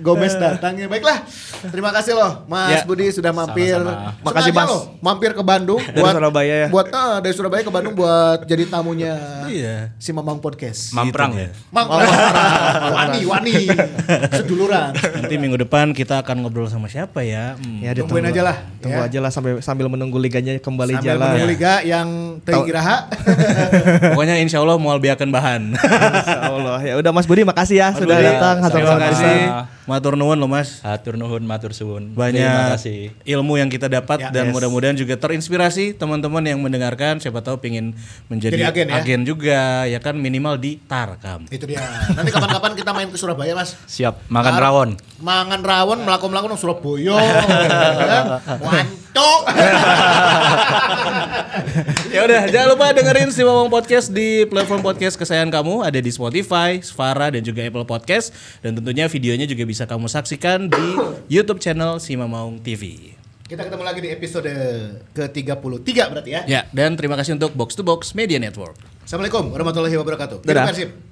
Gomez 0.00 0.32
datang 0.34 0.74
ya. 0.74 0.86
Baiklah. 0.86 1.22
Terima 1.62 1.90
kasih 1.90 2.12
loh 2.12 2.44
Mas 2.44 2.72
Ya. 2.72 2.80
Budi 2.82 3.08
sudah 3.08 3.30
mampir. 3.30 3.76
Sama-sama. 3.76 4.16
Makasih, 4.20 4.50
Sengaja 4.50 4.60
Mas. 4.60 4.70
loh, 4.70 4.82
mampir 4.98 5.30
ke 5.30 5.42
Bandung 5.42 5.76
Dari 5.78 6.00
Surabaya 6.02 6.54
ya? 6.56 6.68
Buat 6.68 6.86
ah, 6.90 7.16
dari 7.18 7.32
Surabaya 7.32 7.60
ke 7.60 7.68
Bandung 7.68 7.92
buat 7.92 8.42
jadi 8.42 8.64
tamunya 8.66 9.14
Iya. 9.46 9.92
si 9.96 10.10
Mamang 10.10 10.38
Podcast. 10.38 10.92
Mamprang 10.92 11.32
ya. 11.34 11.48
Mang, 11.68 11.86
wani, 12.90 13.20
wani, 13.24 13.54
seduluran. 14.32 14.90
Nanti 14.92 15.34
minggu 15.36 15.58
depan 15.58 15.92
kita 15.92 16.20
akan 16.20 16.42
ngobrol 16.42 16.66
sama 16.66 16.86
siapa 16.86 17.20
ya? 17.20 17.54
Hmm. 17.54 17.80
Ya, 17.80 17.92
Tungguin 17.92 18.24
ditunggu- 18.24 18.32
aja 18.32 18.42
lah, 18.42 18.56
Tunggu 18.78 18.96
ya. 18.98 19.06
aja 19.06 19.18
lah 19.18 19.30
sambil 19.30 19.54
sambil 19.60 19.86
menunggu 19.86 20.16
liganya 20.16 20.56
kembali 20.56 20.96
Sambil 20.96 21.06
jalan. 21.06 21.26
menunggu 21.28 21.48
liga 21.48 21.72
yang 21.82 22.08
teigiraha. 22.40 22.96
Pokoknya 24.12 24.36
insya 24.38 24.58
Allah 24.58 24.76
mau 24.76 24.96
biakan 24.96 25.28
bahan. 25.28 25.62
Insya 25.74 26.38
Allah. 26.42 26.78
Ya 26.80 26.94
udah 26.96 27.10
Mas 27.10 27.26
Budi 27.26 27.42
makasih 27.42 27.76
ya 27.76 27.88
sudah 27.92 28.16
Budi, 28.16 28.26
datang. 28.26 28.56
Terima 28.66 28.96
kasih. 28.98 29.36
Matur 29.88 30.14
nuwun 30.14 30.36
loh 30.36 30.46
Mas. 30.46 30.84
Hatur 30.84 31.16
nuhun, 31.16 31.40
matur 31.42 31.72
suwun. 31.72 32.12
Banyak 32.12 32.36
Terima 32.36 32.76
kasih. 32.76 33.00
ilmu 33.24 33.56
yang 33.56 33.66
kita 33.66 33.88
dapat 33.88 34.20
Ya, 34.20 34.28
dan 34.30 34.48
yes. 34.48 34.52
mudah-mudahan 34.52 34.94
juga 34.94 35.16
terinspirasi 35.16 35.96
teman-teman 35.96 36.44
yang 36.44 36.60
mendengarkan 36.60 37.16
siapa 37.16 37.40
tahu 37.40 37.58
pingin 37.58 37.96
menjadi 38.28 38.70
Jadi 38.70 38.92
agen 38.92 39.20
ya? 39.22 39.26
juga 39.26 39.58
ya 39.88 39.98
kan 39.98 40.14
minimal 40.14 40.54
di 40.56 40.76
Tarkam. 40.84 41.48
Itu 41.48 41.64
dia. 41.64 41.80
Nanti 42.12 42.28
kapan-kapan 42.28 42.72
kita 42.76 42.90
main 42.92 43.08
ke 43.08 43.16
Surabaya, 43.16 43.56
Mas. 43.56 43.74
Siap, 43.86 44.28
makan 44.28 44.52
Har- 44.52 44.62
rawon. 44.62 44.90
Mangan 45.18 45.60
rawon, 45.64 45.98
melakukan 46.04 46.30
melakukan 46.30 46.58
Surabaya. 46.60 47.16
kan? 48.12 48.24
Ya 52.16 52.26
udah, 52.26 52.42
jangan 52.50 52.68
lupa 52.74 52.90
dengerin 52.90 53.30
si 53.30 53.46
Mamang 53.46 53.70
Podcast 53.70 54.10
di 54.10 54.42
platform 54.50 54.82
podcast 54.82 55.14
kesayangan 55.14 55.62
kamu. 55.62 55.86
Ada 55.86 56.02
di 56.02 56.10
Spotify, 56.10 56.82
Spara, 56.82 57.30
dan 57.30 57.38
juga 57.46 57.62
Apple 57.62 57.86
Podcast. 57.86 58.34
Dan 58.58 58.74
tentunya 58.74 59.06
videonya 59.06 59.46
juga 59.46 59.62
bisa 59.62 59.86
kamu 59.86 60.10
saksikan 60.10 60.66
di 60.66 60.86
YouTube 61.30 61.62
channel 61.62 62.02
si 62.02 62.18
Mamang 62.18 62.58
TV. 62.66 63.14
Kita 63.46 63.62
ketemu 63.62 63.82
lagi 63.86 64.00
di 64.02 64.10
episode 64.10 64.50
ke-33 65.14 65.86
berarti 66.10 66.30
ya. 66.34 66.42
Ya, 66.50 66.62
dan 66.74 66.98
terima 66.98 67.14
kasih 67.14 67.38
untuk 67.38 67.54
Box 67.54 67.78
to 67.78 67.86
Box 67.86 68.10
Media 68.18 68.42
Network. 68.42 68.74
Assalamualaikum 69.06 69.46
warahmatullahi 69.54 69.94
wabarakatuh. 69.94 70.42
Dadah. 70.42 70.66
Terima 70.66 70.70
kasih. 70.74 71.09